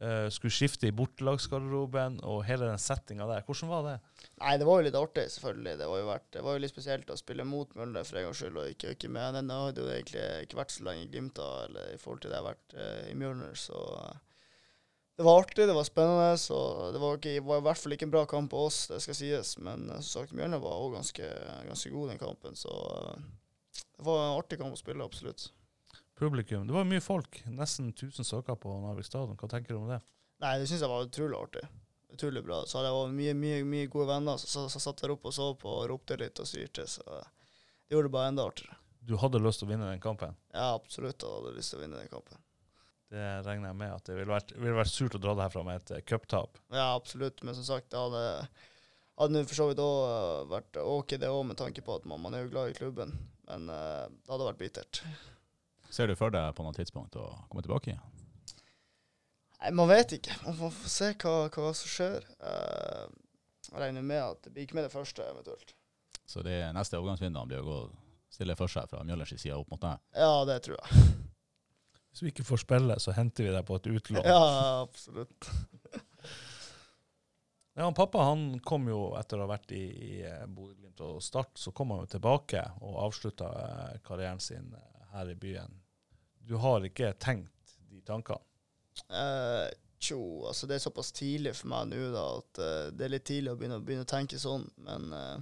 eh, 0.00 0.28
skulle 0.32 0.52
skifte 0.54 0.88
i 0.88 0.94
bortelagsgarderoben 0.96 2.20
og 2.26 2.42
hele 2.48 2.68
den 2.70 2.80
settinga 2.80 3.26
der. 3.28 3.44
Hvordan 3.46 3.70
var 3.70 3.86
det? 3.86 3.96
Nei, 4.40 4.54
det 4.60 4.68
var 4.68 4.80
jo 4.80 4.86
litt 4.86 4.98
artig, 4.98 5.26
selvfølgelig. 5.34 5.76
Det 5.80 5.90
var 5.92 6.00
jo, 6.00 6.08
vært, 6.08 6.26
det 6.36 6.44
var 6.46 6.56
jo 6.56 6.64
litt 6.64 6.72
spesielt 6.72 7.12
å 7.12 7.18
spille 7.20 7.46
mot 7.48 7.76
Mjølner 7.76 8.08
for 8.08 8.20
en 8.20 8.28
gangs 8.28 8.40
skyld, 8.42 8.58
og 8.62 8.74
ikke, 8.74 8.94
ikke 8.96 9.12
med 9.12 9.36
den. 9.38 9.52
Hadde 9.52 9.84
jo 9.84 9.92
egentlig 9.92 10.26
ikke 10.46 10.60
vært 10.62 10.74
så 10.76 10.88
lenge 10.88 11.06
i 11.06 11.12
Glimt 11.12 11.36
da, 11.38 11.50
eller 11.68 11.94
i 11.94 12.00
forhold 12.00 12.24
til 12.24 12.32
det 12.32 12.38
jeg 12.38 12.44
har 12.44 12.50
vært 12.50 12.76
eh, 12.78 13.06
i 13.10 13.16
Mjølner, 13.20 13.56
så 13.58 13.84
eh, 14.00 14.18
det 15.20 15.24
var 15.24 15.40
artig, 15.42 15.66
det 15.68 15.74
var 15.76 15.84
spennende. 15.84 16.38
Så 16.38 16.56
det 16.92 16.98
var, 16.98 17.18
ikke, 17.18 17.42
var 17.44 17.58
i 17.60 17.64
hvert 17.66 17.78
fall 17.78 17.92
ikke 17.92 18.06
en 18.08 18.12
bra 18.14 18.22
kamp 18.24 18.54
på 18.54 18.62
oss, 18.70 18.86
det 18.88 19.02
skal 19.04 19.18
sies. 19.18 19.50
Men 19.60 19.82
eh, 19.90 19.98
som 20.00 20.22
sagt, 20.22 20.32
Mjølner 20.32 20.62
var 20.62 20.80
òg 20.80 20.94
ganske, 20.96 21.26
ganske 21.68 21.92
god 21.92 22.14
den 22.14 22.20
kampen, 22.22 22.56
så 22.56 22.72
eh, 22.94 23.26
det 23.98 24.06
var 24.06 24.22
en 24.22 24.38
artig 24.38 24.56
kamp 24.62 24.72
å 24.72 24.80
spille, 24.80 25.04
absolutt. 25.04 25.50
Publikum. 26.16 26.64
Det 26.64 26.72
var 26.72 26.88
mye 26.88 27.04
folk. 27.04 27.42
Nesten 27.52 27.92
1000 27.92 28.24
søker 28.24 28.56
på 28.56 28.72
Narvik 28.80 29.10
stadion. 29.10 29.36
Hva 29.36 29.52
tenker 29.52 29.76
du 29.76 29.82
om 29.82 29.92
det? 29.92 30.00
Nei, 30.40 30.56
det 30.56 30.70
syns 30.70 30.86
jeg 30.86 30.92
var 30.92 31.04
utrolig 31.04 31.36
artig. 31.36 31.66
Utrolig 32.16 32.46
bra. 32.48 32.62
Så 32.64 32.80
hadde 32.80 32.96
jeg 32.96 33.14
mye, 33.20 33.38
mye, 33.44 33.62
mye 33.76 33.92
gode 33.92 34.08
venner 34.08 34.40
som 34.40 34.72
så, 34.72 34.80
satt 34.80 35.04
der 35.04 35.12
oppe 35.18 35.28
og 35.28 35.36
så 35.36 35.52
på 35.60 35.68
og 35.82 35.88
ropte 35.92 36.16
litt 36.20 36.40
og 36.40 36.48
styrte, 36.48 36.88
så 36.88 37.04
det 37.12 37.92
gjorde 37.92 38.08
det 38.08 38.16
bare 38.16 38.32
enda 38.32 38.48
artigere. 38.48 38.80
Du 39.04 39.18
hadde 39.20 39.44
lyst 39.44 39.60
til 39.60 39.68
å 39.68 39.74
vinne 39.74 39.92
den 39.92 40.00
kampen. 40.00 40.32
Ja, 40.56 40.72
absolutt. 40.72 41.20
Jeg 41.20 41.36
hadde 41.36 41.56
lyst 41.60 41.76
til 41.76 41.80
å 41.80 41.84
vinne 41.84 42.00
den 42.00 42.08
kampen. 42.12 42.40
Det 43.10 43.28
regner 43.42 43.72
jeg 43.72 43.78
med 43.80 43.94
at 43.94 44.06
det 44.06 44.14
ville 44.14 44.30
vært, 44.30 44.52
ville 44.54 44.76
vært 44.78 44.92
surt 44.92 45.16
å 45.18 45.20
dra 45.22 45.34
det 45.34 45.48
herfra 45.48 45.64
med 45.66 45.80
et 45.80 45.96
eh, 45.96 46.02
cuptap. 46.06 46.60
Ja, 46.70 46.92
absolutt. 46.94 47.42
Men 47.42 47.56
som 47.58 47.66
sagt, 47.66 47.90
det 47.90 47.98
hadde 47.98 48.24
hadde 49.20 49.42
for 49.48 49.58
så 49.58 49.66
vidt 49.68 49.82
òg 49.84 50.46
vært 50.50 50.78
OK, 50.80 51.16
det 51.20 51.28
òg, 51.28 51.42
med 51.50 51.58
tanke 51.60 51.82
på 51.84 51.98
at 51.98 52.06
man, 52.08 52.22
man 52.24 52.36
er 52.36 52.46
jo 52.46 52.52
glad 52.54 52.70
i 52.70 52.76
klubben. 52.78 53.16
Men 53.50 53.66
uh, 53.68 54.06
det 54.06 54.32
hadde 54.32 54.46
vært 54.46 54.60
bittert. 54.60 55.02
Ser 55.90 56.06
du 56.06 56.14
for 56.16 56.32
deg 56.32 56.54
på 56.54 56.64
noe 56.64 56.76
tidspunkt 56.76 57.18
å 57.18 57.26
komme 57.50 57.64
tilbake 57.66 57.92
igjen? 57.92 58.04
Nei, 59.60 59.72
man 59.76 59.90
vet 59.90 60.14
ikke. 60.16 60.36
Man 60.46 60.56
får 60.56 60.72
får 60.78 60.92
se 60.94 61.10
hva, 61.20 61.34
hva 61.52 61.72
som 61.76 61.92
skjer. 61.92 62.24
Uh, 62.40 63.10
jeg 63.66 63.82
regner 63.82 64.06
med 64.06 64.22
at 64.22 64.46
det 64.46 64.54
blir 64.54 64.68
ikke 64.68 64.78
med 64.78 64.86
det 64.86 64.94
første, 64.94 65.26
eventuelt. 65.34 65.74
Så 66.30 66.46
det 66.46 66.62
neste 66.76 66.96
overgangsvinduene 67.00 67.50
blir 67.50 67.64
å 67.64 67.66
gå 67.66 67.80
stille 68.30 68.54
for 68.56 68.70
seg 68.70 68.86
fra 68.88 69.02
Mjøllers 69.04 69.34
side 69.34 69.58
opp 69.58 69.74
mot 69.74 69.82
deg? 69.82 69.98
Ja, 70.14 70.44
det 70.48 70.60
tror 70.64 70.78
jeg. 70.78 71.10
Hvis 72.10 72.22
vi 72.24 72.30
ikke 72.32 72.44
får 72.48 72.62
spille, 72.64 72.96
så 73.00 73.12
henter 73.14 73.46
vi 73.46 73.52
deg 73.54 73.66
på 73.68 73.76
et 73.78 73.86
utlån. 73.92 74.24
Ja, 74.26 74.40
absolutt. 74.82 75.50
Ja, 77.74 77.84
han 77.84 77.94
Pappa 77.94 78.18
han 78.26 78.58
kom 78.66 78.88
jo 78.90 79.12
etter 79.16 79.38
å 79.40 79.44
ha 79.46 79.52
vært 79.54 79.70
i, 79.72 79.84
i 79.86 80.16
eh, 80.26 80.42
Bodø-Glimt 80.50 81.00
og 81.06 81.20
Start, 81.24 81.52
så 81.56 81.70
kom 81.72 81.92
han 81.94 82.02
jo 82.02 82.08
tilbake 82.16 82.64
og 82.82 82.96
avslutta 83.06 83.46
eh, 83.60 83.94
karrieren 84.04 84.40
sin 84.42 84.72
eh, 84.76 85.04
her 85.14 85.30
i 85.32 85.36
byen. 85.38 85.76
Du 86.44 86.56
har 86.60 86.84
ikke 86.84 87.12
tenkt 87.22 87.76
de 87.88 88.02
tankene? 88.04 88.42
Eh, 89.06 89.70
tjo, 90.02 90.18
altså 90.50 90.66
det 90.68 90.76
er 90.76 90.82
såpass 90.84 91.12
tidlig 91.16 91.54
for 91.56 91.70
meg 91.72 91.88
nå 91.92 92.02
da, 92.12 92.26
at 92.42 92.60
eh, 92.66 92.84
det 92.98 93.06
er 93.06 93.14
litt 93.14 93.28
tidlig 93.30 93.54
å 93.54 93.56
begynne, 93.62 93.80
begynne 93.86 94.04
å 94.04 94.12
tenke 94.12 94.42
sånn. 94.42 94.66
Men 94.84 95.06
eh, 95.16 95.38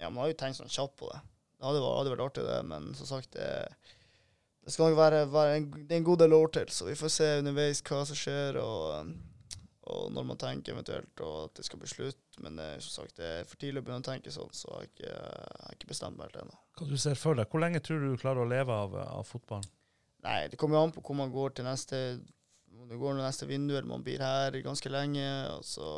ja, 0.00 0.08
man 0.08 0.22
har 0.24 0.32
jo 0.32 0.40
tenkt 0.42 0.58
sånn 0.58 0.72
kjapt 0.72 0.96
på 1.04 1.12
det. 1.12 1.20
Det 1.60 1.68
hadde, 1.68 1.84
vært- 1.84 1.98
hadde 2.00 2.14
vært 2.16 2.26
artig, 2.30 2.48
det, 2.48 2.58
men 2.72 2.90
som 2.98 3.10
sagt 3.12 3.36
det, 3.36 3.50
det 4.62 4.72
skal 4.72 4.90
nok 4.90 4.98
være, 4.98 5.26
være 5.32 5.58
en, 5.58 5.68
det 5.74 5.94
er 5.94 6.00
en 6.00 6.06
god 6.06 6.22
del 6.22 6.34
år 6.36 6.50
til, 6.54 6.70
så 6.70 6.86
vi 6.86 6.98
får 6.98 7.10
se 7.10 7.28
underveis 7.40 7.82
hva 7.88 8.02
som 8.06 8.18
skjer, 8.18 8.58
og, 8.62 9.14
og 9.90 10.12
når 10.14 10.26
man 10.28 10.38
tenker 10.38 10.76
eventuelt 10.76 11.22
og 11.26 11.38
at 11.48 11.58
det 11.58 11.66
skal 11.66 11.82
bli 11.82 11.90
slutt. 11.90 12.20
Men 12.42 12.56
det, 12.58 12.68
er 12.76 12.84
som 12.84 13.02
sagt, 13.02 13.16
det 13.18 13.26
er 13.26 13.48
for 13.48 13.58
tidlig 13.60 13.82
å 13.82 13.86
begynne 13.86 14.04
å 14.04 14.06
tenke 14.06 14.34
sånn, 14.34 14.52
så 14.54 14.70
jeg 14.70 14.76
har 14.76 14.90
ikke, 14.90 15.08
jeg 15.10 15.64
har 15.66 15.78
ikke 15.78 15.90
bestemt 15.90 16.18
meg 16.18 16.30
helt 16.30 16.44
ennå. 16.44 16.60
Hva 16.78 16.88
du 16.88 16.94
ser 17.00 17.18
for 17.18 17.38
deg? 17.38 17.50
Hvor 17.50 17.64
lenge 17.64 17.82
tror 17.84 18.00
du 18.00 18.12
du 18.12 18.22
klarer 18.22 18.44
å 18.44 18.52
leve 18.52 18.78
av, 18.84 18.94
av 19.02 19.26
fotballen? 19.28 19.66
Nei, 20.22 20.38
det 20.48 20.58
kommer 20.60 20.78
jo 20.78 20.84
an 20.86 20.94
på 20.94 21.02
hvor 21.02 21.18
man 21.18 21.34
går 21.34 21.56
til 21.56 21.66
neste 21.66 21.98
Om 22.78 22.86
det 22.86 22.98
går 23.00 23.16
til 23.16 23.24
neste 23.26 23.46
vindu, 23.50 23.74
eller 23.74 23.90
man 23.90 24.04
blir 24.06 24.22
her 24.22 24.54
ganske 24.64 24.90
lenge. 24.90 25.26
Og 25.56 25.66
så, 25.66 25.90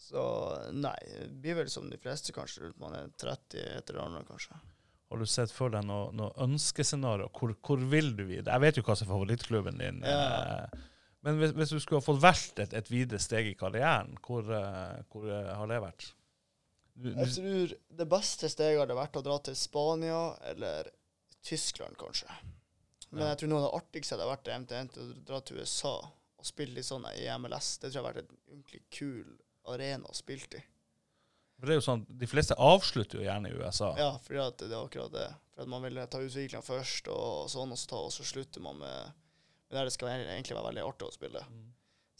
så 0.00 0.24
nei, 0.72 0.96
det 1.20 1.28
blir 1.44 1.60
vel 1.60 1.70
som 1.72 1.92
de 1.92 2.00
fleste, 2.00 2.34
kanskje. 2.36 2.64
Rundt 2.64 2.80
man 2.80 2.96
er 2.96 3.12
30 3.20 3.60
et 3.76 3.92
eller 3.92 4.06
annet, 4.06 4.28
kanskje. 4.28 4.56
Har 5.10 5.18
du 5.18 5.26
sett 5.26 5.50
for 5.50 5.72
deg 5.74 5.82
noe, 5.88 6.12
noe 6.14 6.30
ønskescenario? 6.44 7.26
Hvor, 7.34 7.52
hvor 7.66 7.80
vil 7.90 8.12
du 8.16 8.22
videre? 8.28 8.54
Jeg 8.54 8.62
vet 8.62 8.76
jo 8.78 8.84
hva 8.86 8.94
som 8.96 9.08
er 9.08 9.12
favorittklubben 9.16 9.80
din. 9.82 9.98
Ja. 10.06 10.20
eh, 10.70 10.86
Men 11.26 11.40
hvis, 11.42 11.50
hvis 11.58 11.72
du 11.74 11.80
skulle 11.82 11.98
ha 12.00 12.06
fått 12.06 12.22
valgt 12.22 12.62
et, 12.62 12.72
et 12.78 12.90
videre 12.92 13.18
steg 13.20 13.50
i 13.50 13.56
karrieren, 13.58 14.14
hvor, 14.24 14.46
eh, 14.54 15.02
hvor 15.10 15.26
eh, 15.28 15.50
har 15.58 15.66
det 15.72 15.80
vært? 15.82 16.06
Du, 17.00 17.10
Jeg 17.10 17.34
tror 17.34 17.74
det 17.98 18.06
beste 18.12 18.48
steget 18.52 18.80
hadde 18.84 18.96
vært 18.98 19.18
å 19.18 19.24
dra 19.26 19.36
til 19.44 19.56
Spania 19.58 20.22
eller 20.52 20.88
Tyskland, 21.42 21.96
kanskje. 22.00 22.28
Men 23.10 23.24
Ja. 23.24 23.28
jeg 23.32 23.38
tror 23.42 23.50
noe 23.50 23.60
av 23.64 23.66
det 23.70 23.76
artigste 23.82 24.14
hadde 24.16 24.30
vært 24.30 24.48
eventuelt 24.54 24.98
å 25.02 25.08
dra 25.26 25.40
til 25.42 25.58
USA 25.64 25.94
og 26.40 26.46
spille 26.46 26.76
litt 26.78 26.86
sånn 26.86 27.04
i 27.16 27.26
MLS. 27.40 27.74
Det 27.82 27.90
tror 27.90 27.98
jeg 27.98 28.04
hadde 28.04 28.12
vært 28.14 28.30
en 28.30 28.42
ordentlig 28.54 28.82
kul 28.94 29.38
arena 29.74 30.06
å 30.08 30.14
spille 30.16 30.46
i. 30.60 30.62
For 31.60 31.68
det 31.68 31.74
er 31.74 31.80
jo 31.80 31.84
sånn, 31.84 32.02
De 32.20 32.26
fleste 32.28 32.56
avslutter 32.56 33.20
jo 33.20 33.26
gjerne 33.26 33.50
i 33.50 33.56
USA. 33.60 33.90
Ja, 34.00 34.12
fordi 34.24 34.40
at 34.40 34.62
det 34.62 34.70
er 34.72 34.80
akkurat 34.80 35.12
det. 35.12 35.26
For 35.54 35.66
at 35.66 35.68
man 35.68 35.84
vil 35.84 36.00
ta 36.08 36.20
utviklinga 36.24 36.62
først, 36.64 37.10
og 37.12 37.50
sånn, 37.52 37.74
og 37.74 37.78
så, 37.80 37.90
ta, 37.90 37.98
og 38.08 38.14
så 38.14 38.24
slutter 38.24 38.64
man 38.64 38.80
med, 38.80 39.10
med 39.68 39.76
der 39.76 39.90
det 39.90 39.92
skal 39.92 40.14
egentlig 40.14 40.56
være 40.56 40.70
veldig 40.70 40.86
artig 40.86 41.08
å 41.10 41.12
spille. 41.12 41.42
Mm. 41.52 41.66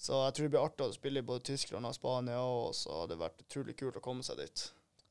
Så 0.00 0.18
jeg 0.24 0.35
tror 0.37 0.46
det 0.46 0.53
blir 0.53 0.64
artig 0.66 0.85
å 0.87 0.92
spille 0.96 1.20
i 1.20 1.29
både 1.31 1.46
Tyskland 1.50 1.88
og 1.88 1.96
Spania, 1.96 2.40
og 2.40 2.74
så 2.76 3.03
hadde 3.03 3.14
det 3.14 3.22
vært 3.24 3.42
utrolig 3.46 3.76
kult 3.81 3.96
å 4.00 4.05
komme 4.05 4.24
seg 4.24 4.38
dit. 4.40 4.66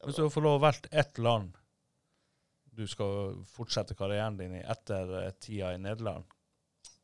Hvis 0.05 0.17
du 0.17 0.29
får 0.31 0.45
lov 0.45 0.59
å 0.59 0.63
velge 0.63 0.93
ett 1.01 1.17
land 1.21 1.57
du 2.79 2.85
skal 2.87 3.33
fortsette 3.51 3.95
karrieren 3.99 4.37
din 4.39 4.53
i 4.55 4.61
etter 4.63 5.09
eh, 5.19 5.31
tida 5.41 5.73
i 5.75 5.81
Nederland, 5.81 6.23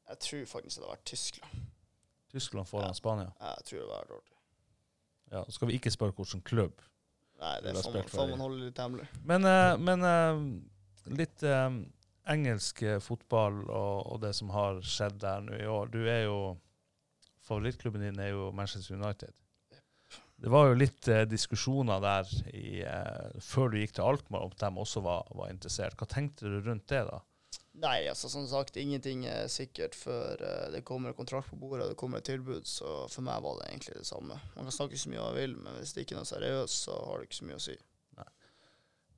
Jeg 0.06 0.20
tror 0.22 0.46
faktisk 0.46 0.78
det 0.78 0.84
hadde 0.86 0.94
vært 0.94 1.10
Tyskland. 1.10 1.64
Tyskland 2.32 2.68
foran 2.70 2.92
Ja. 2.94 2.94
Spania 2.94 3.32
Jeg 3.42 3.66
tror 3.66 3.80
det 3.80 3.86
hadde 3.86 3.98
vært 4.00 4.18
artig. 4.20 4.36
Ja, 5.32 5.44
Så 5.46 5.52
skal 5.58 5.68
vi 5.68 5.78
ikke 5.80 5.92
spørre 5.92 6.14
hvilken 6.14 6.42
klubb. 6.46 6.82
Nei, 7.42 7.56
det 7.62 7.76
får 7.78 7.94
man, 7.94 8.10
får 8.10 8.28
man 8.32 8.44
holde 8.46 8.62
litt 8.64 8.80
hemmelig. 8.80 9.08
Men, 9.28 9.48
uh, 9.48 9.76
men 9.82 10.06
uh, 10.08 11.16
litt 11.20 11.44
uh, 11.46 11.70
engelsk 12.32 12.84
fotball 13.04 13.64
og, 13.66 14.06
og 14.14 14.22
det 14.24 14.32
som 14.38 14.54
har 14.56 14.80
skjedd 14.86 15.20
der 15.24 15.44
nå 15.46 15.58
i 15.60 15.68
år. 15.70 15.92
Du 15.94 16.04
er 16.04 16.26
jo 16.28 16.40
Favorittklubben 17.46 18.02
din 18.02 18.18
er 18.18 18.32
jo 18.32 18.48
Manchester 18.58 18.96
United. 18.98 19.36
Det 20.42 20.50
var 20.50 20.66
jo 20.66 20.80
litt 20.80 21.06
diskusjoner 21.30 22.02
der 22.02 22.32
i, 22.50 22.80
før 23.46 23.70
du 23.70 23.78
gikk 23.78 23.94
til 23.96 24.08
Alkmaar 24.10 24.48
om 24.48 24.56
at 24.56 24.64
de 24.64 24.82
også 24.82 25.04
var, 25.06 25.30
var 25.38 25.52
interessert. 25.54 25.94
Hva 26.00 26.08
tenkte 26.10 26.50
du 26.50 26.58
rundt 26.66 26.90
det, 26.90 27.04
da? 27.06 27.20
Nei, 27.82 28.06
altså 28.08 28.30
som 28.32 28.46
sagt, 28.48 28.78
ingenting 28.80 29.26
er 29.28 29.50
sikkert 29.52 29.98
før 30.00 30.40
eh, 30.40 30.68
det 30.72 30.86
kommer 30.88 31.12
en 31.12 31.18
kontrakt 31.18 31.50
på 31.52 31.60
bordet 31.60 31.88
og 31.88 31.92
det 31.92 32.00
kommer 32.00 32.22
et 32.22 32.30
tilbud, 32.30 32.64
så 32.70 33.02
for 33.12 33.26
meg 33.26 33.42
var 33.44 33.60
det 33.60 33.68
egentlig 33.72 33.98
det 33.98 34.08
samme. 34.08 34.38
Man 34.56 34.70
kan 34.70 34.78
snakke 34.78 35.00
så 35.00 35.12
mye 35.12 35.26
man 35.26 35.36
vil, 35.36 35.58
men 35.60 35.82
hvis 35.82 35.92
det 35.96 36.06
ikke 36.06 36.16
er 36.16 36.24
noe 36.24 36.30
seriøst, 36.32 36.86
så 36.88 36.96
har 37.10 37.20
det 37.20 37.28
ikke 37.28 37.42
så 37.42 37.50
mye 37.50 37.60
å 37.60 37.66
si. 37.66 37.76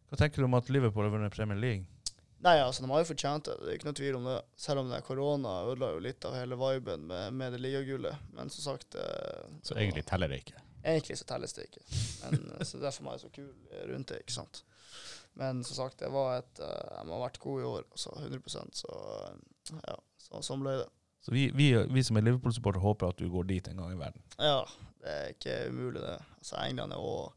Hva 0.08 0.20
tenker 0.22 0.40
du 0.40 0.48
om 0.48 0.56
at 0.56 0.70
Liverpool 0.72 1.04
har 1.04 1.12
vunnet 1.12 1.36
Premier 1.36 1.60
League? 1.60 1.86
Nei, 2.40 2.60
altså, 2.62 2.84
de 2.84 2.90
har 2.92 3.02
jo 3.02 3.10
fortjent 3.10 3.48
det. 3.50 3.56
Det 3.60 3.72
er 3.72 3.80
ikke 3.80 3.90
noe 3.90 3.98
tvil 3.98 4.18
om 4.20 4.28
det. 4.30 4.38
Selv 4.62 4.84
om 4.84 4.92
det 4.92 5.00
er 5.00 5.06
korona 5.06 5.56
ødela 5.66 5.90
jo 5.96 6.04
litt 6.06 6.28
av 6.28 6.38
hele 6.38 6.58
viben 6.62 7.08
med, 7.10 7.34
med 7.34 7.56
det 7.56 7.60
ligagullet. 7.64 8.30
Men 8.38 8.52
som 8.54 8.70
sagt 8.70 8.96
eh, 8.96 9.50
Så 9.66 9.76
egentlig 9.76 10.06
teller 10.08 10.32
det 10.32 10.44
ikke. 10.44 10.62
Egentlig 10.84 11.18
så 11.20 11.28
telles 11.28 11.58
det 11.58 11.66
ikke. 11.68 11.84
Men, 12.22 12.46
eh, 12.54 12.64
så 12.70 12.80
derfor 12.80 13.10
er 13.10 13.18
jeg 13.18 13.26
så 13.26 13.32
kul 13.40 13.50
eh, 13.50 13.84
rundt 13.90 14.14
det, 14.14 14.22
ikke 14.24 14.38
sant. 14.38 14.62
Men 15.38 15.64
som 15.64 15.78
sagt, 15.78 16.00
det 16.02 16.10
var 16.14 16.40
et 16.40 16.62
eh, 16.66 17.02
De 17.02 17.12
har 17.14 17.22
vært 17.22 17.42
gode 17.44 17.64
i 17.64 17.68
år, 17.70 17.88
altså 17.94 18.14
100% 18.18 18.80
så 18.82 18.94
ja. 19.84 19.98
Så, 20.18 20.42
sånn 20.44 20.64
ble 20.64 20.78
det. 20.80 20.88
Så 21.24 21.34
vi, 21.36 21.48
vi, 21.56 21.72
vi 21.92 22.04
som 22.06 22.18
er 22.18 22.26
Liverpool-supportere 22.26 22.84
håper 22.84 23.12
at 23.12 23.20
du 23.20 23.28
går 23.32 23.50
dit 23.50 23.68
en 23.68 23.82
gang 23.82 23.94
i 23.94 24.00
verden. 24.00 24.24
Ja, 24.40 24.62
det 25.04 25.14
er 25.14 25.34
ikke 25.34 25.58
umulig, 25.72 26.02
det. 26.02 26.16
Altså 26.40 26.62
England 26.62 26.96
og 26.96 27.36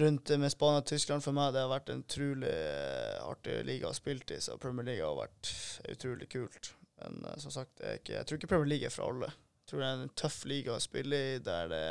rundt 0.00 0.30
med 0.38 0.50
Spania 0.50 0.82
og 0.82 0.86
Tyskland 0.86 1.22
for 1.22 1.36
meg, 1.36 1.52
det 1.54 1.62
har 1.62 1.70
vært 1.70 1.90
en 1.92 2.02
utrolig 2.02 2.50
eh, 2.50 3.18
artig 3.22 3.60
liga 3.66 3.90
å 3.90 3.96
spille 3.96 4.26
i, 4.34 4.40
så 4.42 4.56
Premier 4.62 4.88
League 4.88 5.06
har 5.06 5.18
vært 5.18 5.52
utrolig 5.92 6.28
kult. 6.32 6.72
Men 7.02 7.20
eh, 7.28 7.38
som 7.42 7.54
sagt, 7.54 7.76
det 7.78 7.88
er 7.90 8.00
ikke, 8.00 8.16
jeg 8.16 8.28
tror 8.28 8.40
ikke 8.40 8.52
Premier 8.54 8.72
League 8.74 8.90
er 8.90 8.94
for 8.94 9.10
alle. 9.12 9.30
Jeg 9.64 9.70
tror 9.70 9.82
det 9.82 9.88
er 9.88 10.02
en 10.02 10.16
tøff 10.22 10.38
liga 10.50 10.74
å 10.74 10.82
spille 10.82 11.20
i, 11.34 11.38
der 11.42 11.70
det, 11.70 11.84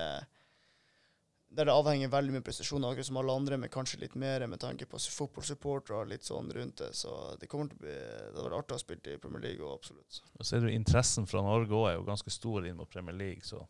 der 1.53 1.65
det 1.69 1.73
avhenger 1.73 2.09
veldig 2.09 2.33
mye 2.33 2.43
prestasjoner, 2.45 2.89
akkurat 2.93 3.05
som 3.05 3.17
alle 3.21 3.33
andre, 3.37 3.57
men 3.61 3.69
kanskje 3.69 3.99
litt 4.01 4.15
mer 4.19 4.45
med 4.49 4.59
tanke 4.63 4.87
på 4.89 4.97
fotballsupportere 4.97 5.99
og 6.01 6.07
litt 6.09 6.25
sånn 6.25 6.49
rundt 6.55 6.79
det. 6.81 6.89
Så 6.97 7.11
det 7.39 7.47
kommer 7.51 7.69
til 7.69 7.77
å 7.77 7.83
bli 7.83 7.93
Det 7.93 8.33
hadde 8.33 8.47
vært 8.47 8.57
artig 8.63 8.73
å 8.73 8.79
ha 8.79 8.83
spilt 8.83 9.07
i 9.11 9.17
Premier 9.21 9.43
League 9.45 9.61
òg, 9.67 9.75
absolutt. 9.77 10.21
Og 10.39 10.45
så 10.45 10.55
er 10.57 10.63
det 10.65 10.71
jo 10.73 10.79
interessen 10.81 11.27
fra 11.29 11.43
Norge 11.45 11.77
òg 11.77 11.87
er 11.91 11.95
jo 11.99 12.07
ganske 12.09 12.33
stor 12.33 12.65
inn 12.65 12.77
mot 12.79 12.89
Premier 12.89 13.15
League, 13.19 13.45
så 13.45 13.61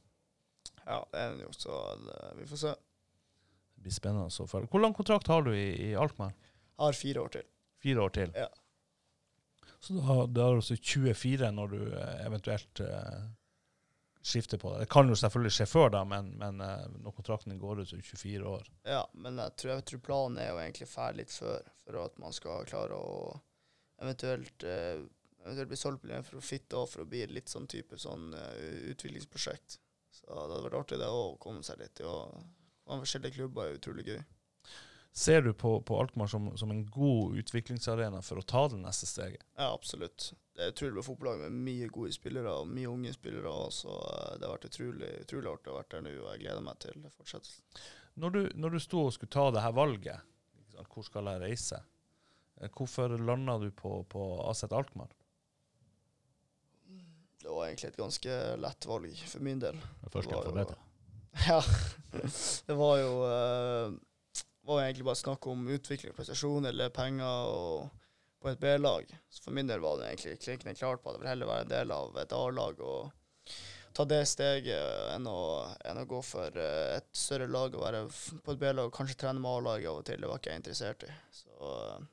Ja, 0.85 1.01
det 1.11 1.19
er 1.19 1.29
den 1.35 1.43
jo, 1.45 1.51
så 1.55 1.81
det, 2.05 2.17
vi 2.39 2.45
får 2.49 2.61
se. 2.63 2.73
det 3.75 3.83
blir 3.83 3.95
spennende 3.99 4.27
å 4.31 4.47
følge. 4.47 4.67
Hvor 4.71 4.81
lang 4.83 4.93
kontrakt 4.95 5.27
har 5.27 5.43
du 5.43 5.51
i, 5.55 5.91
i 5.91 5.93
Alkmaar? 5.95 6.33
Har 6.79 6.93
fire 6.97 7.19
år 7.23 7.29
til. 7.35 7.45
Fire 7.83 7.99
år 8.07 8.13
til? 8.15 8.31
Ja. 8.35 8.47
Så 9.83 9.93
da 9.97 10.01
har- 10.07 10.27
da 10.27 10.43
har 10.47 10.51
du 10.55 10.61
altså 10.61 10.75
24 10.79 11.51
når 11.51 11.67
du 11.75 11.79
eh, 11.99 12.25
eventuelt 12.25 12.79
eh, 12.79 13.23
skifter 14.23 14.57
på 14.57 14.71
det. 14.73 14.79
Det 14.79 14.91
kan 14.93 15.09
jo 15.09 15.15
selvfølgelig 15.19 15.51
skje 15.51 15.65
før 15.67 15.89
da, 15.97 16.03
men, 16.07 16.29
men 16.39 16.61
eh, 16.63 16.85
når 17.03 17.15
kontrakten 17.17 17.59
går 17.59 17.81
ut, 17.81 17.89
så 17.89 17.97
er 17.97 18.03
du 18.03 18.07
24 18.07 18.51
år. 18.53 18.69
Ja, 18.87 19.01
men 19.13 19.41
jeg 19.41 19.55
tror, 19.59 19.73
jeg 19.73 19.85
tror 19.89 20.03
planen 20.07 20.39
er 20.39 20.53
jo 20.53 20.61
egentlig 20.63 20.87
ferdig 20.87 21.25
litt 21.25 21.35
før, 21.35 21.67
for 21.83 21.99
at 22.05 22.21
man 22.23 22.35
skal 22.35 22.69
klare 22.69 22.99
å 22.99 23.33
eventuelt, 24.03 24.63
eh, 24.63 25.03
eventuelt 25.43 25.73
bli 25.73 25.79
solgt 25.79 26.05
på 26.05 26.21
for 26.29 26.39
å 26.39 26.45
fitte 26.45 26.79
av 26.79 26.87
for 26.91 27.03
å 27.03 27.09
bli 27.09 27.25
litt 27.27 27.51
sånn 27.51 27.67
type 27.67 27.99
sånn 27.99 28.31
eh, 28.39 28.93
utviklingsprosjekt. 28.93 29.79
Så 30.13 30.29
det 30.29 30.39
hadde 30.39 30.63
vært 30.69 30.79
artig 30.79 31.01
det 31.01 31.09
å 31.11 31.35
komme 31.41 31.65
seg 31.67 31.81
litt. 31.81 31.99
Og 32.07 32.31
ha 32.87 32.99
forskjellige 33.01 33.41
klubber 33.41 33.67
er 33.67 33.79
utrolig 33.79 34.07
gøy. 34.07 34.21
Ser 35.13 35.43
du 35.45 35.51
på, 35.53 35.75
på 35.85 35.97
Alkmaar 36.01 36.29
som, 36.31 36.47
som 36.57 36.71
en 36.73 36.85
god 36.89 37.35
utviklingsarena 37.43 38.23
for 38.25 38.39
å 38.41 38.45
ta 38.49 38.63
det 38.71 38.79
neste 38.81 39.09
steget? 39.09 39.43
Ja, 39.59 39.69
absolutt. 39.73 40.31
Det 40.53 40.61
er 40.61 40.69
et 40.69 40.75
utrolig 40.75 40.93
bra 40.99 41.03
fotballag 41.07 41.39
med 41.47 41.55
mye 41.65 41.87
gode 41.89 42.13
spillere 42.13 42.51
og 42.59 42.69
mye 42.69 42.89
unge 42.91 43.13
spillere. 43.15 43.53
Så 43.73 43.95
det 44.37 44.45
har 44.45 44.53
vært 44.53 44.67
utrolig, 44.69 45.09
utrolig 45.23 45.49
artig 45.49 45.73
å 45.73 45.77
være 45.79 45.89
der 45.95 46.05
nå, 46.05 46.13
og 46.19 46.29
jeg 46.29 46.43
gleder 46.43 46.67
meg 46.67 46.79
til 46.83 47.07
fortsettelsen. 47.17 47.81
Når 48.21 48.35
du, 48.35 48.41
når 48.61 48.75
du 48.75 48.79
sto 48.83 49.07
og 49.07 49.15
skulle 49.15 49.33
ta 49.33 49.47
det 49.55 49.63
her 49.65 49.73
valget, 49.73 50.29
liksom, 50.59 50.89
hvor 50.93 51.07
skal 51.07 51.31
jeg 51.31 51.41
reise? 51.41 51.81
Eh, 52.61 52.69
Hvorfor 52.69 53.17
landa 53.17 53.57
du 53.57 53.71
på, 53.73 53.95
på 54.09 54.29
Aset 54.45 54.75
Alkmaar? 54.77 55.09
Det 57.43 57.49
var 57.49 57.65
egentlig 57.65 57.89
et 57.89 57.99
ganske 57.99 58.35
lett 58.61 58.85
valg 58.87 59.23
for 59.27 59.43
min 59.43 59.59
del. 59.59 59.81
Det 60.05 60.11
første 60.13 60.31
jeg 60.31 60.39
var 60.39 60.51
får 60.51 60.59
vite. 60.61 60.81
Ja. 61.49 61.61
Det 62.67 62.75
var 62.77 62.97
jo 63.01 63.13
uh, 63.25 63.95
var 64.63 64.79
jo 64.79 64.85
egentlig 64.85 65.05
bare 65.07 65.19
snakk 65.19 65.47
om 65.49 65.65
utvikling, 65.67 66.13
prestasjon 66.15 66.69
eller 66.69 66.93
penger 66.93 67.49
og 67.49 68.02
på 68.43 68.51
et 68.51 68.59
B-lag. 68.61 69.09
Så 69.31 69.45
for 69.45 69.55
min 69.55 69.69
del 69.69 69.81
var 69.83 69.97
det 70.01 70.09
egentlig 70.11 70.37
klinkende 70.43 70.75
klart 70.79 71.01
på 71.03 71.09
at 71.11 71.17
jeg 71.17 71.23
vil 71.23 71.31
heller 71.33 71.49
være 71.53 71.65
en 71.67 71.71
del 71.73 71.93
av 71.95 72.17
et 72.21 72.35
A-lag 72.37 72.81
og 72.83 73.53
ta 73.93 74.05
det 74.09 74.23
steget 74.25 75.13
enn 75.13 75.27
å, 75.29 75.39
enn 75.85 75.99
å 76.01 76.05
gå 76.09 76.19
for 76.25 76.55
eh, 76.57 76.95
et 76.97 77.09
større 77.17 77.45
lag 77.51 77.75
og 77.77 77.83
være 77.85 78.03
på 78.43 78.55
et 78.55 78.61
B-lag 78.63 78.87
og 78.89 78.95
kanskje 78.95 79.19
trene 79.23 79.39
med 79.43 79.51
A-laget 79.59 79.89
av 79.91 79.99
og 80.01 80.05
til. 80.07 80.21
Det 80.23 80.29
var 80.31 80.41
ikke 80.41 80.53
jeg 80.55 80.61
interessert 80.63 81.07
i. 81.07 81.11
Så 81.39 81.73
eh, 81.73 82.05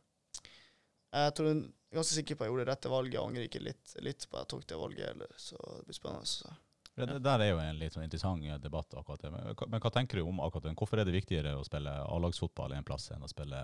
jeg 1.20 1.36
tror 1.36 1.48
jeg 1.50 1.60
er 1.60 1.96
ganske 1.98 2.14
sikker 2.20 2.36
på 2.38 2.44
at 2.44 2.46
jeg 2.46 2.52
gjorde 2.54 2.64
det 2.66 2.72
rette 2.74 2.90
valget. 2.92 3.14
Jeg 3.16 3.24
angrer 3.26 3.46
ikke 3.48 3.62
litt, 3.64 3.94
litt 4.06 4.26
på 4.30 4.36
at 4.38 4.44
jeg 4.44 4.50
tok 4.54 4.66
det 4.70 4.80
valget 4.82 5.08
heller, 5.10 5.32
så 5.40 5.56
det 5.78 5.86
blir 5.88 5.96
spennende. 5.98 6.28
Så. 6.30 6.52
Ja, 6.98 7.06
det 7.06 7.16
der 7.24 7.42
er 7.46 7.48
jo 7.54 7.62
en 7.62 7.78
litt 7.80 7.94
sånn 7.96 8.04
interessant 8.06 8.44
eh, 8.44 8.60
debatt. 8.62 8.92
akkurat 9.00 9.24
det. 9.24 9.32
Men, 9.32 9.80
hva- 9.80 9.94
tenker 9.94 10.20
du 10.20 10.26
om 10.28 10.42
akkurat 10.44 10.68
den? 10.68 10.76
Hvorfor 10.78 11.00
er 11.00 11.08
det 11.08 11.16
viktigere 11.16 11.56
å 11.58 11.64
spille 11.66 11.96
A-lagsfotball 12.04 12.76
en 12.76 12.84
plass 12.86 13.08
enn 13.14 13.24
å 13.24 13.30
spille 13.30 13.62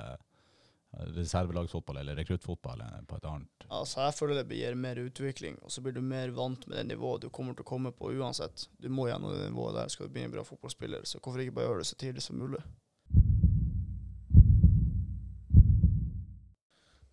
reservelagsfotball 0.96 1.96
eller 2.00 2.16
rekruttfotball 2.16 2.82
på 3.06 3.18
et 3.18 3.28
annet. 3.28 3.66
Altså, 3.68 4.00
jeg 4.06 4.16
føler 4.16 4.40
det 4.40 4.58
gir 4.58 4.78
mer 4.78 5.00
utvikling, 5.02 5.58
og 5.62 5.72
så 5.72 5.82
blir 5.84 5.96
du 5.96 6.02
mer 6.04 6.32
vant 6.36 6.66
med 6.66 6.78
det 6.78 6.86
nivået 6.92 7.26
du 7.26 7.30
kommer 7.30 7.56
til 7.56 7.66
å 7.66 7.70
komme 7.70 7.92
på 7.92 8.12
uansett. 8.16 8.68
Du 8.80 8.88
må 8.88 9.08
gjennom 9.10 9.34
det 9.34 9.50
nivået 9.50 9.76
der 9.76 9.92
skal 9.92 10.08
du 10.08 10.16
bli 10.16 10.26
en 10.26 10.34
bra 10.34 10.44
fotballspiller, 10.46 11.04
så 11.04 11.20
hvorfor 11.20 11.42
ikke 11.42 11.56
bare 11.58 11.70
gjøre 11.70 11.84
det 11.84 11.90
så 11.90 12.00
tidlig 12.00 12.24
som 12.24 12.40
mulig? 12.40 12.62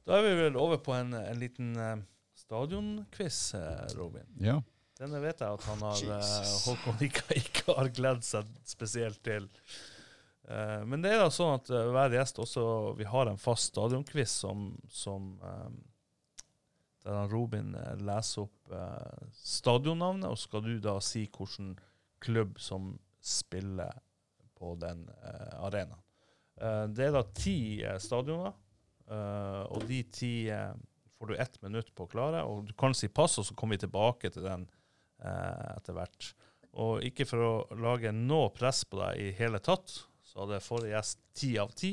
Da 0.03 0.19
er 0.19 0.25
vi 0.27 0.35
vel 0.35 0.59
over 0.59 0.81
på 0.83 0.95
en, 0.97 1.13
en 1.15 1.39
liten 1.39 1.75
eh, 1.79 1.97
stadionquiz, 2.35 3.53
eh, 3.55 3.85
Robin. 3.95 4.27
Ja. 4.43 4.59
Denne 4.99 5.21
vet 5.23 5.39
jeg 5.41 5.57
at 5.57 5.63
han 5.65 5.81
har 5.83 6.01
eh, 6.19 6.51
Håkon 6.67 6.99
ikke, 7.07 7.23
ikke 7.39 7.75
har 7.79 7.89
gledd 7.95 8.25
seg 8.27 8.49
spesielt 8.67 9.23
til. 9.25 9.47
Eh, 10.49 10.85
men 10.85 11.03
det 11.03 11.13
er 11.13 11.21
da 11.23 11.31
sånn 11.31 11.55
at 11.55 11.71
eh, 11.71 11.89
hver 11.95 12.11
gjest 12.17 12.41
også 12.43 12.63
Vi 12.99 13.05
har 13.07 13.29
en 13.31 13.39
fast 13.39 13.69
stadionquiz 13.71 14.33
som, 14.43 14.73
som 14.91 15.37
eh, 15.39 15.69
Der 17.05 17.31
Robin 17.31 17.71
leser 18.03 18.43
opp 18.45 18.73
stadionnavnet, 19.35 20.29
og 20.31 20.39
skal 20.39 20.63
du 20.63 20.77
da 20.79 20.95
si 21.03 21.25
hvilken 21.27 21.73
klubb 22.23 22.55
som 22.63 22.93
spiller 23.19 23.91
på 24.55 24.71
den 24.79 25.01
arenaen. 25.59 25.99
Det 26.95 27.03
er 27.03 27.11
da 27.11 27.25
ti 27.35 27.83
stadioner, 27.99 28.55
og 29.67 29.83
de 29.89 29.99
ti 30.15 30.31
får 30.47 31.33
du 31.33 31.35
ett 31.43 31.59
minutt 31.65 31.91
på 31.91 32.07
å 32.07 32.11
klare. 32.13 32.45
Og 32.47 32.69
du 32.69 32.71
kan 32.79 32.95
si 32.95 33.11
pass, 33.11 33.35
og 33.41 33.49
så 33.49 33.59
kommer 33.59 33.75
vi 33.75 33.83
tilbake 33.83 34.31
til 34.31 34.47
den 34.47 34.63
etter 35.19 35.99
hvert. 35.99 36.31
Og 36.79 37.03
ikke 37.03 37.27
for 37.27 37.49
å 37.49 37.53
lage 37.83 38.15
noe 38.15 38.47
press 38.55 38.85
på 38.87 39.03
deg 39.03 39.19
i 39.19 39.35
hele 39.43 39.59
tatt, 39.59 39.99
så 40.33 40.41
hadde 40.41 40.59
forrige 40.65 40.95
gjest 40.95 41.19
10 41.37 41.51
av 41.61 41.73
10 41.77 41.91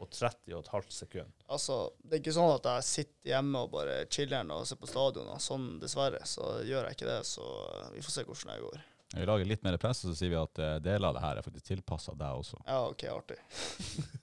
på 0.00 0.06
30,5 0.16 0.88
sekunder. 0.96 1.34
Altså, 1.52 1.76
det 2.00 2.16
er 2.16 2.22
ikke 2.22 2.34
sånn 2.34 2.54
at 2.54 2.68
jeg 2.70 2.86
sitter 2.88 3.34
hjemme 3.34 3.60
og 3.66 3.74
bare 3.74 3.98
chiller'n 4.08 4.54
og 4.54 4.64
ser 4.66 4.80
på 4.80 4.88
stadion. 4.90 5.28
og 5.28 5.42
Sånn, 5.44 5.66
dessverre, 5.82 6.22
så 6.26 6.54
gjør 6.64 6.88
jeg 6.88 6.96
ikke 6.96 7.10
det. 7.10 7.18
Så 7.28 7.44
vi 7.92 8.02
får 8.02 8.16
se 8.16 8.24
hvordan 8.26 8.54
det 8.54 8.64
går. 8.64 8.86
Vi 9.12 9.28
lager 9.28 9.50
litt 9.50 9.66
mer 9.66 9.76
press, 9.76 10.00
og 10.06 10.14
så 10.14 10.16
sier 10.22 10.32
vi 10.32 10.40
at 10.40 10.62
eh, 10.64 10.78
deler 10.80 11.10
av 11.10 11.18
det 11.18 11.22
her 11.26 11.38
er 11.38 11.44
faktisk 11.44 11.68
tilpassa 11.68 12.16
deg 12.16 12.40
også. 12.40 12.62
Ja, 12.66 12.82
OK, 12.88 13.06
artig. 13.12 13.40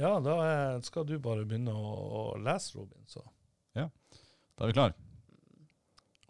Ja, 0.00 0.14
da 0.20 0.34
eh, 0.44 0.78
skal 0.84 1.04
du 1.08 1.14
bare 1.20 1.46
begynne 1.48 1.72
å, 1.76 1.88
å 1.92 2.20
lese, 2.40 2.78
Robin. 2.78 3.02
Så. 3.08 3.20
Da 4.60 4.66
er 4.66 4.68
vi 4.68 4.74
klar. 4.76 4.92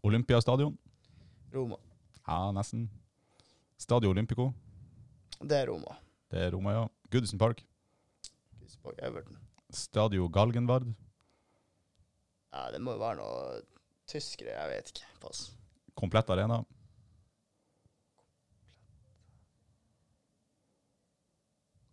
Olympiastadion. 0.07 0.77
Roma. 1.51 1.81
Ja, 2.23 2.53
nesten. 2.55 2.85
Stadio 3.75 4.13
Olympico. 4.15 4.53
Det 5.41 5.57
er 5.57 5.67
Roma. 5.71 5.95
Det 6.31 6.41
er 6.47 6.51
Roma, 6.55 6.73
ja. 6.77 6.87
Goodison 7.11 7.39
Park. 7.41 7.63
Bak 8.85 8.99
Everton. 9.03 9.37
Stadio 9.75 10.29
Galgenvard. 10.33 10.87
Ja, 12.53 12.71
det 12.73 12.81
må 12.83 12.95
jo 12.97 13.01
være 13.03 13.19
noe 13.21 13.61
tyskere, 14.11 14.55
jeg 14.57 14.71
vet 14.73 14.93
ikke. 14.95 15.09
Pass. 15.23 15.43
Komplett 15.99 16.31
arena. 16.33 16.61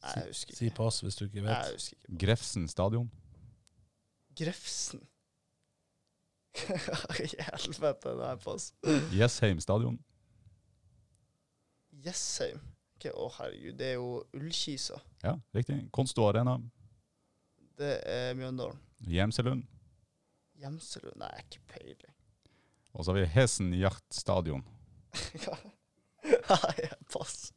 Nei, 0.02 0.14
jeg 0.22 0.30
husker 0.32 0.54
ikke. 0.54 0.60
Si 0.62 0.70
pass 0.78 1.00
hvis 1.04 1.18
du 1.20 1.26
ikke 1.28 1.42
Nei, 1.42 1.50
vet. 1.50 1.68
jeg 1.68 1.78
husker 1.80 1.98
ikke. 2.00 2.18
Grefsen 2.26 2.68
stadion. 2.72 3.10
Grefsen. 4.38 5.04
Helvete, 7.18 8.14
det 8.18 8.30
er 8.32 8.40
pass. 8.42 8.70
Jessheim 9.14 9.60
stadion. 9.62 10.00
Jessheim. 12.06 12.62
Å, 13.06 13.28
herregud, 13.38 13.78
det 13.78 13.92
er 13.92 13.98
jo 14.00 14.24
Ullkisa. 14.34 14.98
Ja, 15.22 15.36
riktig. 15.54 15.78
Konsto 15.94 16.26
arena. 16.28 16.58
Det 17.78 18.00
er 18.10 18.34
Mjøndalen. 18.38 18.80
Gjemselund. 19.06 19.68
Gjemselund? 20.58 21.20
Nei, 21.22 21.30
ikke 21.44 21.62
peiling. 21.70 22.16
Og 22.98 23.06
så 23.06 23.14
har 23.14 23.20
vi 23.20 23.28
Hesen 23.30 23.70
Hjart 23.78 24.08
stadion. 24.14 24.64
Nei, 26.26 26.90
pass. 27.14 27.52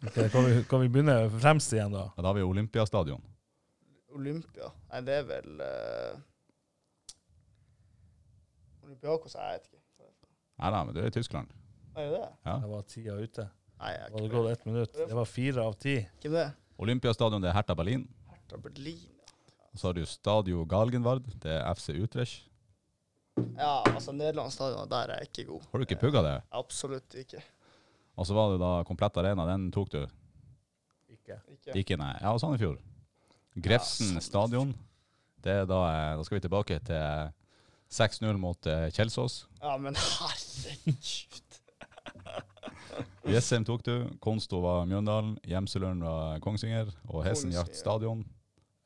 Okay, 0.00 0.30
kan, 0.32 0.44
vi, 0.44 0.62
kan 0.68 0.80
vi 0.80 0.88
begynne 0.88 1.18
fremst 1.40 1.72
igjen, 1.76 1.92
da? 1.92 2.08
Ja, 2.16 2.22
da 2.22 2.30
har 2.30 2.38
vi 2.38 2.46
Olympiastadion. 2.46 3.22
Olympia. 4.16 4.70
Nei, 4.90 5.02
det 5.04 5.20
er 5.20 5.28
vel 5.28 5.60
uh, 5.60 6.16
Olympiakos? 8.86 9.36
Jeg 9.36 9.60
vet 9.60 9.68
ikke. 9.76 10.10
Nei 10.56 10.72
da, 10.72 10.82
men 10.88 10.96
du 10.96 11.02
er 11.02 11.10
i 11.10 11.14
Tyskland. 11.14 11.52
Er 11.96 12.08
det 12.08 12.16
det? 12.16 12.28
Ja. 12.48 12.56
det 12.62 12.70
var 12.70 12.88
tida 12.88 13.16
ute. 13.20 13.48
Nei, 13.76 13.92
jeg 13.92 14.06
Det 14.06 14.14
hadde 14.16 14.24
ikke 14.28 14.40
gått 14.40 14.52
ett 14.54 14.66
minutt. 14.66 14.92
Det 14.96 15.16
var 15.18 15.28
fire 15.28 15.64
av 15.68 15.74
ti. 15.80 15.96
Hvem 16.22 16.32
det? 16.32 16.46
Olympiastadion 16.80 17.42
det 17.44 17.50
er 17.50 17.56
Hertha 17.58 17.74
Berlin. 17.76 18.06
Hertha 18.32 18.56
Berlin. 18.60 19.02
ja. 19.04 19.32
Og 19.72 19.80
så 19.80 19.88
har 19.90 19.96
du 19.98 20.06
Stadio 20.08 20.64
Galgenvard. 20.64 21.26
Det 21.42 21.52
er 21.52 21.74
FC 21.76 21.90
Utrecht. 22.00 22.46
Ja, 23.58 23.82
altså 23.84 24.14
Nederland 24.16 24.52
stadion, 24.54 24.88
der 24.88 25.10
er 25.12 25.20
jeg 25.20 25.28
ikke 25.28 25.44
god. 25.50 25.66
Har 25.72 25.78
du 25.78 25.84
ikke 25.84 26.00
pugga 26.00 26.22
det? 26.24 26.36
Absolutt 26.56 27.14
ikke. 27.20 27.42
Og 28.16 28.24
så 28.24 28.32
var 28.32 28.54
det 28.54 28.60
da 28.62 28.70
komplett 28.88 29.18
arena. 29.20 29.44
Den 29.50 29.68
tok 29.74 29.90
du. 29.92 29.98
Ikke. 31.12 31.36
ikke. 31.52 31.76
Ikke, 31.82 31.98
nei. 32.00 32.14
Ja, 32.22 32.32
Sandefjord. 32.40 32.80
Grefsen 33.60 34.14
Ja, 34.16 34.20
stadion. 34.24 34.72
Det 35.44 35.52
er 35.52 35.68
da, 35.68 35.82
eh, 35.90 36.14
da 36.16 36.24
skal 36.24 36.38
vi 36.38 36.46
tilbake 36.46 36.78
til 36.88 37.28
6-0 37.92 38.40
mot 38.40 38.66
eh, 38.66 38.88
Kjelsås. 38.96 39.42
Ja, 39.60 39.76
men 39.76 39.94
herregud. 40.00 41.45
Jessheim 43.26 43.64
tok 43.66 43.82
du. 43.84 43.94
Konsto 44.22 44.60
var 44.62 44.86
Mjøndalen. 44.86 45.36
Gjemselund 45.46 46.04
var 46.06 46.40
Kongsvinger. 46.44 46.92
Og 47.10 47.24
Hessen 47.26 47.52
Jakt 47.54 47.76
stadion. 47.76 48.24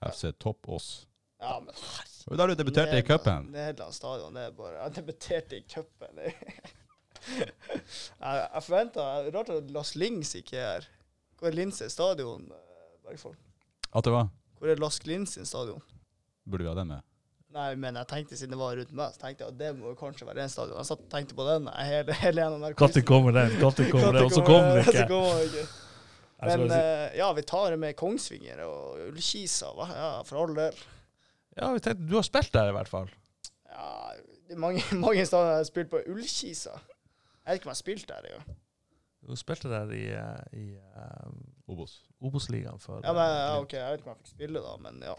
FC 0.00 0.32
Topp 0.40 0.68
Ås. 0.68 1.06
Ja, 1.40 1.58
men 1.60 1.74
herregud. 1.74 2.38
Da 2.38 2.46
du 2.46 2.54
debuterte 2.56 2.98
i 3.00 3.04
cupen. 3.04 3.50
Nederland 3.52 3.94
stadion, 3.96 4.36
det 4.36 4.46
er 4.48 4.56
bare 4.56 4.76
Jeg 4.78 4.94
debuterte 5.00 5.58
i 5.58 5.62
cupen. 5.68 6.20
jeg 6.24 6.32
jeg 8.20 8.62
forventa 8.64 9.06
Rart 9.34 9.52
at 9.52 9.70
Las 9.74 9.94
Lings 9.96 10.34
ikke 10.38 10.56
er 10.56 10.72
her. 10.80 10.88
Hvor 11.40 11.48
er 11.48 11.56
Linse 11.56 11.88
stadion, 11.88 12.44
eh, 12.52 12.96
Bergfold? 13.04 13.36
At 13.96 14.04
det 14.04 14.12
var? 14.12 14.28
Hvor 14.58 14.68
er 14.68 14.80
Las 14.80 15.00
Lins 15.08 15.38
stadion? 15.48 15.82
Burde 16.44 16.64
vi 16.64 16.68
ha 16.68 16.74
den 16.76 16.92
med? 16.92 17.00
Nei, 17.50 17.74
men 17.82 17.96
jeg 17.98 18.06
tenkte 18.06 18.36
siden 18.38 18.52
det 18.54 18.58
var 18.60 18.76
rundt 18.78 18.92
meg, 18.94 19.14
så 19.14 19.22
tenkte 19.24 19.42
jeg 19.42 19.50
at 19.52 19.58
det 19.58 19.70
må 19.74 19.90
jo 19.90 19.96
kanskje 19.98 20.26
være 20.28 20.44
en 20.44 20.52
stadion. 20.52 20.76
Jeg 20.78 20.86
satt 20.86 21.00
og 21.02 21.08
tenkte 21.10 21.34
på 21.34 21.46
den 21.48 21.66
hele, 21.74 22.14
hele 22.20 22.44
gjennom 22.44 22.62
der. 22.62 22.76
Når 22.78 23.04
kommer 23.08 23.34
den? 23.34 23.56
Når 23.58 23.80
kommer 23.90 24.12
den? 24.14 24.24
Og 24.28 24.34
så 24.36 24.44
kommer 24.46 24.76
den 24.78 24.84
ikke. 24.86 25.06
kom 25.10 25.26
den 25.32 25.48
ikke. 25.48 25.64
Men 26.40 26.62
si- 26.70 26.76
eh, 26.78 27.16
ja, 27.18 27.32
vi 27.36 27.42
tar 27.42 27.70
det 27.74 27.78
med 27.82 27.96
Kongsvinger 27.98 28.62
og 28.64 29.00
Ullkisa? 29.08 29.72
Ja, 29.90 30.12
for 30.24 30.44
all 30.44 30.54
del. 30.56 30.78
Ja, 31.58 31.72
vi 31.74 31.82
tenkte, 31.84 32.06
Du 32.08 32.14
har 32.16 32.22
spilt 32.24 32.52
der 32.54 32.70
i 32.70 32.76
hvert 32.78 32.88
fall. 32.88 33.10
Ja, 33.68 33.90
det 34.46 34.54
er 34.54 34.62
mange, 34.62 34.80
mange 35.06 35.26
steder 35.26 35.50
jeg 35.50 35.58
har 35.60 35.68
spilt 35.68 35.90
på 35.90 36.00
Ullkisa. 36.06 36.78
Jeg 36.78 37.50
vet 37.50 37.60
ikke 37.60 37.66
om 37.66 37.74
jeg 37.74 37.76
har 37.76 37.82
spilt 37.82 38.08
der 38.08 38.30
engang. 38.30 38.56
Du 39.26 39.36
spilte 39.36 39.68
der 39.68 39.90
i, 39.92 40.04
eh, 40.16 40.56
i 40.56 40.64
um, 41.26 41.42
Obos. 41.74 41.98
Obos-ligaen 42.22 42.78
før. 42.80 43.02
Ja, 43.04 43.12
men 43.12 43.26
ja, 43.34 43.58
OK, 43.60 43.74
jeg 43.76 43.90
vet 43.90 44.00
ikke 44.00 44.10
om 44.10 44.16
jeg 44.16 44.22
fikk 44.24 44.32
spille 44.38 44.62
da, 44.64 44.72
men 44.86 45.02
ja. 45.04 45.18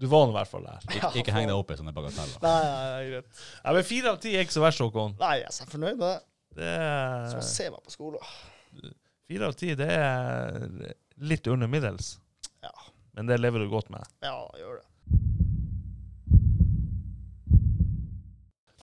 Du 0.00 0.06
var 0.10 0.24
nå 0.26 0.32
i 0.32 0.36
hvert 0.38 0.48
fall 0.50 0.64
der. 0.66 0.86
Ik 1.12 1.20
ikke 1.22 1.32
heng 1.36 1.46
deg 1.46 1.54
opp 1.56 1.70
i 1.70 1.76
sånne 1.78 1.92
bagateller. 1.94 2.38
Nei, 2.42 2.62
nei, 2.64 3.02
greit. 3.12 3.42
Ja, 3.64 3.72
men 3.76 3.84
Fire 3.86 4.10
av 4.14 4.18
ti 4.24 4.32
er 4.34 4.42
ikke 4.46 4.56
så 4.56 4.62
verst, 4.64 4.80
Håkon. 4.82 5.14
Nei, 5.20 5.34
jeg 5.42 5.46
er 5.50 5.54
så 5.54 5.66
fornøyd 5.70 5.98
med 6.00 6.08
det. 6.08 6.18
Det 6.58 6.72
Så 7.32 7.36
jeg 7.38 7.46
se 7.50 7.68
meg 7.70 7.82
på 7.86 7.94
skolen. 7.94 8.24
fire 9.30 9.46
av 9.48 9.54
ti 9.56 9.74
det 9.78 9.86
er 9.94 10.94
litt 11.22 11.46
under 11.48 11.70
middels. 11.70 12.16
Ja. 12.64 12.72
Men 13.14 13.26
det 13.30 13.38
lever 13.40 13.62
du 13.64 13.70
godt 13.72 13.88
med. 13.94 14.02
Ja, 14.24 14.48
gjør 14.58 14.80
det. 14.80 14.88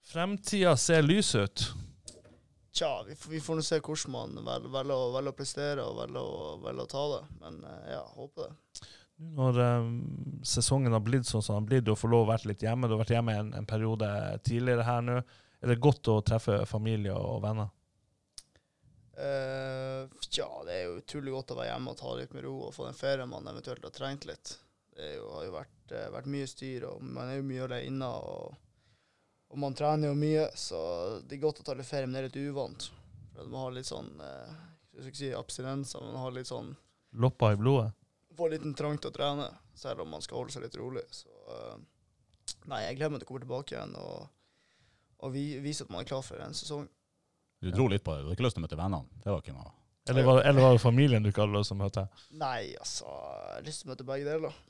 Fremtida 0.10 0.78
ser 0.78 1.02
lys 1.06 1.36
ut. 1.36 1.68
Tja, 2.74 3.04
vi, 3.04 3.16
får- 3.16 3.32
vi 3.32 3.42
får 3.42 3.56
nå 3.60 3.62
se 3.66 3.80
hvordan 3.80 4.12
man 4.14 4.36
vel- 4.46 4.70
velger 4.72 4.96
å, 4.96 5.12
velger 5.14 5.34
å 5.34 5.38
prestere 5.38 5.84
og 5.86 5.98
velger 6.00 6.22
å, 6.22 6.58
velger 6.64 6.86
å 6.86 6.90
ta 6.90 7.04
det. 7.14 7.22
Men 7.42 7.60
eh, 7.66 7.92
ja, 7.94 8.04
håper 8.16 8.48
det. 8.48 8.88
Når 9.20 9.60
eh, 9.60 9.88
sesongen 10.48 10.96
har 10.96 11.04
blitt 11.04 11.28
sånn 11.28 11.44
som 11.44 11.58
den 11.58 11.64
har 11.64 11.68
blitt, 11.68 11.92
og 11.92 12.00
får 12.00 12.12
lov 12.14 12.24
å 12.24 12.32
være 12.32 12.54
litt 12.54 12.64
hjemme, 12.64 12.88
du 12.88 12.96
har 12.96 13.02
vært 13.02 13.18
hjemme 13.18 13.36
en, 13.36 13.52
en 13.60 13.68
periode 13.68 14.08
tidligere 14.48 14.86
her 14.88 15.04
nå, 15.04 15.18
er 15.60 15.74
det 15.74 15.82
godt 15.84 16.08
å 16.08 16.22
treffe 16.24 16.62
familie 16.70 17.12
og 17.12 17.42
venner? 17.44 17.68
Uh, 19.20 20.08
ja, 20.32 20.48
det 20.64 20.78
er 20.78 20.86
jo 20.86 21.00
utrolig 21.02 21.34
godt 21.34 21.52
å 21.52 21.58
være 21.60 21.74
hjemme 21.74 21.92
og 21.92 22.00
ta 22.00 22.14
litt 22.16 22.32
med 22.32 22.46
ro 22.46 22.54
og 22.70 22.72
få 22.72 22.86
den 22.88 22.96
ferien 22.96 23.28
man 23.28 23.50
eventuelt 23.52 23.84
har 23.84 23.92
trengt 23.92 24.30
litt. 24.30 24.54
Det 24.96 25.10
jo, 25.18 25.26
har 25.34 25.44
jo 25.44 25.56
vært, 25.58 25.92
uh, 25.92 26.06
vært 26.14 26.30
mye 26.32 26.48
styr, 26.48 26.86
og 26.88 27.04
man 27.04 27.28
er 27.28 27.42
jo 27.42 27.48
mye 27.50 27.66
alene. 27.68 28.08
Og, 28.08 28.56
og 29.52 29.60
man 29.60 29.76
trener 29.76 30.14
jo 30.14 30.22
mye, 30.22 30.48
så 30.56 30.80
det 31.26 31.36
er 31.36 31.44
godt 31.44 31.60
å 31.60 31.68
ta 31.68 31.76
litt 31.76 31.90
ferie, 31.90 32.08
men 32.08 32.16
det 32.16 32.22
er 32.22 32.30
litt 32.30 32.54
uvant. 32.54 32.88
For 33.36 33.52
Man 33.52 33.66
har 33.66 33.76
litt 33.76 33.88
sånn 33.88 34.10
uh, 34.24 34.56
Jeg 34.96 35.02
skal 35.02 35.12
ikke 35.12 35.24
si 35.26 35.36
abstinenser, 35.36 36.06
men 36.06 36.16
man 36.16 36.24
har 36.24 36.40
litt 36.40 36.50
sånn 36.50 36.72
Loppa 37.20 37.52
i 37.52 37.60
blodet? 37.60 37.92
Får 38.40 38.54
litt 38.54 38.68
trang 38.80 39.00
til 39.00 39.12
å 39.12 39.16
trene, 39.16 39.48
selv 39.78 40.04
om 40.04 40.14
man 40.16 40.24
skal 40.26 40.42
holde 40.42 40.56
seg 40.56 40.66
litt 40.66 40.78
rolig. 40.80 41.04
Så 41.14 41.30
eh, 41.56 41.76
nei, 42.72 42.84
jeg 42.86 43.00
gleder 43.00 43.14
meg 43.14 43.24
til 43.24 43.30
å 43.30 43.32
komme 43.34 43.44
tilbake 43.46 43.76
igjen 43.76 43.98
og, 44.00 44.30
og 45.20 45.36
vi, 45.36 45.44
vise 45.64 45.86
at 45.86 45.92
man 45.94 46.04
er 46.04 46.10
klar 46.10 46.24
for 46.26 46.42
en 46.44 46.58
sesong. 46.58 46.88
Du 47.60 47.70
dro 47.76 47.90
litt 47.92 48.06
på 48.06 48.16
det. 48.16 48.24
Du 48.24 48.30
hadde 48.30 48.38
ikke 48.38 48.48
lyst 48.48 48.56
til 48.56 48.64
å 48.64 48.68
møte 48.68 48.80
vennene. 48.80 49.20
Det 49.20 49.32
var 49.34 49.44
ikke 49.44 49.56
noe. 49.58 49.74
Eller 50.10 50.26
var, 50.26 50.42
eller 50.48 50.64
var 50.64 50.74
det 50.74 50.82
familien 50.82 51.24
du 51.24 51.30
ikke 51.30 51.44
hadde 51.44 51.60
lyst 51.60 51.74
til 51.74 51.78
å 51.78 51.84
møte? 51.84 52.06
Nei, 52.40 52.72
altså 52.80 53.10
Jeg 53.10 53.58
har 53.58 53.66
lyst 53.68 53.84
til 53.84 53.90
å 53.90 53.92
møte 53.92 54.08
begge 54.08 54.30
deler. 54.30 54.62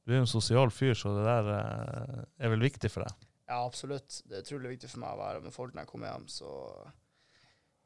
Du 0.00 0.14
er 0.14 0.18
jo 0.18 0.24
en 0.24 0.30
sosial 0.30 0.72
fyr, 0.74 0.96
så 0.98 1.12
det 1.14 1.26
der 1.26 1.50
eh, 1.54 2.22
er 2.40 2.54
vel 2.54 2.64
viktig 2.64 2.90
for 2.90 3.04
deg. 3.04 3.28
Ja, 3.50 3.60
absolutt. 3.60 4.22
Det 4.26 4.38
er 4.38 4.46
utrolig 4.46 4.76
viktig 4.76 4.90
for 4.90 5.02
meg 5.02 5.12
å 5.12 5.20
være 5.20 5.44
med 5.44 5.54
folk 5.54 5.74
når 5.74 5.84
jeg 5.84 5.90
kommer 5.92 6.12
hjem. 6.12 6.26
Så 6.32 6.50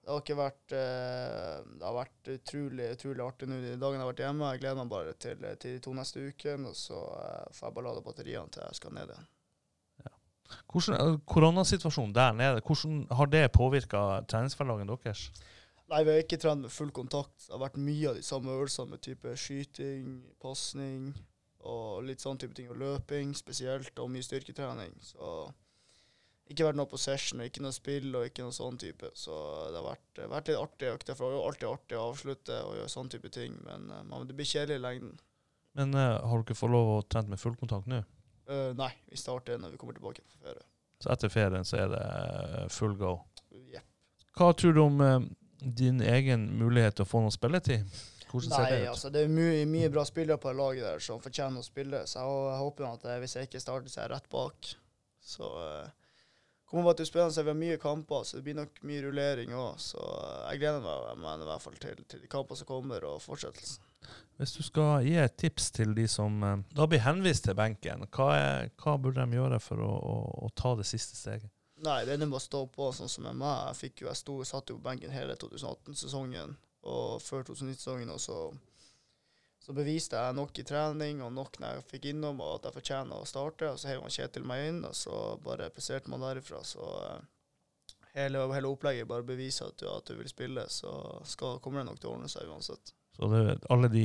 det 0.05 0.13
har 0.13 0.21
ikke 0.21 0.37
vært 0.37 0.73
eh, 0.77 1.61
Det 1.65 1.87
har 1.87 1.95
vært 1.97 2.29
utrolig, 2.35 2.89
utrolig 2.93 3.23
artig 3.25 3.49
nå 3.49 3.61
de 3.63 3.71
dagene 3.81 4.03
jeg 4.03 4.05
har 4.05 4.11
vært 4.11 4.21
hjemme. 4.27 4.51
Jeg 4.53 4.61
gleder 4.61 4.81
meg 4.83 4.91
bare 4.93 5.15
til, 5.17 5.47
til 5.63 5.79
de 5.79 5.81
to 5.87 5.95
neste 5.97 6.27
ukene, 6.29 6.73
og 6.73 6.77
så 6.77 7.01
eh, 7.23 7.47
får 7.57 7.71
jeg 7.71 7.77
bare 7.79 7.87
lade 7.89 8.05
batteriene 8.05 8.53
til 8.53 8.67
jeg 8.67 8.81
skal 8.81 8.95
ned 8.99 9.15
igjen. 9.15 9.31
Hvordan, 10.69 10.99
eh, 11.01 11.19
koronasituasjonen 11.33 12.15
der 12.15 12.37
nede, 12.37 12.61
hvordan 12.67 13.07
har 13.17 13.33
det 13.33 13.45
påvirka 13.57 14.05
treningshverdagen 14.29 14.93
deres? 14.93 15.31
Nei, 15.89 16.03
vi 16.05 16.13
har 16.13 16.23
ikke 16.25 16.41
trent 16.41 16.65
med 16.65 16.73
full 16.73 16.93
kontakt. 16.93 17.37
Det 17.47 17.53
har 17.57 17.65
vært 17.65 17.81
mye 17.81 18.11
av 18.13 18.19
de 18.21 18.25
samme 18.25 18.53
øvelsene 18.53 18.93
med 18.93 19.05
type 19.05 19.37
skyting, 19.41 20.21
pasning 20.41 21.15
og 21.65 22.05
litt 22.05 22.21
sånn 22.21 22.41
type 22.41 22.57
ting. 22.57 22.69
Og 22.73 22.81
løping 22.81 23.33
spesielt, 23.37 23.93
og 23.97 24.13
mye 24.13 24.25
styrketrening. 24.25 24.93
Så 25.05 25.49
ikke 26.51 26.66
vært 26.66 26.76
noe 26.76 26.88
på 26.90 27.01
session, 27.01 27.40
og 27.40 27.49
ikke 27.49 27.62
noe 27.64 27.74
spill 27.74 28.11
og 28.18 28.26
ikke 28.28 28.45
noe 28.45 28.55
sånn 28.55 28.76
type. 28.80 29.09
Så 29.16 29.34
det 29.72 29.78
har 29.78 29.86
vært, 29.86 30.24
vært 30.32 30.51
litt 30.51 30.61
artig 30.61 30.90
for 31.16 31.24
det 31.24 31.30
er 31.30 31.38
jo 31.38 31.45
alltid 31.49 31.68
artig 31.70 31.99
å 31.99 32.09
avslutte 32.11 32.59
og 32.66 32.74
gjøre 32.78 32.92
sånn 32.92 33.12
type 33.14 33.30
ting. 33.32 33.57
Men 33.64 33.86
eh, 33.88 34.03
man, 34.11 34.26
det 34.28 34.36
blir 34.36 34.49
kjedelig 34.49 34.76
i 34.76 34.84
lengden. 34.84 35.14
Men 35.74 35.97
uh, 35.97 36.20
har 36.22 36.45
dere 36.45 36.59
fått 36.59 36.70
lov 36.70 36.90
å 36.92 36.99
trene 37.09 37.32
med 37.32 37.40
fullkontakt 37.40 37.88
nå? 37.90 38.03
Uh, 38.47 38.70
nei, 38.76 38.92
vi 39.11 39.18
starter 39.18 39.59
når 39.59 39.72
vi 39.72 39.80
kommer 39.80 39.97
tilbake 39.97 40.22
fra 40.22 40.51
ferie. 40.51 40.66
Så 41.03 41.11
etter 41.16 41.32
ferien 41.32 41.66
så 41.66 41.80
er 41.80 41.88
det 41.90 42.05
full 42.72 42.95
go. 43.01 43.16
Jepp. 43.72 43.88
Hva 44.36 44.53
tror 44.55 44.76
du 44.76 44.84
om 44.84 45.01
uh, 45.03 45.16
din 45.64 46.05
egen 46.05 46.47
mulighet 46.61 47.01
til 47.01 47.09
å 47.09 47.11
få 47.11 47.24
noe 47.24 47.34
spilletid? 47.34 47.88
Hvordan 48.28 48.53
ser 48.53 48.66
Nei, 48.66 48.70
det 48.70 48.78
ut? 48.84 48.92
altså 48.92 49.11
det 49.14 49.24
er 49.24 49.32
mye, 49.32 49.66
mye 49.70 49.90
bra 49.95 50.05
spillere 50.07 50.38
på 50.42 50.53
laget 50.55 50.84
der 50.84 51.03
som 51.03 51.24
fortjener 51.24 51.64
å 51.64 51.66
spille. 51.66 52.05
Så 52.11 52.20
jeg, 52.20 52.38
jeg 52.53 52.62
håper 52.66 52.88
at 52.92 53.11
hvis 53.24 53.36
jeg 53.38 53.49
ikke 53.49 53.62
starter, 53.64 53.90
så 53.90 54.03
er 54.03 54.09
jeg 54.09 54.14
rett 54.18 54.32
bak. 54.34 54.72
Så 55.24 55.51
uh, 55.57 56.04
kommer 56.75 56.91
bare 56.91 57.01
til 57.01 57.09
å 57.09 57.12
spille, 57.12 57.31
så 57.33 57.45
vi 57.47 57.53
har 57.53 57.59
mye 57.59 57.81
kamper, 57.81 58.27
så 58.27 58.39
det 58.39 58.45
blir 58.47 58.59
nok 58.59 58.83
mye 58.89 59.03
rullering 59.07 59.57
òg. 59.57 59.81
Så 59.83 60.03
jeg 60.51 60.61
gleder 60.62 60.85
meg, 60.85 61.11
meg 61.22 61.43
i 61.45 61.49
hvert 61.49 61.64
fall 61.64 61.81
til, 61.81 62.05
til 62.11 62.22
de 62.25 62.31
kampene 62.31 62.61
som 62.61 62.68
kommer, 62.68 63.07
og 63.09 63.22
fortsettelsen. 63.25 63.91
Hvis 64.37 64.53
du 64.57 64.64
skal 64.66 65.07
gi 65.07 65.14
et 65.16 65.37
tips 65.39 65.70
til 65.77 65.95
de 65.97 66.05
som 66.11 66.43
eh, 66.45 66.62
da 66.75 66.87
blir 66.91 67.05
henvist 67.05 67.47
til 67.47 67.57
benken, 67.57 68.05
hva, 68.12 68.31
er, 68.37 68.72
hva 68.83 68.97
burde 69.01 69.22
de 69.22 69.39
gjøre 69.39 69.61
for 69.62 69.81
å, 69.81 69.93
å, 69.95 70.16
å 70.45 70.51
ta 70.59 70.75
det 70.77 70.87
siste 70.89 71.16
steget? 71.16 71.53
Nei, 71.85 72.03
det 72.07 72.16
er 72.16 72.22
bare 72.27 72.41
å 72.41 72.43
stå 72.43 72.64
på 72.72 72.91
sånn 72.97 73.11
som 73.11 73.27
med 73.29 73.39
meg. 73.41 73.68
Jeg, 73.68 73.79
fikk 73.83 74.05
jo, 74.05 74.11
jeg 74.11 74.20
sto, 74.20 74.37
satt 74.47 74.70
jo 74.70 74.79
på 74.79 74.87
benken 74.89 75.12
hele 75.14 75.37
2018-sesongen 75.41 76.55
og 76.85 77.22
før 77.25 77.47
2019-sesongen, 77.49 78.12
og 78.12 78.20
så, 78.20 78.39
så 79.65 79.73
beviste 79.73 80.21
jeg 80.21 80.37
nok 80.37 80.59
i 80.61 80.65
trening 80.69 81.23
og 81.25 81.31
nok 81.33 81.57
når 81.61 81.79
jeg 81.79 81.85
fikk 81.95 82.11
innom 82.11 82.43
og 82.45 82.59
at 82.59 82.67
jeg 82.69 82.77
fortjener 82.77 83.17
å 83.17 83.29
starte. 83.29 83.71
Og 83.73 83.81
så 83.81 83.89
heiv 83.89 84.05
Kjetil 84.12 84.45
meg 84.45 84.67
inn, 84.69 84.83
og 84.85 84.93
så 84.99 85.21
bare 85.45 85.71
presterte 85.73 86.12
man 86.12 86.21
derifra. 86.21 86.61
Så 86.69 86.85
eh, 87.01 87.23
hele, 88.19 88.45
hele 88.53 88.69
opplegget 88.69 89.09
bare 89.09 89.25
beviser 89.25 89.73
at 89.73 89.81
du, 89.81 89.89
at 89.89 90.11
du 90.11 90.19
vil 90.21 90.29
spille, 90.29 90.67
så 90.69 90.93
skal, 91.25 91.62
kommer 91.65 91.81
det 91.81 91.89
nok 91.89 92.03
til 92.03 92.12
å 92.12 92.17
ordne 92.19 92.29
seg 92.29 92.51
uansett. 92.53 92.93
Så 93.17 93.31
det, 93.33 93.43
alle 93.73 93.89
de 93.89 94.05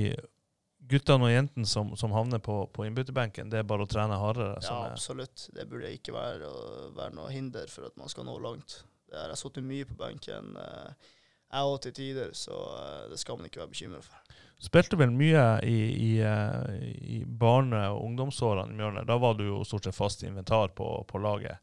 guttene 0.90 1.28
og 1.28 1.34
jentene 1.34 1.68
som, 1.68 1.92
som 2.00 2.16
havner 2.16 2.40
på, 2.44 2.62
på 2.72 2.88
innbytterbenken, 2.88 3.52
det 3.52 3.60
er 3.60 3.68
bare 3.68 3.84
å 3.84 3.92
trene 3.92 4.22
hardere? 4.22 4.62
Ja, 4.64 4.80
absolutt. 4.94 5.50
Det 5.56 5.68
burde 5.68 5.92
ikke 5.92 6.16
være, 6.16 6.54
være 6.96 7.18
noe 7.20 7.34
hinder 7.36 7.68
for 7.68 7.90
at 7.90 8.00
man 8.00 8.12
skal 8.12 8.30
nå 8.30 8.40
langt. 8.44 8.80
Jeg 9.10 9.20
har 9.26 9.36
sittet 9.36 9.66
mye 9.66 9.88
på 9.90 9.98
benken, 10.00 10.54
eh, 10.62 11.10
jeg 11.50 11.72
òg 11.72 11.80
til 11.84 11.96
tider, 11.98 12.34
så 12.38 12.58
eh, 12.78 13.08
det 13.12 13.20
skal 13.22 13.40
man 13.40 13.50
ikke 13.50 13.64
være 13.64 13.74
bekymra 13.74 14.04
for. 14.06 14.38
Spilte 14.60 14.98
vel 15.00 15.14
mye 15.16 15.44
i, 15.64 15.78
i, 15.96 16.12
eh, 16.20 16.78
i 17.16 17.24
barne- 17.24 17.88
og 17.94 18.04
ungdomsårene 18.10 18.74
i 18.74 18.78
Mjølner. 18.78 19.08
Da 19.08 19.16
var 19.22 19.38
du 19.40 19.46
jo 19.48 19.64
stort 19.64 19.88
sett 19.88 19.96
fast 19.96 20.26
inventar 20.28 20.74
på, 20.76 20.88
på 21.08 21.22
laget. 21.24 21.62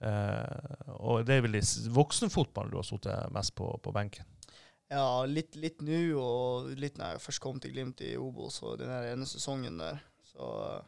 Eh, 0.00 0.92
og 0.96 1.26
det 1.28 1.36
er 1.36 1.44
vel 1.44 1.58
i 1.58 1.64
voksenfotballen 1.92 2.72
du 2.72 2.78
har 2.80 2.86
sittet 2.88 3.34
mest 3.36 3.54
på, 3.58 3.68
på 3.84 3.92
benken? 3.92 4.24
Ja, 4.90 5.22
litt, 5.28 5.54
litt 5.60 5.84
nå, 5.84 5.98
og 6.18 6.70
litt 6.80 6.96
når 6.98 7.14
jeg 7.14 7.24
først 7.26 7.42
kom 7.44 7.60
til 7.62 7.74
Glimt 7.76 8.00
i 8.02 8.16
Obos 8.18 8.56
og 8.64 8.80
den 8.80 8.90
ene 8.90 9.28
sesongen 9.28 9.76
der. 9.78 10.00
Så 10.32 10.48
eh, 10.64 10.80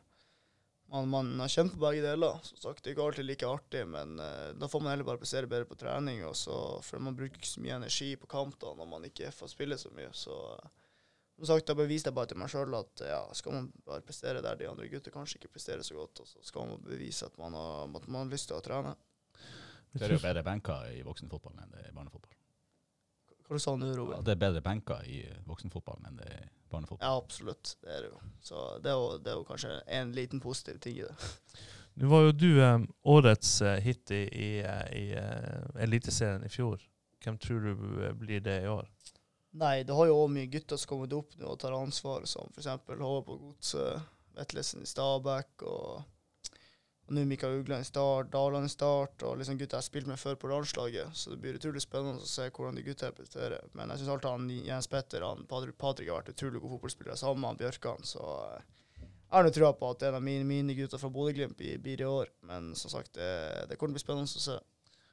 man, 0.92 1.08
man 1.08 1.40
har 1.40 1.48
kjent 1.48 1.72
på 1.72 1.80
begge 1.80 2.02
deler. 2.04 2.38
Som 2.44 2.58
sagt, 2.60 2.82
det 2.84 2.90
er 2.90 2.96
ikke 2.96 3.06
alltid 3.06 3.24
like 3.28 3.48
artig, 3.48 3.82
men 3.88 4.18
uh, 4.20 4.50
da 4.58 4.68
får 4.68 4.82
man 4.84 4.92
heller 4.92 5.08
bare 5.08 5.20
prestere 5.22 5.48
bedre 5.48 5.68
på 5.70 5.78
trening. 5.80 6.20
Og 6.28 6.36
så, 6.36 6.56
for 6.84 7.00
man 7.02 7.16
bruker 7.16 7.40
ikke 7.40 7.48
så 7.48 7.62
mye 7.64 7.78
energi 7.80 8.10
på 8.20 8.28
kamp 8.30 8.58
da, 8.60 8.74
når 8.76 8.90
man 8.90 9.08
ikke 9.08 9.30
får 9.32 9.52
spille 9.54 9.78
så 9.80 9.92
mye. 9.96 10.10
Så 10.16 10.36
eh, 10.56 10.68
som 11.38 11.48
sagt, 11.48 11.66
da 11.70 11.74
beviste 11.78 12.12
jeg 12.12 12.16
bare 12.18 12.28
til 12.30 12.38
meg 12.42 12.52
sjøl 12.52 12.76
at 12.76 13.04
ja, 13.08 13.22
skal 13.34 13.56
man 13.56 13.70
bare 13.88 14.04
prestere 14.04 14.44
der 14.44 14.58
de 14.60 14.68
andre 14.68 14.90
gutter 14.92 15.14
kanskje 15.14 15.40
ikke 15.40 15.54
presterer 15.56 15.82
så 15.86 15.96
godt, 15.96 16.20
og 16.22 16.28
så 16.28 16.44
skal 16.44 16.68
man 16.74 16.84
bevise 16.84 17.26
at 17.26 17.40
man 17.40 17.56
har, 17.56 17.88
at 17.88 18.06
man 18.06 18.26
har 18.26 18.30
lyst 18.34 18.50
til 18.52 18.60
å 18.60 18.62
trene. 18.62 18.92
Det 19.92 20.06
er 20.06 20.14
jo 20.14 20.22
bedre 20.22 20.44
benker 20.46 20.92
i 20.92 21.02
voksenfotballen 21.04 21.64
enn 21.64 21.72
det 21.72 21.82
er 21.82 21.90
i 21.90 21.96
barnefotball. 21.96 22.36
Hva 23.48 23.58
sa 23.60 23.74
du, 23.76 23.84
Ja, 23.88 23.96
Robin? 23.98 24.22
det 24.24 24.32
er 24.36 24.40
bedre 24.40 24.62
benker 24.64 25.08
i 25.08 25.18
voksenfotballen 25.48 26.12
enn 26.12 26.20
det 26.20 26.28
er 26.36 26.46
barnefotball. 26.72 27.04
Ja, 27.04 27.16
absolutt. 27.20 27.76
Det 27.84 27.92
er 27.92 28.06
det 28.06 28.10
jo. 28.10 28.22
Så 28.42 28.64
det 28.82 28.90
er 28.92 28.98
jo, 28.98 29.18
det 29.18 29.32
er 29.32 29.38
jo 29.38 29.46
kanskje 29.48 29.76
en 30.00 30.14
liten 30.16 30.42
positiv 30.42 30.80
ting 30.82 30.98
i 30.98 31.06
det. 31.06 31.30
Nå 32.00 32.08
var 32.08 32.24
jo 32.24 32.32
du 32.32 32.48
eh, 32.64 32.78
årets 33.12 33.52
eh, 33.62 33.78
hit 33.84 34.10
i, 34.10 34.22
i, 34.32 34.50
eh, 34.64 34.86
i 34.96 35.04
eh, 35.20 35.82
Eliteserien 35.84 36.44
i 36.44 36.52
fjor. 36.52 36.80
Hvem 37.22 37.36
tror 37.38 37.60
du 37.68 38.14
blir 38.18 38.40
det 38.42 38.62
i 38.64 38.70
år? 38.72 38.88
Nei, 39.60 39.82
det 39.84 39.94
har 39.94 40.08
jo 40.08 40.16
også 40.16 40.32
mye 40.32 40.48
gutter 40.50 40.80
som 40.80 40.94
kommer 40.94 41.12
opp 41.18 41.36
nå 41.36 41.52
og 41.52 41.58
tar 41.60 41.76
ansvar, 41.76 42.24
som 42.26 42.48
f.eks. 42.56 42.70
Håvard 42.88 43.26
på 43.28 43.36
Godset, 43.36 44.08
Vetlesen 44.32 44.82
i 44.82 44.88
Stabæk 44.88 45.66
og 45.68 46.00
nå 47.12 47.24
Mikael 47.28 47.60
Ugland 47.60 47.86
Start, 47.86 48.30
Daland 48.32 48.70
Start, 48.70 49.22
og 49.22 49.38
liksom 49.38 49.58
gutter 49.58 49.76
jeg 49.76 49.82
har 49.82 49.86
spilt 49.86 50.08
med 50.10 50.20
før 50.20 50.36
på 50.40 50.50
landslaget. 50.50 51.14
Så 51.16 51.32
det 51.32 51.38
blir 51.42 51.58
utrolig 51.58 51.82
spennende 51.84 52.24
å 52.24 52.28
se 52.28 52.48
hvordan 52.48 52.78
de 52.78 52.84
gutta 52.86 53.10
representerer. 53.10 53.66
Men 53.78 53.92
jeg 53.92 54.02
syns 54.02 54.12
alltid 54.14 54.30
han 54.30 54.50
Jens 54.68 54.88
Petter 54.92 55.26
og 55.26 55.44
Patrick, 55.50 55.76
Patrick 55.80 56.10
har 56.10 56.22
vært 56.22 56.32
utrolig 56.34 56.62
gode 56.62 56.76
fotballspillere 56.76 57.18
sammen 57.20 57.44
med 57.44 57.60
Bjørkan, 57.62 58.04
så 58.08 58.26
eh, 58.48 58.68
jeg 58.98 59.38
har 59.38 59.46
nå 59.48 59.52
trua 59.56 59.72
på 59.72 59.88
at 59.94 60.02
en 60.04 60.18
av 60.18 60.24
mine, 60.24 60.44
mine 60.44 60.74
gutter 60.76 61.00
fra 61.00 61.08
Bodø-Glimt 61.12 61.56
blir, 61.56 62.00
i 62.00 62.04
år. 62.04 62.28
Men 62.44 62.74
som 62.76 62.92
sagt, 62.92 63.14
det, 63.16 63.30
det 63.70 63.78
kommer 63.80 63.94
til 63.94 63.96
å 63.96 64.00
bli 64.00 64.04
spennende 64.04 64.28
å 64.28 64.44
se. 64.44 64.58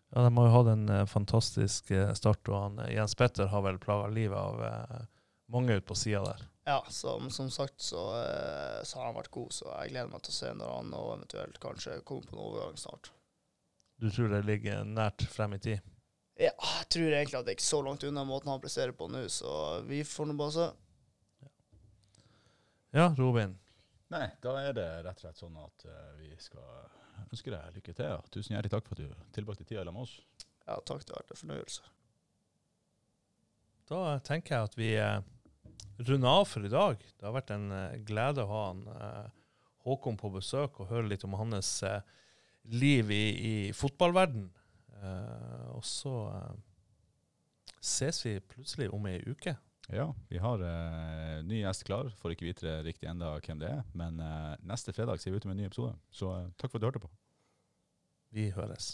Ja, 0.09 0.25
De 0.25 0.31
har 0.35 0.49
jo 0.49 0.55
hatt 0.57 0.71
en 0.73 0.89
eh, 0.91 1.05
fantastisk 1.07 1.93
eh, 1.95 2.11
start, 2.19 2.41
og 2.51 2.57
han, 2.57 2.81
Jens 2.91 3.15
Petter 3.15 3.47
har 3.51 3.63
vel 3.63 3.79
plaga 3.79 4.11
livet 4.11 4.39
av 4.39 5.07
mange 5.49 5.79
ute 5.79 5.87
på 5.87 5.97
sida 5.97 6.23
der. 6.25 6.43
Ja, 6.69 6.83
som, 6.93 7.31
som 7.33 7.47
sagt 7.49 7.81
så, 7.81 8.01
eh, 8.19 8.83
så 8.85 8.99
har 8.99 9.07
han 9.07 9.15
vært 9.17 9.31
god, 9.33 9.53
så 9.55 9.71
jeg 9.71 9.93
gleder 9.95 10.11
meg 10.11 10.21
til 10.21 10.35
å 10.35 10.37
se 10.37 10.49
når 10.53 10.73
han 10.75 10.91
og 10.93 11.07
eventuelt 11.15 11.55
kanskje 11.63 11.95
kommer 12.05 12.27
på 12.29 12.35
en 12.35 12.43
overgang 12.43 12.75
snart. 12.77 13.09
Du 13.97 14.05
tror 14.13 14.29
det 14.31 14.43
ligger 14.45 14.83
nært 14.85 15.25
frem 15.33 15.55
i 15.57 15.59
tid? 15.63 15.87
Ja, 16.39 16.53
jeg 16.53 16.85
tror 16.93 17.09
egentlig 17.09 17.39
at 17.39 17.47
det 17.47 17.55
er 17.55 17.57
ikke 17.57 17.65
så 17.65 17.79
langt 17.83 18.05
unna 18.05 18.21
måten 18.27 18.51
han 18.53 18.61
presterer 18.61 18.93
på 18.95 19.09
nå, 19.11 19.23
så 19.33 19.53
vi 19.89 20.03
får 20.07 20.29
nå 20.29 20.35
bare 20.39 20.55
se. 20.55 20.67
Ja, 22.95 23.09
Robin. 23.17 23.57
Nei, 24.13 24.27
da 24.45 24.53
er 24.61 24.77
det 24.77 24.87
rett 25.05 25.19
og 25.19 25.25
slett 25.25 25.41
sånn 25.41 25.57
at 25.61 25.89
eh, 25.89 26.13
vi 26.21 26.31
skal 26.41 27.25
ønske 27.25 27.51
deg 27.53 27.75
lykke 27.81 27.97
til. 27.97 28.29
Tusen 28.33 28.55
hjertelig 28.55 28.75
takk 28.75 28.87
for 28.87 28.97
at 28.97 29.09
du 29.09 29.33
tilbrakte 29.35 29.65
tida 29.65 29.83
sammen 29.83 29.99
med 29.99 30.07
oss. 30.07 30.15
Ja, 30.69 30.77
takk, 30.85 31.01
det 31.01 31.17
har 31.17 31.25
vært 31.25 31.33
en 31.33 31.41
fornøyelse. 31.43 31.91
Da 33.89 34.05
tenker 34.21 34.55
jeg 34.55 34.69
at 34.69 34.79
vi 34.79 34.93
eh, 35.01 35.19
runder 35.97 36.29
av 36.41 36.47
for 36.47 36.65
i 36.65 36.71
dag. 36.71 37.03
Det 37.17 37.27
har 37.27 37.35
vært 37.35 37.53
en 37.55 37.69
eh, 37.75 37.99
glede 38.07 38.45
å 38.45 38.51
ha 38.51 38.63
han, 38.69 38.87
eh, 38.95 39.35
Håkon 39.87 40.17
på 40.19 40.29
besøk 40.33 40.81
og 40.81 40.89
høre 40.91 41.07
litt 41.07 41.23
om 41.23 41.37
hans 41.39 41.69
eh, 41.87 42.01
liv 42.69 43.11
i, 43.15 43.23
i 43.51 43.53
fotballverden. 43.73 44.49
Eh, 44.99 45.69
og 45.71 45.85
så 45.87 46.13
ses 47.79 48.19
vi 48.25 48.35
plutselig 48.43 48.89
om 48.93 49.07
ei 49.07 49.21
uke. 49.23 49.55
Ja, 49.89 50.15
vi 50.29 50.37
har 50.37 50.61
eh, 50.61 51.39
ny 51.43 51.63
gjest 51.63 51.87
klar. 51.87 52.11
Får 52.21 52.35
ikke 52.35 52.45
vite 52.51 52.75
riktig 52.85 53.09
enda 53.09 53.31
hvem 53.41 53.61
det 53.61 53.71
er. 53.71 53.81
Men 53.97 54.19
eh, 54.21 54.55
neste 54.69 54.93
fredag 54.93 55.21
ser 55.21 55.33
vi 55.33 55.41
ut 55.41 55.47
med 55.49 55.55
en 55.55 55.63
ny 55.63 55.69
episode. 55.69 55.95
Så 56.13 56.29
eh, 56.35 56.49
takk 56.61 56.69
for 56.69 56.77
at 56.77 56.83
du 56.83 56.89
hørte 56.91 57.01
på. 57.01 57.09
Vi 58.35 58.51
høres. 58.53 58.93